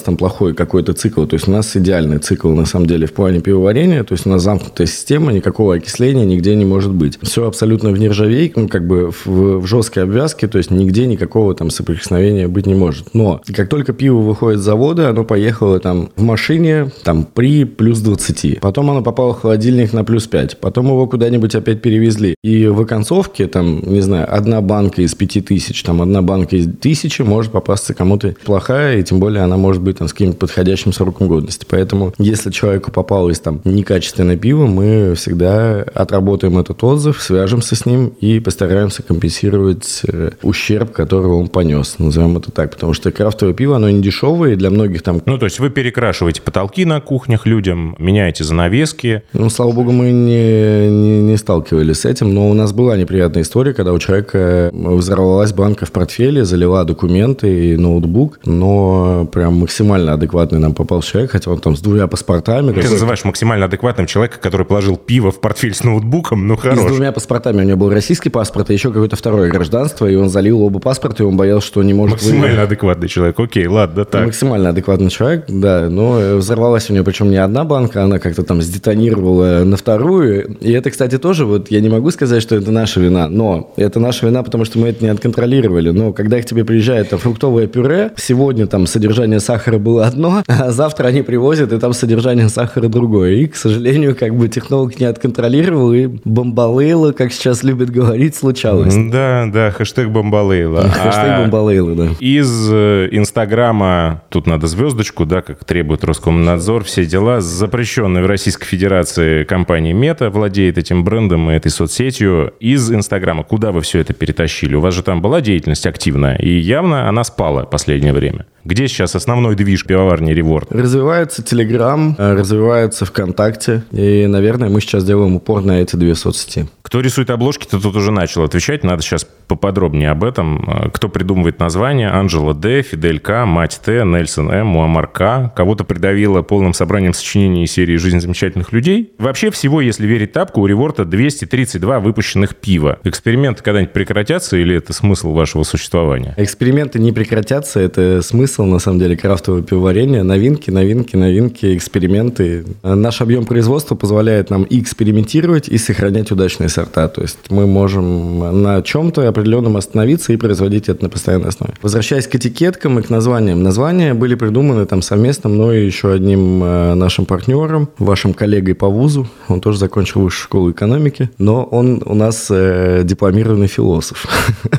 там 0.00 0.16
плохой 0.16 0.54
какой-то 0.54 0.94
цикл, 0.94 1.26
то 1.26 1.34
есть 1.34 1.48
у 1.48 1.50
нас 1.50 1.76
идеальный 1.76 2.18
цикл 2.18 2.48
на 2.50 2.64
самом 2.64 2.86
деле 2.86 3.06
в 3.06 3.12
плане 3.12 3.40
пивоварения, 3.40 4.04
то 4.04 4.12
есть 4.12 4.26
у 4.26 4.30
нас 4.30 4.42
замкнутая 4.42 4.86
система, 4.86 5.32
никакого 5.32 5.74
окисления 5.74 6.24
нигде 6.24 6.54
не 6.54 6.64
может 6.64 6.92
быть. 6.92 7.18
Все 7.22 7.46
абсолютно 7.46 7.90
в 7.90 7.98
нержавейке, 8.12 8.60
ну, 8.60 8.68
как 8.68 8.86
бы 8.86 9.10
в, 9.10 9.26
в 9.60 9.66
жесткой 9.66 10.04
обвязке, 10.04 10.46
то 10.46 10.58
есть 10.58 10.70
нигде 10.70 11.06
никакого 11.06 11.54
там 11.54 11.70
соприкосновения 11.70 12.46
быть 12.46 12.66
не 12.66 12.74
может. 12.74 13.14
Но 13.14 13.40
как 13.54 13.68
только 13.68 13.92
пиво 13.92 14.18
выходит 14.18 14.60
с 14.60 14.62
завода, 14.62 15.08
оно 15.08 15.24
поехало 15.24 15.80
там 15.80 16.10
в 16.16 16.22
машине 16.22 16.90
там 17.02 17.24
при 17.24 17.64
плюс 17.64 18.00
20. 18.00 18.60
Потом 18.60 18.90
оно 18.90 19.02
попало 19.02 19.34
в 19.34 19.40
холодильник 19.40 19.92
на 19.92 20.04
плюс 20.04 20.26
5. 20.26 20.58
Потом 20.58 20.86
его 20.86 21.06
куда-нибудь 21.06 21.54
опять 21.54 21.80
перевезли. 21.80 22.34
И 22.44 22.66
в 22.66 22.80
оконцовке 22.80 23.46
там, 23.46 23.82
не 23.82 24.00
знаю, 24.00 24.26
одна 24.32 24.60
банка 24.60 25.02
из 25.02 25.14
5000, 25.14 25.82
там 25.82 26.02
одна 26.02 26.22
банка 26.22 26.56
из 26.56 26.66
1000 26.66 27.24
может 27.24 27.52
попасться 27.52 27.94
кому-то 27.94 28.34
плохая, 28.44 28.98
и 28.98 29.02
тем 29.02 29.20
более 29.20 29.42
она 29.42 29.56
может 29.56 29.82
быть 29.82 29.98
там 29.98 30.08
с 30.08 30.12
каким-то 30.12 30.36
подходящим 30.36 30.92
сроком 30.92 31.28
годности. 31.28 31.66
Поэтому 31.68 32.12
если 32.18 32.50
человеку 32.50 32.90
попалось 32.90 33.40
там 33.40 33.60
некачественное 33.64 34.36
пиво, 34.36 34.66
мы 34.66 35.14
всегда 35.14 35.82
отработаем 35.94 36.58
этот 36.58 36.82
отзыв, 36.84 37.22
свяжемся 37.22 37.76
с 37.76 37.86
ним, 37.86 38.01
поговорим 38.02 38.14
и 38.20 38.40
постараемся 38.40 39.02
компенсировать 39.02 40.02
э, 40.06 40.30
ущерб, 40.42 40.92
который 40.92 41.26
он 41.28 41.48
понес, 41.48 41.96
назовем 41.98 42.36
это 42.36 42.50
так. 42.50 42.70
Потому 42.70 42.94
что 42.94 43.10
крафтовое 43.10 43.54
пиво, 43.54 43.76
оно 43.76 43.90
не 43.90 44.00
дешевое, 44.00 44.52
и 44.52 44.56
для 44.56 44.70
многих 44.70 45.02
там... 45.02 45.20
Ну, 45.26 45.38
то 45.38 45.46
есть 45.46 45.60
вы 45.60 45.70
перекрашиваете 45.70 46.42
потолки 46.42 46.84
на 46.84 47.00
кухнях 47.00 47.46
людям, 47.46 47.94
меняете 47.98 48.44
занавески. 48.44 49.22
Ну, 49.32 49.50
слава 49.50 49.72
богу, 49.72 49.92
мы 49.92 50.10
не, 50.12 50.90
не, 50.90 51.22
не 51.22 51.36
сталкивались 51.36 52.00
с 52.00 52.04
этим, 52.04 52.34
но 52.34 52.50
у 52.50 52.54
нас 52.54 52.72
была 52.72 52.96
неприятная 52.96 53.42
история, 53.42 53.74
когда 53.74 53.92
у 53.92 53.98
человека 53.98 54.70
взорвалась 54.72 55.52
банка 55.52 55.86
в 55.86 55.92
портфеле, 55.92 56.44
залила 56.44 56.84
документы 56.84 57.72
и 57.72 57.76
ноутбук, 57.76 58.40
но 58.44 59.28
прям 59.32 59.54
максимально 59.54 60.14
адекватный 60.14 60.58
нам 60.58 60.74
попал 60.74 61.02
человек, 61.02 61.32
хотя 61.32 61.50
он 61.50 61.58
там 61.58 61.76
с 61.76 61.80
двумя 61.80 62.06
паспортами. 62.06 62.72
Ты 62.72 62.88
называешь 62.88 63.24
максимально 63.24 63.66
адекватным 63.66 64.06
человека, 64.06 64.38
который 64.40 64.66
положил 64.66 64.96
пиво 64.96 65.30
в 65.30 65.40
портфель 65.40 65.74
с 65.74 65.84
ноутбуком, 65.84 66.46
ну 66.46 66.56
хорош. 66.56 66.78
И 66.78 66.82
с 66.82 66.84
двумя 66.86 67.12
паспортами. 67.12 67.62
У 67.62 67.64
него 67.64 67.78
был 67.78 67.91
российский 67.92 68.30
паспорт 68.30 68.70
и 68.70 68.72
еще 68.72 68.88
какое-то 68.88 69.16
второе 69.16 69.50
гражданство, 69.50 70.06
и 70.06 70.14
он 70.16 70.28
залил 70.28 70.62
оба 70.62 70.78
паспорта, 70.78 71.22
и 71.22 71.26
он 71.26 71.36
боялся, 71.36 71.66
что 71.66 71.82
не 71.82 71.94
может 71.94 72.16
Максимально 72.16 72.46
выиграть. 72.46 72.66
адекватный 72.66 73.08
человек. 73.08 73.38
Окей, 73.38 73.66
ладно, 73.66 74.04
так. 74.04 74.26
Максимально 74.26 74.70
адекватный 74.70 75.10
человек, 75.10 75.44
да. 75.48 75.88
Но 75.88 76.36
взорвалась 76.36 76.90
у 76.90 76.94
него 76.94 77.04
причем 77.04 77.30
не 77.30 77.36
одна 77.36 77.64
банка, 77.64 78.02
она 78.02 78.18
как-то 78.18 78.42
там 78.42 78.62
сдетонировала 78.62 79.64
на 79.64 79.76
вторую. 79.76 80.56
И 80.60 80.72
это, 80.72 80.90
кстати, 80.90 81.18
тоже 81.18 81.44
вот 81.44 81.70
я 81.70 81.80
не 81.80 81.88
могу 81.88 82.10
сказать, 82.10 82.42
что 82.42 82.56
это 82.56 82.70
наша 82.70 83.00
вина, 83.00 83.28
но 83.28 83.72
это 83.76 84.00
наша 84.00 84.26
вина, 84.26 84.42
потому 84.42 84.64
что 84.64 84.78
мы 84.78 84.88
это 84.88 85.04
не 85.04 85.10
отконтролировали. 85.10 85.90
Но 85.90 86.12
когда 86.12 86.40
к 86.40 86.44
тебе 86.44 86.64
приезжает 86.64 87.10
там, 87.10 87.18
фруктовое 87.18 87.66
пюре, 87.66 88.12
сегодня 88.16 88.66
там 88.66 88.86
содержание 88.86 89.40
сахара 89.40 89.78
было 89.78 90.06
одно, 90.06 90.42
а 90.48 90.70
завтра 90.70 91.08
они 91.08 91.22
привозят, 91.22 91.72
и 91.72 91.78
там 91.78 91.92
содержание 91.92 92.48
сахара 92.48 92.88
другое. 92.88 93.32
И, 93.32 93.46
к 93.46 93.56
сожалению, 93.56 94.16
как 94.16 94.34
бы 94.34 94.48
технолог 94.48 94.98
не 94.98 95.06
отконтролировал, 95.06 95.92
и 95.92 96.06
бомбалейла, 96.24 97.12
как 97.12 97.32
сейчас 97.32 97.62
любят 97.72 97.90
говорить, 97.90 98.36
случалось. 98.36 98.94
Да, 98.94 99.46
да, 99.52 99.70
хэштег 99.70 100.08
бомбалейла. 100.08 100.82
Хэштег 100.82 101.30
а 101.30 101.42
бомбалейла, 101.42 101.94
да. 101.94 102.08
Из 102.20 102.68
э, 102.70 103.08
Инстаграма, 103.10 104.22
тут 104.28 104.46
надо 104.46 104.66
звездочку, 104.66 105.24
да, 105.24 105.42
как 105.42 105.64
требует 105.64 106.04
Роскомнадзор, 106.04 106.84
все 106.84 107.06
дела, 107.06 107.40
запрещенной 107.40 108.22
в 108.22 108.26
Российской 108.26 108.66
Федерации 108.66 109.44
компания 109.44 109.92
Мета 109.92 110.30
владеет 110.30 110.78
этим 110.78 111.02
брендом 111.04 111.50
и 111.50 111.54
этой 111.54 111.70
соцсетью. 111.70 112.52
Из 112.60 112.92
Инстаграма 112.92 113.42
куда 113.42 113.72
вы 113.72 113.80
все 113.80 114.00
это 114.00 114.12
перетащили? 114.12 114.74
У 114.74 114.80
вас 114.80 114.94
же 114.94 115.02
там 115.02 115.22
была 115.22 115.40
деятельность 115.40 115.86
активная, 115.86 116.36
и 116.36 116.50
явно 116.50 117.08
она 117.08 117.24
спала 117.24 117.64
последнее 117.64 118.12
время. 118.12 118.46
Где 118.64 118.86
сейчас 118.86 119.16
основной 119.16 119.56
движ 119.56 119.84
пивоварни 119.84 120.32
Реворд? 120.32 120.70
Развивается 120.70 121.42
Телеграм, 121.42 122.14
э, 122.16 122.34
развивается 122.34 123.04
ВКонтакте. 123.04 123.82
И, 123.90 124.26
наверное, 124.26 124.68
мы 124.68 124.80
сейчас 124.80 125.04
делаем 125.04 125.34
упор 125.34 125.62
на 125.62 125.80
эти 125.82 125.96
две 125.96 126.14
соцсети. 126.14 126.68
Кто 126.82 127.00
рисует 127.00 127.30
обложки, 127.30 127.66
то 127.66 127.80
тут 127.80 127.96
уже 127.96 128.12
начал 128.12 128.44
отвечать. 128.44 128.84
Надо 128.84 129.02
сейчас 129.02 129.26
поподробнее 129.48 130.10
об 130.10 130.22
этом. 130.22 130.68
Э, 130.68 130.90
кто 130.90 131.08
придумывает 131.08 131.58
название? 131.58 132.10
Анжела 132.10 132.54
Д, 132.54 132.82
Фидель 132.82 133.18
К, 133.18 133.44
Мать 133.46 133.80
Т, 133.84 134.04
Нельсон 134.04 134.50
М, 134.50 134.68
Муаммар 134.68 135.08
К. 135.08 135.52
Кого-то 135.56 135.82
придавило 135.84 136.42
полным 136.42 136.72
собранием 136.72 137.14
сочинений 137.14 137.66
серии 137.66 137.96
«Жизнь 137.96 138.20
замечательных 138.20 138.72
людей». 138.72 139.12
Вообще 139.18 139.50
всего, 139.50 139.80
если 139.80 140.06
верить 140.06 140.32
тапку, 140.32 140.60
у 140.60 140.66
Реворта 140.66 141.04
232 141.04 141.98
выпущенных 141.98 142.54
пива. 142.56 142.98
Эксперименты 143.02 143.62
когда-нибудь 143.62 143.92
прекратятся 143.92 144.56
или 144.56 144.76
это 144.76 144.92
смысл 144.92 145.32
вашего 145.32 145.64
существования? 145.64 146.34
Эксперименты 146.36 147.00
не 147.00 147.10
прекратятся. 147.12 147.80
Это 147.80 148.22
смысл 148.22 148.51
смысл, 148.52 148.64
на 148.64 148.78
самом 148.78 148.98
деле, 148.98 149.16
крафтового 149.16 149.62
пивоварения. 149.62 150.22
Новинки, 150.22 150.70
новинки, 150.70 151.16
новинки, 151.16 151.76
эксперименты. 151.76 152.64
Наш 152.82 153.20
объем 153.22 153.46
производства 153.46 153.94
позволяет 153.94 154.50
нам 154.50 154.64
и 154.64 154.80
экспериментировать, 154.80 155.68
и 155.68 155.78
сохранять 155.78 156.30
удачные 156.30 156.68
сорта. 156.68 157.08
То 157.08 157.22
есть 157.22 157.38
мы 157.50 157.66
можем 157.66 158.62
на 158.62 158.82
чем-то 158.82 159.28
определенном 159.28 159.76
остановиться 159.76 160.32
и 160.32 160.36
производить 160.36 160.88
это 160.88 161.04
на 161.04 161.08
постоянной 161.08 161.48
основе. 161.48 161.74
Возвращаясь 161.82 162.26
к 162.26 162.34
этикеткам 162.34 162.98
и 162.98 163.02
к 163.02 163.10
названиям. 163.10 163.62
Названия 163.62 164.14
были 164.14 164.34
придуманы 164.34 164.84
там 164.86 165.02
совместно 165.02 165.48
мной 165.48 165.82
и 165.82 165.86
еще 165.86 166.12
одним 166.12 166.62
э, 166.62 166.94
нашим 166.94 167.24
партнером, 167.24 167.88
вашим 167.98 168.34
коллегой 168.34 168.74
по 168.74 168.88
вузу. 168.88 169.26
Он 169.48 169.60
тоже 169.60 169.78
закончил 169.78 170.20
высшую 170.20 170.42
школу 170.42 170.70
экономики, 170.70 171.30
но 171.38 171.64
он 171.64 172.02
у 172.04 172.14
нас 172.14 172.48
э, 172.50 173.02
дипломированный 173.04 173.68
философ. 173.68 174.26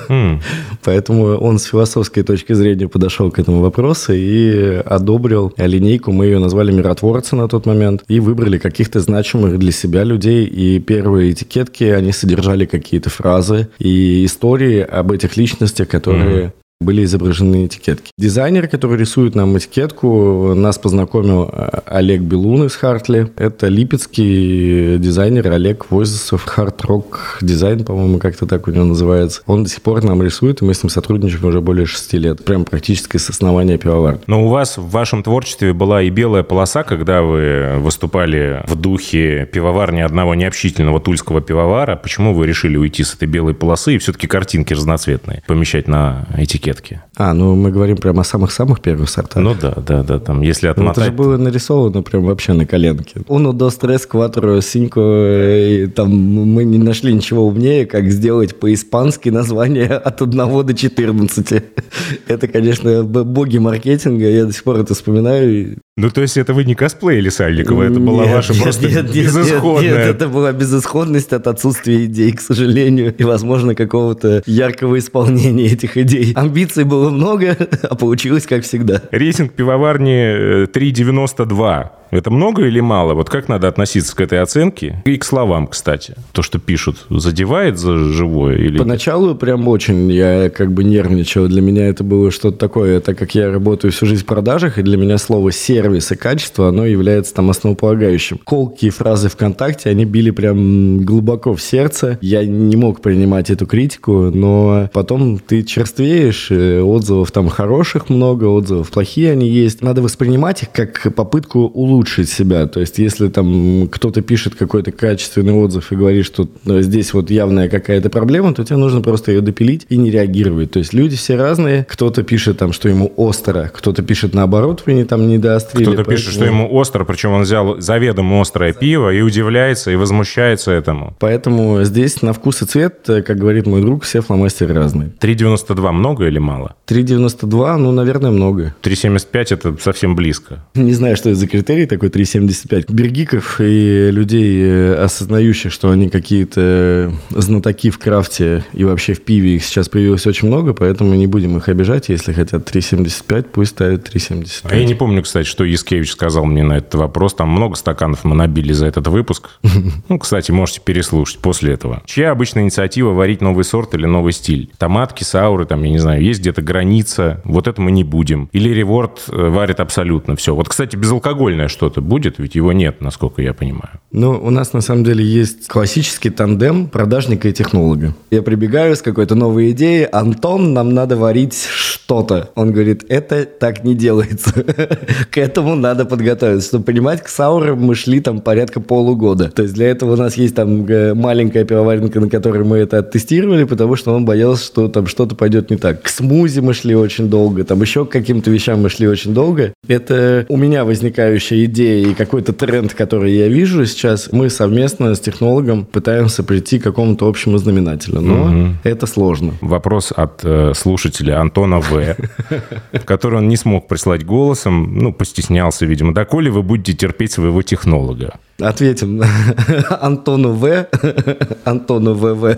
Mm. 0.09 0.39
Поэтому 0.83 1.23
он 1.37 1.57
с 1.57 1.63
философской 1.63 2.23
точки 2.23 2.53
зрения 2.53 2.87
подошел 2.87 3.31
к 3.31 3.39
этому 3.39 3.62
вопросы 3.63 4.17
и 4.17 4.81
одобрил 4.85 5.53
линейку. 5.57 6.11
Мы 6.11 6.25
ее 6.25 6.39
назвали 6.39 6.71
«Миротворцы» 6.71 7.35
на 7.35 7.47
тот 7.47 7.65
момент 7.65 8.03
и 8.07 8.19
выбрали 8.19 8.57
каких-то 8.57 8.99
значимых 8.99 9.57
для 9.57 9.71
себя 9.71 10.03
людей. 10.03 10.45
И 10.45 10.79
первые 10.79 11.31
этикетки, 11.31 11.85
они 11.85 12.11
содержали 12.11 12.65
какие-то 12.65 13.09
фразы 13.09 13.69
и 13.79 14.25
истории 14.25 14.79
об 14.79 15.11
этих 15.11 15.37
личностях, 15.37 15.87
которые 15.87 16.53
были 16.83 17.03
изображены 17.03 17.65
этикетки. 17.65 18.11
Дизайнер, 18.17 18.67
который 18.67 18.97
рисует 18.97 19.35
нам 19.35 19.57
этикетку, 19.57 20.53
нас 20.53 20.77
познакомил 20.77 21.49
э, 21.51 21.79
Олег 21.85 22.21
Белун 22.21 22.65
из 22.65 22.75
Хартли. 22.75 23.31
Это 23.37 23.67
липецкий 23.67 24.97
дизайнер 24.97 25.51
Олег 25.51 25.89
Возисов. 25.89 26.43
Хард-рок 26.45 27.39
дизайн, 27.41 27.83
по-моему, 27.83 28.19
как-то 28.19 28.45
так 28.45 28.67
у 28.67 28.71
него 28.71 28.85
называется. 28.85 29.41
Он 29.45 29.63
до 29.63 29.69
сих 29.69 29.81
пор 29.81 30.03
нам 30.03 30.21
рисует, 30.21 30.61
и 30.61 30.65
мы 30.65 30.73
с 30.73 30.83
ним 30.83 30.89
сотрудничаем 30.89 31.45
уже 31.45 31.61
более 31.61 31.85
шести 31.85 32.17
лет. 32.17 32.43
Прям 32.43 32.65
практически 32.65 33.17
с 33.17 33.29
основания 33.29 33.77
пивовар. 33.77 34.19
Но 34.27 34.45
у 34.45 34.49
вас 34.49 34.77
в 34.77 34.89
вашем 34.89 35.23
творчестве 35.23 35.73
была 35.73 36.01
и 36.01 36.09
белая 36.09 36.43
полоса, 36.43 36.83
когда 36.83 37.21
вы 37.21 37.75
выступали 37.77 38.63
в 38.67 38.75
духе 38.75 39.47
пивоварни 39.51 40.01
одного 40.01 40.35
необщительного 40.35 40.99
тульского 40.99 41.41
пивовара. 41.41 41.95
Почему 41.95 42.33
вы 42.33 42.47
решили 42.47 42.77
уйти 42.77 43.03
с 43.03 43.13
этой 43.15 43.27
белой 43.27 43.53
полосы 43.53 43.95
и 43.95 43.97
все-таки 43.97 44.27
картинки 44.27 44.73
разноцветные 44.73 45.43
помещать 45.47 45.87
на 45.87 46.27
этикетку? 46.37 46.72
Клетки. 46.73 47.01
А, 47.15 47.33
ну 47.33 47.55
мы 47.55 47.71
говорим 47.71 47.97
прямо 47.97 48.21
о 48.21 48.23
самых-самых 48.23 48.81
первых 48.81 49.09
сортах. 49.09 49.43
Ну 49.43 49.55
да, 49.59 49.73
да, 49.85 50.03
да, 50.03 50.19
там, 50.19 50.41
если 50.41 50.67
отмотать... 50.67 50.97
Ну, 50.97 51.03
это 51.03 51.11
же 51.11 51.17
было 51.17 51.37
нарисовано 51.37 52.01
прям 52.03 52.23
вообще 52.23 52.53
на 52.53 52.65
коленке. 52.65 53.19
Uno, 53.27 53.53
dos, 53.53 53.77
tres, 53.77 54.07
cuatro, 54.11 54.59
cinco, 54.59 55.83
и 55.83 55.87
там 55.87 56.09
мы 56.11 56.63
не 56.63 56.77
нашли 56.77 57.13
ничего 57.13 57.47
умнее, 57.47 57.85
как 57.85 58.09
сделать 58.09 58.59
по-испански 58.59 59.29
название 59.29 59.89
от 59.89 60.21
1 60.21 60.65
до 60.65 60.73
14. 60.73 61.63
Это, 62.27 62.47
конечно, 62.47 63.03
боги 63.03 63.57
маркетинга, 63.57 64.29
я 64.29 64.45
до 64.45 64.53
сих 64.53 64.63
пор 64.63 64.77
это 64.77 64.93
вспоминаю. 64.93 65.77
Ну, 65.95 66.09
то 66.09 66.21
есть 66.21 66.37
это 66.37 66.55
вы 66.55 66.63
не 66.63 66.73
косплеили 66.73 67.29
Сальникова, 67.29 67.83
это 67.83 67.99
была 67.99 68.23
нет, 68.23 68.33
ваша 68.33 68.53
нет, 68.53 68.63
просто 68.63 68.87
нет, 68.87 69.13
безысходная... 69.13 69.81
Нет, 69.83 69.97
нет, 69.97 70.15
это 70.15 70.27
была 70.27 70.51
безысходность 70.51 71.33
от 71.33 71.45
отсутствия 71.45 72.05
идей, 72.05 72.31
к 72.31 72.41
сожалению, 72.41 73.13
и, 73.15 73.23
возможно, 73.23 73.75
какого-то 73.75 74.41
яркого 74.47 74.97
исполнения 74.97 75.67
этих 75.67 75.95
идей. 75.97 76.33
Амбиций 76.33 76.83
было 76.83 77.11
много, 77.11 77.55
а 77.83 77.93
получилось 77.93 78.47
как 78.47 78.63
всегда. 78.63 79.03
Рейтинг 79.11 79.53
пивоварни 79.53 80.65
3,92 80.65 82.02
это 82.15 82.31
много 82.31 82.65
или 82.65 82.79
мало? 82.79 83.13
Вот 83.13 83.29
как 83.29 83.49
надо 83.49 83.67
относиться 83.67 84.15
к 84.15 84.21
этой 84.21 84.41
оценке? 84.41 85.01
И 85.05 85.17
к 85.17 85.23
словам, 85.23 85.67
кстати. 85.67 86.15
То, 86.31 86.41
что 86.41 86.59
пишут, 86.59 87.05
задевает 87.09 87.77
за 87.77 87.97
живое? 87.97 88.57
Или... 88.57 88.77
Поначалу 88.77 89.35
прям 89.35 89.67
очень 89.67 90.11
я 90.11 90.49
как 90.49 90.71
бы 90.71 90.83
нервничал. 90.83 91.47
Для 91.47 91.61
меня 91.61 91.87
это 91.87 92.03
было 92.03 92.31
что-то 92.31 92.57
такое, 92.57 92.99
так 92.99 93.17
как 93.17 93.35
я 93.35 93.51
работаю 93.51 93.91
всю 93.91 94.05
жизнь 94.05 94.23
в 94.23 94.25
продажах, 94.25 94.77
и 94.77 94.81
для 94.81 94.97
меня 94.97 95.17
слово 95.17 95.51
«сервис» 95.51 96.11
и 96.11 96.15
«качество», 96.15 96.69
оно 96.69 96.85
является 96.85 97.33
там 97.33 97.49
основополагающим. 97.49 98.39
Колкие 98.43 98.91
фразы 98.91 99.29
ВКонтакте, 99.29 99.89
они 99.89 100.05
били 100.05 100.31
прям 100.31 100.99
глубоко 100.99 101.53
в 101.53 101.61
сердце. 101.61 102.17
Я 102.21 102.45
не 102.45 102.75
мог 102.75 103.01
принимать 103.01 103.49
эту 103.49 103.65
критику, 103.65 104.31
но 104.33 104.89
потом 104.93 105.39
ты 105.39 105.63
черствеешь, 105.63 106.47
э, 106.51 106.81
отзывов 106.81 107.31
там 107.31 107.49
хороших 107.49 108.09
много, 108.09 108.45
отзывов 108.45 108.91
плохие 108.91 109.31
они 109.31 109.47
есть. 109.47 109.81
Надо 109.81 110.01
воспринимать 110.01 110.63
их 110.63 110.71
как 110.71 111.13
попытку 111.15 111.61
улучшить 111.61 112.02
улучшить 112.03 112.29
себя. 112.29 112.67
То 112.67 112.79
есть, 112.79 112.99
если 112.99 113.29
там 113.29 113.87
кто-то 113.87 114.21
пишет 114.21 114.55
какой-то 114.55 114.91
качественный 114.91 115.53
отзыв 115.53 115.91
и 115.91 115.95
говорит, 115.95 116.25
что 116.25 116.47
ну, 116.65 116.81
здесь 116.81 117.13
вот 117.13 117.31
явная 117.31 117.69
какая-то 117.69 118.09
проблема, 118.09 118.53
то 118.53 118.63
тебе 118.63 118.77
нужно 118.77 119.01
просто 119.01 119.31
ее 119.31 119.41
допилить 119.41 119.85
и 119.89 119.97
не 119.97 120.11
реагировать. 120.11 120.71
То 120.71 120.79
есть, 120.79 120.93
люди 120.93 121.15
все 121.15 121.35
разные. 121.35 121.85
Кто-то 121.89 122.23
пишет 122.23 122.57
там, 122.57 122.73
что 122.73 122.89
ему 122.89 123.11
остро, 123.15 123.71
кто-то 123.73 124.03
пишет 124.03 124.33
наоборот, 124.33 124.83
вы 124.85 124.93
не 124.93 125.05
там 125.05 125.27
не 125.27 125.37
доострили. 125.37 125.83
Кто-то 125.83 125.97
поэтому... 125.97 126.17
пишет, 126.17 126.33
что 126.33 126.45
ему 126.45 126.73
остро, 126.73 127.05
причем 127.05 127.31
он 127.31 127.43
взял 127.43 127.79
заведомо 127.79 128.41
острое 128.41 128.73
пиво 128.73 129.13
и 129.13 129.21
удивляется, 129.21 129.91
и 129.91 129.95
возмущается 129.95 130.71
этому. 130.71 131.15
Поэтому 131.19 131.83
здесь 131.83 132.21
на 132.21 132.33
вкус 132.33 132.61
и 132.61 132.65
цвет, 132.65 132.95
как 133.05 133.37
говорит 133.37 133.65
мой 133.65 133.81
друг, 133.81 134.03
все 134.03 134.21
фломастеры 134.21 134.73
разные. 134.73 135.11
3,92 135.19 135.91
много 135.91 136.27
или 136.27 136.39
мало? 136.39 136.75
3,92, 136.87 137.77
ну, 137.77 137.91
наверное, 137.91 138.31
много. 138.31 138.75
3,75 138.83 139.53
это 139.53 139.75
совсем 139.79 140.15
близко. 140.15 140.63
Не 140.75 140.93
знаю, 140.93 141.15
что 141.15 141.29
это 141.29 141.39
за 141.39 141.47
критерий 141.47 141.85
такой 141.93 142.09
3,75. 142.09 142.91
Бергиков 142.91 143.59
и 143.59 144.09
людей, 144.11 144.61
э, 144.63 144.95
осознающих, 144.95 145.71
что 145.71 145.89
они 145.89 146.09
какие-то 146.09 147.13
знатоки 147.29 147.89
в 147.89 147.99
крафте 147.99 148.65
и 148.73 148.83
вообще 148.83 149.13
в 149.13 149.21
пиве, 149.21 149.55
их 149.55 149.63
сейчас 149.63 149.89
появилось 149.89 150.25
очень 150.27 150.47
много, 150.47 150.73
поэтому 150.73 151.13
не 151.15 151.27
будем 151.27 151.57
их 151.57 151.69
обижать. 151.69 152.09
Если 152.09 152.33
хотят 152.33 152.69
3,75, 152.69 153.47
пусть 153.51 153.71
ставят 153.71 154.09
3,75. 154.13 154.61
А 154.63 154.75
я 154.75 154.85
не 154.85 154.95
помню, 154.95 155.23
кстати, 155.23 155.47
что 155.47 155.63
Яскевич 155.63 156.11
сказал 156.11 156.45
мне 156.45 156.63
на 156.63 156.77
этот 156.77 156.95
вопрос. 156.95 157.33
Там 157.33 157.49
много 157.49 157.75
стаканов 157.75 158.23
мы 158.23 158.35
набили 158.35 158.73
за 158.73 158.85
этот 158.87 159.07
выпуск. 159.07 159.49
Ну, 160.09 160.19
кстати, 160.19 160.51
можете 160.51 160.81
переслушать 160.81 161.39
после 161.39 161.73
этого. 161.73 162.01
Чья 162.05 162.31
обычная 162.31 162.63
инициатива 162.63 163.13
варить 163.13 163.41
новый 163.41 163.63
сорт 163.63 163.93
или 163.95 164.05
новый 164.05 164.33
стиль? 164.33 164.69
Томатки, 164.77 165.23
сауры, 165.23 165.65
там, 165.65 165.83
я 165.83 165.89
не 165.89 165.97
знаю, 165.97 166.21
есть 166.21 166.41
где-то 166.41 166.61
граница, 166.61 167.41
вот 167.43 167.67
это 167.67 167.81
мы 167.81 167.91
не 167.91 168.03
будем. 168.03 168.49
Или 168.51 168.69
реворд 168.69 169.23
э, 169.29 169.49
варит 169.49 169.79
абсолютно 169.79 170.35
все. 170.35 170.55
Вот, 170.55 170.69
кстати, 170.69 170.95
безалкогольное 170.95 171.67
что-то 171.73 172.01
будет, 172.01 172.39
ведь 172.39 172.55
его 172.55 172.71
нет, 172.71 173.01
насколько 173.01 173.41
я 173.41 173.53
понимаю. 173.53 173.99
Ну, 174.11 174.39
у 174.41 174.49
нас 174.49 174.73
на 174.73 174.81
самом 174.81 175.03
деле 175.03 175.25
есть 175.25 175.67
классический 175.67 176.29
тандем 176.29 176.87
продажника 176.87 177.49
и 177.49 177.53
технолога. 177.53 178.13
Я 178.31 178.41
прибегаю 178.41 178.95
с 178.95 179.01
какой-то 179.01 179.35
новой 179.35 179.71
идеей, 179.71 180.05
Антон, 180.05 180.73
нам 180.73 180.93
надо 180.93 181.17
варить 181.17 181.65
что-то. 181.65 182.51
Он 182.55 182.71
говорит, 182.71 183.03
это 183.09 183.45
так 183.45 183.83
не 183.83 183.95
делается. 183.95 184.53
К 185.31 185.37
этому 185.37 185.75
надо 185.75 186.05
подготовиться. 186.05 186.69
Чтобы 186.69 186.85
понимать, 186.85 187.23
к 187.23 187.27
саурам 187.27 187.79
мы 187.81 187.95
шли 187.95 188.19
там 188.19 188.41
порядка 188.41 188.79
полугода. 188.79 189.49
То 189.49 189.63
есть 189.63 189.73
для 189.73 189.87
этого 189.89 190.13
у 190.13 190.15
нас 190.15 190.37
есть 190.37 190.55
там 190.55 190.85
э, 190.85 191.13
маленькая 191.13 191.65
пивоваренка, 191.65 192.19
на 192.19 192.29
которой 192.29 192.63
мы 192.63 192.77
это 192.77 192.99
оттестировали, 192.99 193.63
потому 193.63 193.95
что 193.95 194.13
он 194.13 194.25
боялся, 194.25 194.63
что 194.65 194.87
там 194.87 195.07
что-то 195.07 195.35
пойдет 195.35 195.69
не 195.71 195.77
так. 195.77 196.03
К 196.03 196.09
смузи 196.09 196.59
мы 196.59 196.73
шли 196.73 196.95
очень 196.95 197.29
долго, 197.29 197.63
там 197.63 197.81
еще 197.81 198.05
к 198.05 198.09
каким-то 198.09 198.51
вещам 198.51 198.81
мы 198.81 198.89
шли 198.89 199.07
очень 199.07 199.33
долго. 199.33 199.73
Это 199.87 200.45
у 200.49 200.57
меня 200.57 200.85
возникающая 200.85 201.62
идея 201.65 202.07
и 202.07 202.13
какой-то 202.13 202.53
тренд, 202.53 202.93
который 202.93 203.33
я 203.33 203.47
вижу 203.47 203.85
сейчас. 203.85 204.29
Мы 204.31 204.49
совместно 204.49 205.15
с 205.15 205.19
технологом 205.19 205.85
пытаемся 205.85 206.43
прийти 206.43 206.79
к 206.79 206.83
какому-то 206.83 207.27
общему 207.27 207.57
знаменателю. 207.57 208.21
Но 208.21 208.43
угу. 208.43 208.75
это 208.83 209.07
сложно. 209.07 209.53
Вопрос 209.61 210.13
от 210.15 210.41
э, 210.43 210.73
слушателя 210.75 211.39
Антона 211.39 211.79
В., 211.79 212.15
который 213.05 213.39
он 213.39 213.47
не 213.47 213.57
смог 213.57 213.87
прислать 213.87 214.25
голосом, 214.25 214.97
ну, 214.97 215.13
постеснялся, 215.13 215.85
видимо. 215.85 216.13
Доколе 216.13 216.51
вы 216.51 216.63
будете 216.63 216.93
терпеть 216.93 217.31
своего 217.31 217.61
технолога? 217.61 218.33
Ответим 218.59 219.21
Антону 219.89 220.53
В, 220.53 220.87
Антону 221.63 222.13
ВВ, 222.13 222.55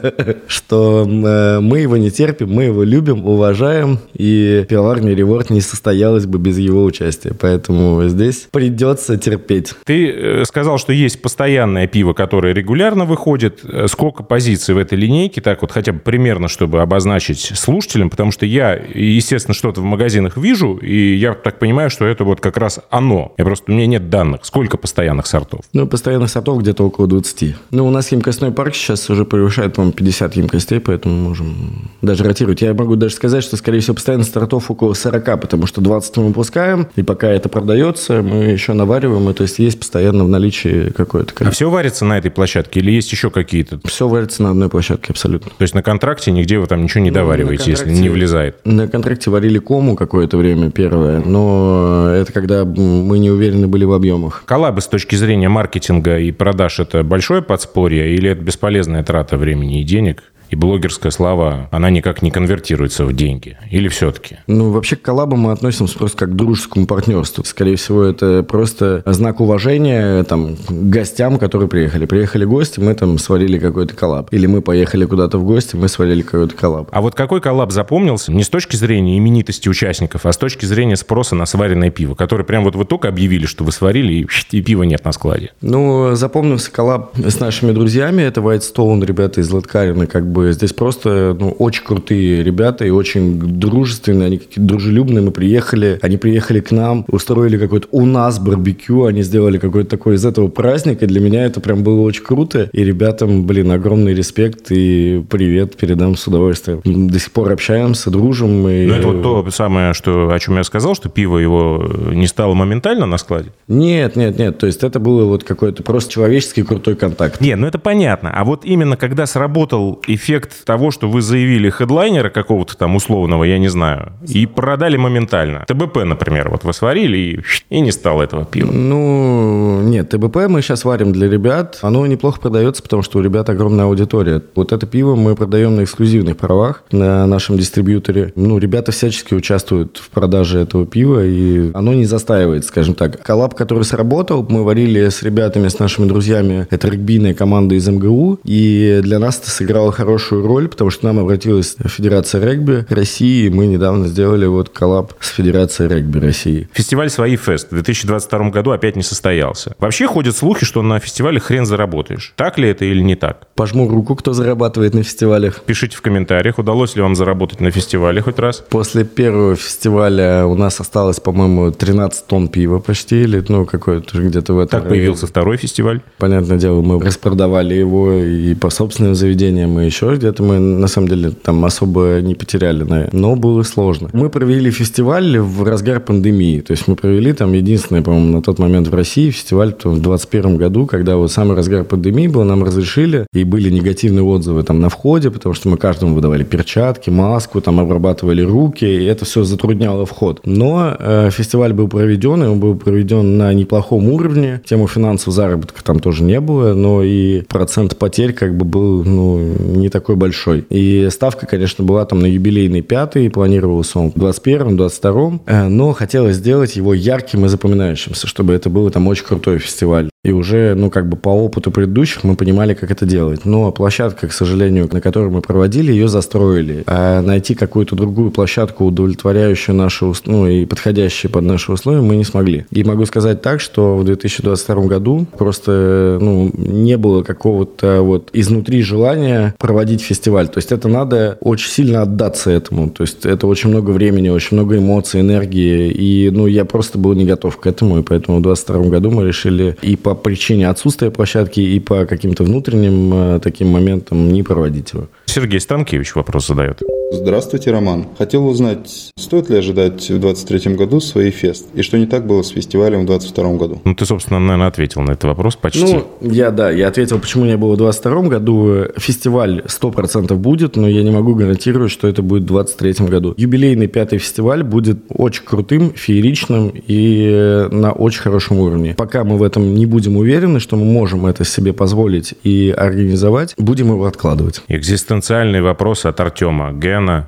что 0.48 1.08
э, 1.08 1.60
мы 1.62 1.80
его 1.80 1.96
не 1.96 2.12
терпим, 2.12 2.52
мы 2.52 2.66
его 2.66 2.84
любим, 2.84 3.26
уважаем, 3.26 4.00
и 4.14 4.66
пивоварня 4.68 5.14
Реворд 5.14 5.50
не 5.50 5.62
состоялась 5.62 6.26
бы 6.26 6.38
без 6.38 6.58
его 6.58 6.84
участия. 6.84 7.34
Поэтому 7.40 8.04
здесь 8.10 8.48
придется 8.52 9.18
терпеть. 9.18 9.74
Ты 9.86 10.12
э, 10.12 10.46
сказал, 10.46 10.78
что 10.80 10.92
есть 10.92 11.22
постоянное 11.22 11.88
пиво, 11.88 12.12
которое 12.14 12.54
регулярно 12.54 13.06
выходит. 13.06 13.62
Э, 13.64 13.88
сколько 13.88 14.22
позиций 14.22 14.76
в 14.76 14.78
этой 14.78 14.98
линейке? 14.98 15.40
Так 15.40 15.62
вот 15.62 15.72
хотя 15.72 15.94
бы 15.94 16.00
примерно, 16.00 16.50
чтобы 16.50 16.82
обозначить 16.82 17.54
слушателям, 17.56 18.10
потому 18.10 18.32
что 18.32 18.46
я, 18.46 18.74
естественно, 18.74 19.56
что-то 19.56 19.80
в 19.80 19.86
магазинах 19.86 20.36
вижу, 20.36 20.76
и 20.76 21.16
я 21.16 21.36
так 21.36 21.58
понимаю, 21.58 21.90
что 21.90 22.06
это 22.06 22.26
вот 22.26 22.42
как 22.42 22.58
раз 22.58 22.82
оно. 22.90 23.34
Я 23.38 23.46
просто, 23.46 23.72
у 23.72 23.76
меня 23.76 23.88
нет 23.88 24.10
данных. 24.10 24.42
Сколько 24.44 24.78
постоянных 24.78 25.26
сортов? 25.26 25.62
Ну, 25.72 25.85
постоянных 25.88 26.30
сортов 26.30 26.60
где-то 26.60 26.84
около 26.84 27.08
20. 27.08 27.56
Ну, 27.72 27.86
у 27.86 27.90
нас 27.90 28.12
емкостной 28.12 28.52
парк 28.52 28.76
сейчас 28.76 29.10
уже 29.10 29.26
превышает, 29.26 29.74
по-моему, 29.74 29.94
50 29.94 30.36
емкостей, 30.36 30.80
поэтому 30.80 31.16
можем 31.16 31.90
даже 32.02 32.24
ротировать. 32.24 32.62
Я 32.62 32.74
могу 32.74 32.96
даже 32.96 33.16
сказать, 33.16 33.44
что, 33.44 33.58
скорее 33.58 33.80
всего, 33.80 33.96
постоянных 33.96 34.28
сортов 34.28 34.70
около 34.72 34.94
40, 34.94 35.42
потому 35.42 35.68
что 35.68 35.82
20 35.82 36.18
мы 36.18 36.28
выпускаем, 36.28 36.88
и 36.96 37.04
пока 37.04 37.28
это 37.28 37.50
продается, 37.50 38.22
мы 38.22 38.46
еще 38.46 38.74
навариваем, 38.74 39.30
и 39.30 39.34
то 39.34 39.44
есть 39.44 39.60
есть 39.60 39.80
постоянно 39.80 40.26
в 40.26 40.30
наличии 40.30 40.90
какое-то 40.90 41.34
количество. 41.34 41.48
А 41.48 41.52
все 41.52 41.70
варится 41.70 42.06
на 42.06 42.18
этой 42.18 42.32
площадке 42.32 42.80
или 42.80 42.92
есть 42.92 43.12
еще 43.12 43.30
какие-то? 43.30 43.80
Все 43.86 44.08
варится 44.08 44.44
на 44.44 44.52
одной 44.52 44.70
площадке, 44.70 45.08
абсолютно. 45.12 45.52
То 45.58 45.62
есть 45.62 45.74
на 45.74 45.84
контракте 45.84 46.32
нигде 46.32 46.60
вы 46.60 46.68
там 46.68 46.84
ничего 46.84 47.04
не 47.04 47.12
ну, 47.12 47.16
довариваете, 47.16 47.72
если 47.72 47.92
не 47.92 48.10
влезает? 48.10 48.58
На 48.66 48.88
контракте 48.88 49.30
варили 49.30 49.60
кому 49.60 49.96
какое-то 49.96 50.38
время 50.38 50.72
первое, 50.72 51.20
но 51.20 52.10
это 52.14 52.32
когда 52.32 52.66
мы 52.66 53.20
не 53.20 53.30
уверены 53.30 53.68
были 53.68 53.86
в 53.86 53.94
объемах. 53.94 54.44
Коллабы 54.46 54.82
с 54.82 54.88
точки 54.88 55.16
зрения 55.16 55.50
маркетинга 55.76 56.20
и 56.20 56.32
продаж– 56.32 56.80
это 56.80 57.04
большое 57.04 57.42
подспорье 57.42 58.16
или 58.16 58.30
это 58.30 58.42
бесполезная 58.42 59.04
трата 59.04 59.38
времени 59.38 59.82
и 59.82 59.84
денег? 59.84 60.24
И 60.56 60.58
блогерская 60.58 61.12
слава, 61.12 61.68
она 61.72 61.90
никак 61.90 62.22
не 62.22 62.32
конвертируется 62.32 63.06
в 63.06 63.14
деньги? 63.14 63.58
Или 63.70 63.90
все-таки? 63.90 64.38
Ну, 64.48 64.72
вообще 64.72 64.96
к 64.96 65.02
коллабам 65.02 65.40
мы 65.40 65.52
относимся 65.52 65.98
просто 65.98 66.18
как 66.18 66.32
к 66.32 66.34
дружескому 66.34 66.88
партнерству. 66.88 67.44
Скорее 67.44 67.76
всего, 67.76 68.04
это 68.04 68.42
просто 68.44 69.04
знак 69.06 69.42
уважения 69.42 70.24
там, 70.24 70.56
к 70.56 70.72
гостям, 70.72 71.38
которые 71.38 71.68
приехали. 71.68 72.06
Приехали 72.06 72.46
гости, 72.46 72.80
мы 72.80 72.94
там 72.96 73.18
сварили 73.18 73.60
какой-то 73.60 73.96
коллаб. 73.96 74.34
Или 74.34 74.48
мы 74.48 74.62
поехали 74.62 75.06
куда-то 75.06 75.38
в 75.38 75.44
гости, 75.44 75.76
мы 75.76 75.90
сварили 75.90 76.22
какой-то 76.22 76.56
коллаб. 76.56 76.90
А 76.92 77.02
вот 77.02 77.16
какой 77.16 77.42
коллаб 77.42 77.72
запомнился 77.72 78.32
не 78.32 78.44
с 78.44 78.50
точки 78.50 78.78
зрения 78.78 79.18
именитости 79.18 79.68
участников, 79.68 80.26
а 80.26 80.32
с 80.32 80.38
точки 80.38 80.66
зрения 80.66 80.96
спроса 80.96 81.36
на 81.36 81.46
сваренное 81.46 81.90
пиво, 81.90 82.16
который 82.16 82.46
прям 82.46 82.64
вот 82.64 82.76
вы 82.76 82.86
только 82.86 83.10
объявили, 83.10 83.46
что 83.46 83.64
вы 83.64 83.72
сварили, 83.72 84.14
и, 84.14 84.28
и 84.52 84.62
пива 84.62 84.84
нет 84.84 85.04
на 85.04 85.12
складе? 85.12 85.52
Ну, 85.62 86.16
запомнился 86.16 86.72
коллаб 86.72 87.14
с 87.18 87.40
нашими 87.40 87.72
друзьями. 87.72 88.22
Это 88.22 88.40
White 88.40 88.64
Stone, 88.74 89.06
ребята 89.06 89.42
из 89.42 89.52
Латкарина, 89.52 90.08
как 90.08 90.26
бы 90.26 90.45
здесь 90.52 90.74
просто 90.74 91.36
ну, 91.40 91.50
очень 91.52 91.84
крутые 91.84 92.44
ребята 92.44 92.86
и 92.86 92.90
очень 92.90 93.40
дружественные, 93.40 94.28
они 94.28 94.38
какие-то 94.38 94.62
дружелюбные. 94.62 95.24
Мы 95.24 95.32
приехали, 95.32 96.00
они 96.02 96.18
приехали 96.18 96.60
к 96.60 96.72
нам, 96.72 97.06
устроили 97.08 97.58
какой-то 97.58 97.88
у 97.92 98.06
нас 98.06 98.40
барбекю, 98.40 99.06
они 99.06 99.22
сделали 99.22 99.58
какой-то 99.58 99.90
такой 99.90 100.16
из 100.16 100.26
этого 100.26 100.48
праздник, 100.48 101.04
и 101.04 101.06
для 101.06 101.20
меня 101.20 101.46
это 101.46 101.60
прям 101.60 101.84
было 101.84 102.02
очень 102.02 102.24
круто. 102.24 102.70
И 102.74 102.84
ребятам, 102.84 103.46
блин, 103.46 103.72
огромный 103.72 104.14
респект 104.14 104.72
и 104.72 105.24
привет 105.30 105.76
передам 105.76 106.16
с 106.16 106.28
удовольствием. 106.28 106.82
До 106.84 107.20
сих 107.20 107.32
пор 107.32 107.52
общаемся, 107.52 108.10
дружим. 108.10 108.68
И... 108.68 108.86
Ну, 108.86 108.94
это 108.94 109.08
вот 109.08 109.22
то 109.24 109.52
самое, 109.52 109.94
что, 109.94 110.32
о 110.32 110.40
чем 110.40 110.58
я 110.58 110.64
сказал, 110.64 110.96
что 110.96 111.10
пиво 111.10 111.38
его 111.38 111.90
не 112.12 112.28
стало 112.28 112.54
моментально 112.54 113.06
на 113.06 113.18
складе? 113.18 113.52
Нет, 113.68 114.16
нет, 114.16 114.38
нет. 114.38 114.58
То 114.58 114.68
есть 114.68 114.84
это 114.84 115.00
было 115.00 115.26
вот 115.26 115.44
какой-то 115.44 115.84
просто 115.84 116.12
человеческий 116.12 116.64
крутой 116.64 116.96
контакт. 116.96 117.42
Нет, 117.42 117.58
ну 117.60 117.68
это 117.68 117.80
понятно. 117.80 118.32
А 118.34 118.44
вот 118.44 118.66
именно 118.66 118.98
когда 118.98 119.26
сработал 119.26 120.02
эффект 120.08 120.25
эффект 120.26 120.66
того, 120.66 120.90
что 120.90 121.08
вы 121.08 121.22
заявили 121.22 121.70
хедлайнера 121.70 122.30
какого-то 122.30 122.76
там 122.76 122.96
условного, 122.96 123.44
я 123.44 123.60
не 123.60 123.68
знаю, 123.68 124.14
и 124.28 124.46
продали 124.48 124.98
моментально. 124.98 125.66
ТБП, 125.68 125.98
например, 126.04 126.50
вот 126.50 126.64
вы 126.64 126.74
сварили 126.74 127.18
и, 127.18 127.40
и 127.70 127.80
не 127.80 127.92
стало 127.92 128.24
этого 128.24 128.44
пива. 128.44 128.72
Ну, 128.72 129.82
нет, 129.84 130.10
ТБП 130.10 130.48
мы 130.48 130.62
сейчас 130.62 130.84
варим 130.84 131.12
для 131.12 131.30
ребят. 131.30 131.78
Оно 131.82 132.06
неплохо 132.08 132.42
продается, 132.42 132.82
потому 132.82 133.04
что 133.04 133.20
у 133.20 133.22
ребят 133.22 133.50
огромная 133.50 133.86
аудитория. 133.86 134.42
Вот 134.56 134.74
это 134.74 134.88
пиво 134.88 135.16
мы 135.16 135.36
продаем 135.36 135.76
на 135.76 135.84
эксклюзивных 135.84 136.38
правах 136.38 136.84
на 136.92 137.28
нашем 137.28 137.58
дистрибьюторе. 137.58 138.34
Ну, 138.36 138.58
ребята 138.58 138.92
всячески 138.92 139.36
участвуют 139.36 139.98
в 139.98 140.10
продаже 140.10 140.60
этого 140.60 140.88
пива, 140.88 141.24
и 141.24 141.72
оно 141.74 141.94
не 141.94 142.06
застаивает, 142.06 142.66
скажем 142.66 142.96
так. 142.96 143.22
Коллаб, 143.22 143.54
который 143.54 143.84
сработал, 143.84 144.46
мы 144.50 144.64
варили 144.64 145.08
с 145.08 145.22
ребятами, 145.22 145.68
с 145.68 145.78
нашими 145.78 146.08
друзьями. 146.08 146.68
Это 146.72 146.88
регбийная 146.88 147.36
команда 147.36 147.76
из 147.76 147.88
МГУ, 147.88 148.40
и 148.44 149.02
для 149.04 149.20
нас 149.20 149.40
это 149.40 149.52
сыграло 149.52 149.92
хорошо 149.92 150.15
хорошую 150.16 150.48
роль, 150.48 150.70
потому 150.70 150.92
что 150.92 151.06
нам 151.06 151.20
обратилась 151.20 151.76
Федерация 151.86 152.42
регби 152.42 152.86
России, 152.90 153.48
и 153.48 153.50
мы 153.50 153.68
недавно 153.68 154.08
сделали 154.08 154.46
вот 154.46 154.70
коллаб 154.70 155.14
с 155.20 155.30
Федерацией 155.30 155.90
регби 155.90 156.20
России. 156.20 156.70
Фестиваль 156.72 157.10
«Свои 157.10 157.36
фест» 157.36 157.68
в 157.68 157.74
2022 157.74 158.50
году 158.50 158.72
опять 158.72 158.96
не 158.96 159.04
состоялся. 159.04 159.76
Вообще 159.78 160.08
ходят 160.08 160.36
слухи, 160.36 160.66
что 160.66 160.82
на 160.82 161.00
фестивале 161.00 161.42
хрен 161.42 161.66
заработаешь. 161.66 162.34
Так 162.38 162.58
ли 162.58 162.70
это 162.70 162.86
или 162.86 163.02
не 163.02 163.16
так? 163.16 163.48
Пожму 163.56 163.90
руку, 163.90 164.16
кто 164.16 164.32
зарабатывает 164.32 164.94
на 164.94 165.04
фестивалях. 165.04 165.62
Пишите 165.66 165.98
в 165.98 166.02
комментариях, 166.02 166.60
удалось 166.60 166.96
ли 166.96 167.02
вам 167.02 167.16
заработать 167.16 167.60
на 167.60 167.72
фестивале 167.72 168.22
хоть 168.22 168.40
раз. 168.40 168.64
После 168.70 169.04
первого 169.04 169.58
фестиваля 169.58 170.46
у 170.46 170.56
нас 170.56 170.80
осталось, 170.80 171.20
по-моему, 171.20 171.72
13 171.72 172.26
тонн 172.26 172.48
пива 172.48 172.80
почти, 172.80 173.24
или 173.24 173.44
ну 173.50 173.66
какой-то 173.66 174.22
где-то 174.22 174.54
в 174.54 174.60
этом. 174.60 174.80
Так 174.80 174.90
появился 174.90 175.28
второй 175.28 175.58
фестиваль? 175.58 176.02
Понятное 176.18 176.58
дело, 176.58 176.82
мы 176.82 177.02
распродавали 177.02 177.74
его 177.74 178.14
и 178.14 178.56
по 178.56 178.70
собственным 178.70 179.16
заведениям, 179.16 179.78
и 179.80 179.86
еще 179.86 180.05
еще 180.06 180.20
где-то 180.20 180.44
мы, 180.44 180.60
на 180.60 180.88
самом 180.88 181.08
деле, 181.08 181.32
там 181.32 181.64
особо 181.66 182.20
не 182.22 182.36
потеряли. 182.36 183.10
Но 183.12 183.36
было 183.36 183.64
сложно. 183.64 184.10
Мы 184.14 184.30
провели 184.30 184.72
фестиваль 184.72 185.38
в 185.38 185.64
разгар 185.64 186.00
пандемии. 186.00 186.62
То 186.62 186.72
есть 186.72 186.88
мы 186.88 186.96
провели 186.96 187.34
там 187.34 187.54
единственный, 187.54 188.02
по-моему, 188.02 188.34
на 188.34 188.42
тот 188.42 188.60
момент 188.60 188.88
в 188.88 188.96
России 188.96 189.30
фестиваль 189.30 189.70
в 189.70 189.82
2021 189.82 190.58
году, 190.58 190.86
когда 190.86 191.18
вот 191.18 191.32
самый 191.32 191.56
разгар 191.56 191.84
пандемии 191.84 192.28
был, 192.28 192.44
нам 192.44 192.64
разрешили, 192.64 193.28
и 193.34 193.44
были 193.44 193.70
негативные 193.70 194.24
отзывы 194.24 194.64
там 194.64 194.80
на 194.80 194.90
входе, 194.90 195.32
потому 195.32 195.56
что 195.56 195.70
мы 195.70 195.78
каждому 195.78 196.16
выдавали 196.16 196.44
перчатки, 196.44 197.10
маску, 197.10 197.62
там 197.62 197.80
обрабатывали 197.80 198.42
руки, 198.42 198.86
и 198.86 199.06
это 199.06 199.26
все 199.26 199.44
затрудняло 199.44 200.06
вход. 200.06 200.42
Но 200.46 200.96
э, 200.98 201.30
фестиваль 201.32 201.74
был 201.74 201.88
проведен, 201.88 202.44
и 202.44 202.48
он 202.48 202.60
был 202.60 202.76
проведен 202.76 203.38
на 203.38 203.54
неплохом 203.54 204.10
уровне. 204.10 204.62
Тему 204.66 204.88
финансового 204.88 205.36
заработка 205.36 205.84
там 205.84 206.00
тоже 206.00 206.24
не 206.24 206.40
было, 206.40 206.74
но 206.74 207.04
и 207.04 207.42
процент 207.42 207.98
потерь 207.98 208.34
как 208.34 208.56
бы 208.56 208.66
был 208.66 209.04
ну, 209.04 209.40
не 209.40 209.90
такой 209.96 210.18
большой. 210.18 210.66
И 210.70 211.08
ставка, 211.10 211.46
конечно, 211.46 211.86
была 211.86 212.06
там 212.06 212.20
на 212.20 212.26
юбилейный 212.26 212.82
пятый, 212.82 213.30
планировался 213.30 214.00
он 214.00 214.12
в 214.12 214.16
21-м, 214.16 214.76
22-м, 214.76 215.42
э, 215.46 215.68
но 215.70 215.94
хотелось 215.94 216.36
сделать 216.36 216.76
его 216.76 216.94
ярким 216.94 217.46
и 217.46 217.48
запоминающимся, 217.48 218.28
чтобы 218.28 218.54
это 218.54 218.70
был 218.70 218.90
там 218.90 219.08
очень 219.08 219.26
крутой 219.26 219.60
фестиваль. 219.60 220.10
И 220.26 220.32
уже, 220.32 220.74
ну, 220.74 220.90
как 220.90 221.08
бы 221.08 221.18
по 221.18 221.30
опыту 221.30 221.70
предыдущих 221.70 222.24
мы 222.24 222.36
понимали, 222.36 222.74
как 222.74 222.90
это 222.90 223.06
делать. 223.06 223.46
Но 223.46 223.72
площадка, 223.72 224.28
к 224.28 224.34
сожалению, 224.34 224.90
на 224.92 225.00
которой 225.00 225.30
мы 225.30 225.42
проводили, 225.42 225.92
ее 225.92 226.08
застроили. 226.08 226.84
А 226.88 227.22
найти 227.22 227.54
какую-то 227.54 227.96
другую 227.96 228.32
площадку, 228.32 228.86
удовлетворяющую 228.86 229.76
наши, 229.76 230.12
ну, 230.26 230.48
и 230.48 230.66
подходящую 230.66 231.32
под 231.32 231.44
наши 231.44 231.72
условия, 231.72 232.02
мы 232.02 232.16
не 232.16 232.24
смогли. 232.24 232.66
И 232.72 232.84
могу 232.84 233.06
сказать 233.06 233.44
так, 233.44 233.62
что 233.62 233.98
в 233.98 234.04
2022 234.04 234.88
году 234.88 235.28
просто, 235.38 236.18
ну, 236.20 236.52
не 236.58 236.98
было 236.98 237.22
какого-то 237.22 238.02
вот 238.02 238.30
изнутри 238.34 238.82
желания 238.82 239.54
проводить 239.60 240.02
фестиваль. 240.02 240.48
То 240.48 240.58
есть 240.58 240.72
это 240.72 240.88
надо 240.88 241.38
очень 241.40 241.70
сильно 241.70 242.02
отдаться 242.02 242.50
этому. 242.50 242.90
То 242.90 243.04
есть 243.04 243.28
это 243.28 243.46
очень 243.46 243.70
много 243.70 243.92
времени, 243.92 244.30
очень 244.30 244.58
много 244.58 244.80
эмоций, 244.80 245.22
энергии. 245.22 245.92
И, 245.92 246.32
ну, 246.32 246.48
я 246.48 246.66
просто 246.66 246.98
был 246.98 247.14
не 247.14 247.26
готов 247.26 247.58
к 247.58 247.68
этому. 247.68 248.00
И 248.00 248.02
поэтому 248.02 248.40
в 248.40 248.42
2022 248.42 248.90
году 248.90 249.12
мы 249.12 249.28
решили 249.28 249.78
и 249.84 249.96
по 249.96 250.15
причине 250.16 250.70
отсутствия 250.70 251.12
площадки, 251.12 251.60
и 251.60 251.80
по 251.80 252.06
каким-то 252.06 252.44
внутренним 252.44 253.14
э, 253.14 253.40
таким 253.40 253.70
моментам 253.70 254.32
не 254.32 254.44
проводить 254.44 254.94
его. 254.94 255.08
Сергей 255.26 255.60
Станкевич 255.60 256.16
вопрос 256.16 256.48
задает. 256.48 256.82
Здравствуйте, 257.12 257.72
Роман. 257.72 258.08
Хотел 258.18 258.48
узнать, 258.48 259.12
стоит 259.18 259.50
ли 259.50 259.58
ожидать 259.58 260.10
в 260.10 260.20
2023 260.20 260.76
году 260.76 261.00
свои 261.00 261.30
фест? 261.30 261.68
И 261.74 261.82
что 261.82 261.98
не 261.98 262.08
так 262.08 262.26
было 262.26 262.42
с 262.42 262.50
фестивалем 262.50 263.04
в 263.04 263.06
2022 263.06 263.58
году? 263.58 263.82
Ну, 263.84 263.96
ты, 263.96 264.06
собственно, 264.06 264.40
наверное, 264.40 264.68
ответил 264.68 265.02
на 265.02 265.12
этот 265.12 265.26
вопрос 265.26 265.56
почти. 265.56 265.84
Ну, 265.84 266.08
я, 266.22 266.52
да, 266.52 266.72
я 266.72 266.88
ответил, 266.88 267.20
почему 267.20 267.46
не 267.46 267.58
было 267.58 267.74
в 267.74 267.78
2022 267.78 268.30
году. 268.30 268.86
Фестиваль 268.98 269.64
100% 269.66 270.34
будет, 270.36 270.76
но 270.76 270.88
я 270.88 271.04
не 271.04 271.12
могу 271.12 271.36
гарантировать, 271.36 271.92
что 271.92 272.08
это 272.08 272.22
будет 272.22 272.44
в 272.44 272.48
2023 272.48 273.08
году. 273.08 273.34
Юбилейный 273.38 273.88
пятый 273.88 274.20
фестиваль 274.20 274.64
будет 274.64 275.00
очень 275.10 275.44
крутым, 275.44 275.94
фееричным 275.94 276.74
и 276.88 277.68
на 277.72 277.92
очень 277.92 278.22
хорошем 278.22 278.60
уровне. 278.60 278.96
Пока 278.98 279.24
мы 279.24 279.38
в 279.38 279.44
этом 279.44 279.76
не 279.76 279.86
будем 279.86 280.05
уверены, 280.14 280.60
что 280.60 280.76
мы 280.76 280.86
можем 280.86 281.26
это 281.26 281.44
себе 281.44 281.74
позволить 281.74 282.34
и 282.44 282.74
организовать, 282.76 283.56
будем 283.58 283.88
его 283.88 284.06
откладывать. 284.06 284.62
Экзистенциальный 284.68 285.62
вопрос 285.62 286.06
от 286.06 286.20
Артема. 286.20 286.72
Гена. 286.74 287.28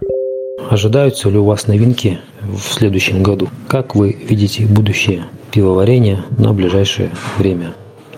Ожидаются 0.69 1.29
ли 1.29 1.37
у 1.37 1.45
вас 1.45 1.67
новинки 1.67 2.19
в 2.41 2.73
следующем 2.73 3.23
году? 3.23 3.49
Как 3.67 3.95
вы 3.95 4.17
видите 4.27 4.65
будущее 4.65 5.25
пивоварения 5.51 6.25
на 6.37 6.53
ближайшее 6.53 7.11
время? 7.37 7.73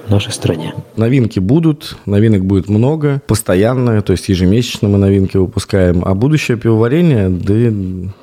В 0.10 0.12
нашей 0.12 0.34
стране. 0.34 0.74
Новинки 0.96 1.40
будут, 1.40 1.98
новинок 2.06 2.44
будет 2.44 2.68
много, 2.68 3.22
постоянно, 3.28 4.02
то 4.02 4.12
есть 4.12 4.28
ежемесячно 4.28 4.90
мы 4.90 4.98
новинки 4.98 5.38
выпускаем. 5.38 6.04
А 6.04 6.16
будущее 6.16 6.58
пивоварение, 6.58 7.30
да 7.30 7.54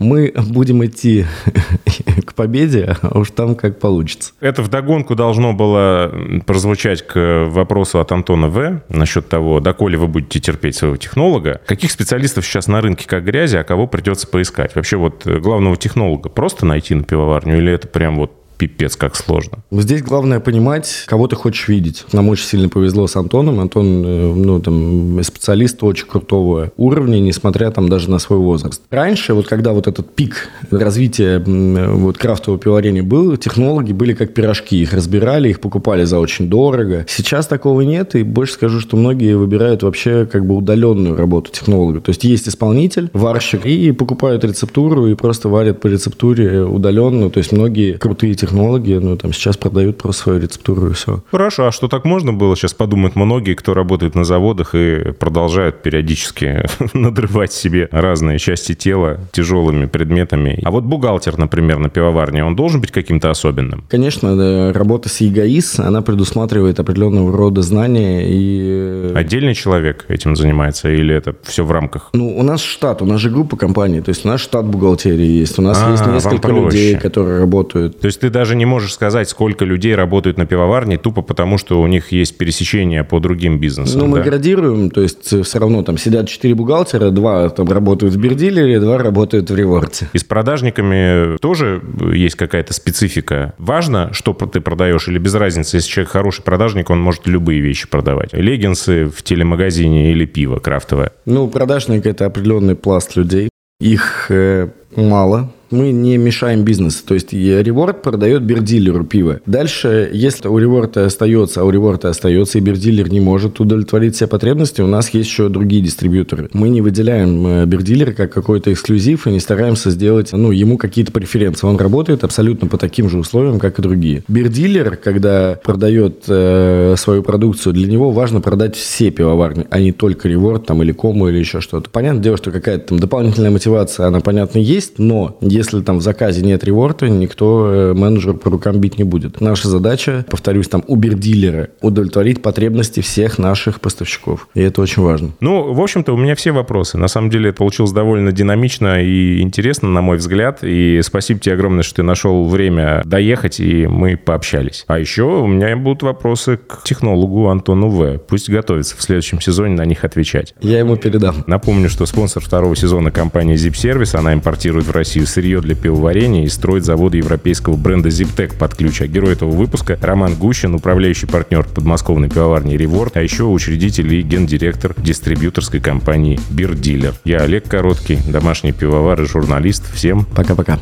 мы 0.01 0.34
будем 0.49 0.84
идти 0.84 1.26
к 2.26 2.34
победе, 2.34 2.97
а 3.03 3.18
уж 3.18 3.30
там 3.30 3.55
как 3.55 3.78
получится. 3.78 4.32
Это 4.41 4.62
вдогонку 4.62 5.14
должно 5.14 5.53
было 5.53 6.12
прозвучать 6.45 7.07
к 7.07 7.47
вопросу 7.49 8.01
от 8.01 8.11
Антона 8.11 8.49
В. 8.49 8.82
насчет 8.89 9.28
того, 9.28 9.61
доколе 9.61 9.97
вы 9.97 10.09
будете 10.09 10.41
терпеть 10.41 10.74
своего 10.74 10.97
технолога. 10.97 11.61
Каких 11.66 11.93
специалистов 11.93 12.45
сейчас 12.45 12.66
на 12.66 12.80
рынке 12.80 13.07
как 13.07 13.24
грязи, 13.24 13.57
а 13.57 13.64
кого 13.64 13.87
придется 13.87 14.26
поискать? 14.26 14.74
Вообще 14.74 14.97
вот 14.97 15.24
главного 15.24 15.76
технолога 15.76 16.28
просто 16.28 16.66
найти 16.66 16.95
на 16.95 17.05
пивоварню 17.05 17.59
или 17.59 17.72
это 17.72 17.87
прям 17.87 18.16
вот 18.16 18.32
пипец 18.57 18.96
как 18.96 19.16
сложно. 19.16 19.59
Здесь 19.70 20.02
главное 20.02 20.40
понимать, 20.40 21.04
кого 21.07 21.28
ты 21.28 21.36
хочешь 21.36 21.68
видеть. 21.68 22.04
Нам 22.12 22.28
очень 22.28 22.46
сильно 22.46 22.68
повезло 22.68 23.07
с 23.07 23.16
Антоном. 23.16 23.61
Антон, 23.61 24.04
э, 24.04 24.34
ну, 24.34 24.61
там, 24.61 25.22
специалист 25.22 25.82
очень 25.82 26.07
крутого 26.07 26.72
уровня, 26.76 27.18
несмотря 27.18 27.70
там 27.70 27.88
даже 27.88 28.11
на 28.11 28.18
свой 28.18 28.38
возраст. 28.38 28.82
Раньше, 28.90 29.34
вот 29.34 29.46
когда 29.46 29.72
вот 29.72 29.86
этот 29.86 30.14
пик 30.14 30.48
развития 30.70 31.38
вот 31.38 32.18
крафтового 32.18 32.61
пивоварения 32.61 33.02
был, 33.02 33.36
технологи 33.36 33.92
были 33.92 34.14
как 34.14 34.34
пирожки. 34.34 34.80
Их 34.80 34.92
разбирали, 34.92 35.48
их 35.48 35.61
покупали 35.61 36.04
за 36.04 36.18
очень 36.18 36.48
дорого. 36.48 37.04
Сейчас 37.09 37.46
такого 37.46 37.82
нет, 37.82 38.14
и 38.14 38.22
больше 38.22 38.54
скажу, 38.54 38.80
что 38.80 38.96
многие 38.96 39.36
выбирают 39.36 39.82
вообще 39.82 40.26
как 40.26 40.46
бы 40.46 40.57
удаленную 40.57 41.16
работу 41.16 41.50
технолога. 41.52 42.00
То 42.00 42.11
есть 42.11 42.24
есть 42.24 42.48
исполнитель, 42.48 43.11
варщик, 43.12 43.66
и 43.66 43.92
покупают 43.92 44.44
рецептуру, 44.44 45.07
и 45.07 45.14
просто 45.14 45.48
варят 45.48 45.80
по 45.80 45.86
рецептуре 45.86 46.62
удаленно. 46.62 47.30
То 47.30 47.38
есть 47.38 47.52
многие 47.52 47.94
крутые 47.94 48.34
технологии 48.34 48.45
технологии, 48.47 48.99
ну, 48.99 49.16
там 49.16 49.32
сейчас 49.32 49.57
продают 49.57 49.99
просто 49.99 50.22
свою 50.22 50.40
рецептуру 50.40 50.90
и 50.90 50.92
все. 50.92 51.22
Хорошо, 51.30 51.66
а 51.66 51.72
что 51.72 51.88
так 51.88 52.05
можно 52.05 52.32
было? 52.32 52.57
Сейчас 52.57 52.74
подумают 52.74 53.16
многие, 53.16 53.55
кто 53.55 53.74
работает 53.74 54.14
на 54.14 54.24
заводах 54.24 54.74
и 54.74 55.12
продолжают 55.12 55.82
периодически 55.82 56.64
надрывать 56.94 57.53
себе 57.53 57.88
разные 57.90 58.38
части 58.38 58.74
тела 58.74 59.18
тяжелыми 59.32 59.86
предметами. 59.86 60.61
А 60.64 60.70
вот 60.70 60.84
бухгалтер, 60.84 61.38
например, 61.38 61.78
на 61.78 61.88
пивоварне, 61.88 62.44
он 62.44 62.57
должен 62.57 62.80
быть 62.80 62.92
каким-то 62.92 63.30
особенным? 63.30 63.84
Конечно, 63.88 64.72
работа 64.72 65.09
с 65.09 65.20
ЕГАИС, 65.20 65.80
она 65.80 66.03
предусматривает 66.03 66.80
определенного 66.80 67.36
рода 67.36 67.62
знания 67.62 68.28
и... 68.28 69.12
Э, 69.12 69.12
Отдельный 69.16 69.55
человек 69.55 70.05
этим 70.09 70.36
занимается 70.36 70.88
или 70.88 71.14
это 71.14 71.34
все 71.42 71.64
в 71.64 71.72
рамках? 71.72 72.11
Ну, 72.12 72.36
у 72.38 72.42
нас 72.42 72.62
штат, 72.62 73.03
у 73.03 73.07
нас 73.07 73.20
же 73.20 73.30
группа 73.30 73.57
компаний, 73.57 74.01
то 74.01 74.11
есть 74.11 74.24
у 74.24 74.28
нас 74.28 74.40
штат 74.40 74.66
бухгалтерии 74.66 75.26
есть, 75.26 75.59
у 75.59 75.62
нас 75.62 75.82
а, 75.82 75.90
есть 75.90 76.07
несколько 76.07 76.49
людей, 76.49 76.97
которые 76.97 77.40
работают. 77.40 78.01
То 78.01 78.07
есть 78.07 78.20
ты 78.20 78.30
даже 78.37 78.55
не 78.55 78.66
можешь 78.66 78.93
сказать, 78.93 79.30
сколько 79.30 79.64
людей 79.64 79.95
работают 79.95 80.37
на 80.37 80.45
пивоварне, 80.45 80.99
тупо 80.99 81.22
потому, 81.22 81.57
что 81.57 81.80
у 81.80 81.87
них 81.87 82.12
есть 82.12 82.37
пересечение 82.37 83.03
по 83.03 83.18
другим 83.18 83.59
бизнесам. 83.59 84.01
Ну, 84.01 84.07
мы 84.09 84.18
да? 84.18 84.24
градируем, 84.24 84.91
то 84.91 85.01
есть 85.01 85.32
э, 85.32 85.43
все 85.43 85.59
равно 85.59 85.82
там 85.82 85.97
сидят 85.97 86.28
четыре 86.28 86.55
бухгалтера, 86.55 87.09
два 87.11 87.49
там 87.49 87.66
работают 87.66 88.12
в 88.12 88.20
Бердилере, 88.20 88.78
два 88.78 88.99
работают 88.99 89.51
в 89.51 89.57
Реворте. 89.57 90.11
И 90.12 90.18
с 90.18 90.24
продажниками 90.24 91.39
тоже 91.39 91.82
есть 92.12 92.34
какая-то 92.34 92.74
специфика. 92.74 93.55
Важно, 93.57 94.12
что 94.12 94.34
ты 94.34 94.61
продаешь, 94.61 95.09
или 95.09 95.18
без 95.18 95.34
разницы, 95.34 95.78
если 95.78 95.89
человек 95.89 96.11
хороший 96.11 96.43
продажник, 96.43 96.91
он 96.91 97.01
может 97.01 97.26
любые 97.26 97.62
вещи 97.62 97.89
продавать. 97.89 98.34
Леггинсы 98.34 99.07
в 99.07 99.22
телемагазине 99.22 100.12
или 100.12 100.26
пиво 100.26 100.59
крафтовое. 100.59 101.12
Ну, 101.24 101.49
продажник– 101.49 102.05
это 102.12 102.26
определенный 102.26 102.74
пласт 102.74 103.16
людей. 103.16 103.49
Их 103.80 104.26
э, 104.28 104.68
мало, 104.95 105.51
мы 105.70 105.92
не 105.92 106.16
мешаем 106.16 106.62
бизнесу. 106.62 107.04
То 107.06 107.14
есть 107.14 107.32
реворд 107.32 108.02
продает 108.02 108.42
бердилеру 108.42 109.04
пиво. 109.04 109.40
Дальше, 109.46 110.10
если 110.12 110.48
у 110.48 110.58
реворда 110.58 111.06
остается, 111.06 111.60
а 111.60 111.64
у 111.64 111.70
реворда 111.70 112.08
остается, 112.08 112.58
и 112.58 112.60
бердилер 112.60 113.10
не 113.10 113.20
может 113.20 113.60
удовлетворить 113.60 114.14
все 114.14 114.26
потребности, 114.26 114.80
у 114.80 114.86
нас 114.86 115.10
есть 115.10 115.28
еще 115.28 115.48
другие 115.48 115.82
дистрибьюторы. 115.82 116.48
Мы 116.52 116.68
не 116.68 116.80
выделяем 116.80 117.46
э, 117.46 117.66
бердилера 117.66 118.12
как 118.12 118.32
какой-то 118.32 118.72
эксклюзив 118.72 119.26
и 119.26 119.30
не 119.30 119.40
стараемся 119.40 119.90
сделать 119.90 120.32
ну, 120.32 120.50
ему 120.50 120.78
какие-то 120.78 121.12
преференции. 121.12 121.66
Он 121.66 121.76
работает 121.76 122.24
абсолютно 122.24 122.68
по 122.68 122.78
таким 122.78 123.08
же 123.08 123.18
условиям, 123.18 123.58
как 123.58 123.78
и 123.78 123.82
другие. 123.82 124.22
Бердилер, 124.28 124.96
когда 124.96 125.58
продает 125.62 126.24
э, 126.28 126.94
свою 126.98 127.22
продукцию, 127.22 127.72
для 127.72 127.86
него 127.86 128.10
важно 128.10 128.40
продать 128.40 128.76
все 128.76 129.10
пивоварни, 129.10 129.66
а 129.70 129.80
не 129.80 129.92
только 129.92 130.28
реворд 130.28 130.66
там, 130.66 130.82
или 130.82 130.92
кому 130.92 131.28
или 131.28 131.38
еще 131.38 131.60
что-то. 131.60 131.90
Понятное 131.90 132.22
дело, 132.22 132.36
что 132.36 132.50
какая-то 132.50 132.88
там 132.88 132.98
дополнительная 132.98 133.50
мотивация, 133.50 134.06
она, 134.06 134.20
понятно, 134.20 134.58
есть, 134.58 134.98
но 134.98 135.36
если 135.57 135.80
там 135.80 135.98
в 135.98 136.02
заказе 136.02 136.42
нет 136.42 136.64
реворта, 136.64 137.09
никто 137.09 137.70
э, 137.72 137.94
менеджер 137.94 138.34
по 138.34 138.50
рукам 138.50 138.78
бить 138.78 138.98
не 138.98 139.04
будет. 139.04 139.40
Наша 139.40 139.68
задача, 139.68 140.24
повторюсь, 140.30 140.68
там 140.68 140.84
убер-дилера 140.86 141.70
удовлетворить 141.80 142.42
потребности 142.42 143.00
всех 143.00 143.38
наших 143.38 143.80
поставщиков. 143.80 144.48
И 144.54 144.61
это 144.61 144.82
очень 144.82 145.02
важно. 145.02 145.32
Ну, 145.40 145.72
в 145.72 145.80
общем-то, 145.80 146.12
у 146.12 146.16
меня 146.16 146.34
все 146.34 146.52
вопросы. 146.52 146.98
На 146.98 147.09
самом 147.09 147.30
деле, 147.30 147.50
это 147.50 147.59
получилось 147.59 147.92
довольно 147.92 148.32
динамично 148.32 149.02
и 149.02 149.40
интересно, 149.40 149.88
на 149.88 150.02
мой 150.02 150.18
взгляд. 150.18 150.59
И 150.62 151.00
спасибо 151.02 151.40
тебе 151.40 151.54
огромное, 151.54 151.82
что 151.82 151.96
ты 151.96 152.02
нашел 152.02 152.46
время 152.48 153.02
доехать, 153.04 153.61
и 153.61 153.86
мы 153.86 154.16
пообщались. 154.16 154.84
А 154.86 154.98
еще 154.98 155.22
у 155.22 155.46
меня 155.46 155.76
будут 155.76 156.02
вопросы 156.02 156.59
к 156.59 156.82
технологу 156.84 157.48
Антону 157.48 157.88
В. 157.88 158.18
Пусть 158.18 158.50
готовится 158.50 158.96
в 158.96 159.02
следующем 159.02 159.40
сезоне 159.40 159.74
на 159.74 159.84
них 159.84 160.04
отвечать. 160.04 160.54
Я 160.61 160.78
ему 160.80 160.96
передам. 160.96 161.44
Напомню, 161.46 161.88
что 161.88 162.07
спонсор 162.07 162.42
второго 162.42 162.76
сезона 162.76 163.11
компания 163.11 163.54
Zip 163.54 163.72
Service. 163.72 164.16
Она 164.16 164.34
импортирует 164.34 164.86
в 164.86 164.90
Россию 164.90 165.26
сырье 165.26 165.45
сырье 165.47 165.61
для 165.61 165.76
пивоварения 165.76 166.44
и 166.44 166.49
строит 166.49 166.84
заводы 166.84 167.18
европейского 167.18 167.76
бренда 167.76 168.09
Ziptec 168.09 168.57
под 168.59 168.74
ключ. 168.74 169.01
А 169.01 169.07
герой 169.07 169.34
этого 169.34 169.51
выпуска 169.51 169.97
Роман 170.03 170.34
Гущин, 170.34 170.74
управляющий 170.74 171.26
партнер 171.26 171.64
подмосковной 171.64 172.28
пивоварни 172.28 172.76
Реворд, 172.76 173.16
а 173.16 173.22
еще 173.22 173.44
учредитель 173.44 174.12
и 174.12 174.22
гендиректор 174.22 174.92
дистрибьюторской 174.97 175.78
компании 175.78 176.40
Бирдилер. 176.51 177.14
Я 177.24 177.38
Олег 177.38 177.68
Короткий, 177.68 178.18
домашний 178.26 178.72
пивовар 178.72 179.22
и 179.22 179.26
журналист. 179.26 179.84
Всем 179.94 180.24
пока-пока. 180.24 180.80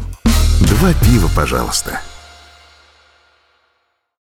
Два 0.60 0.94
пива, 1.04 1.28
пожалуйста. 1.36 2.00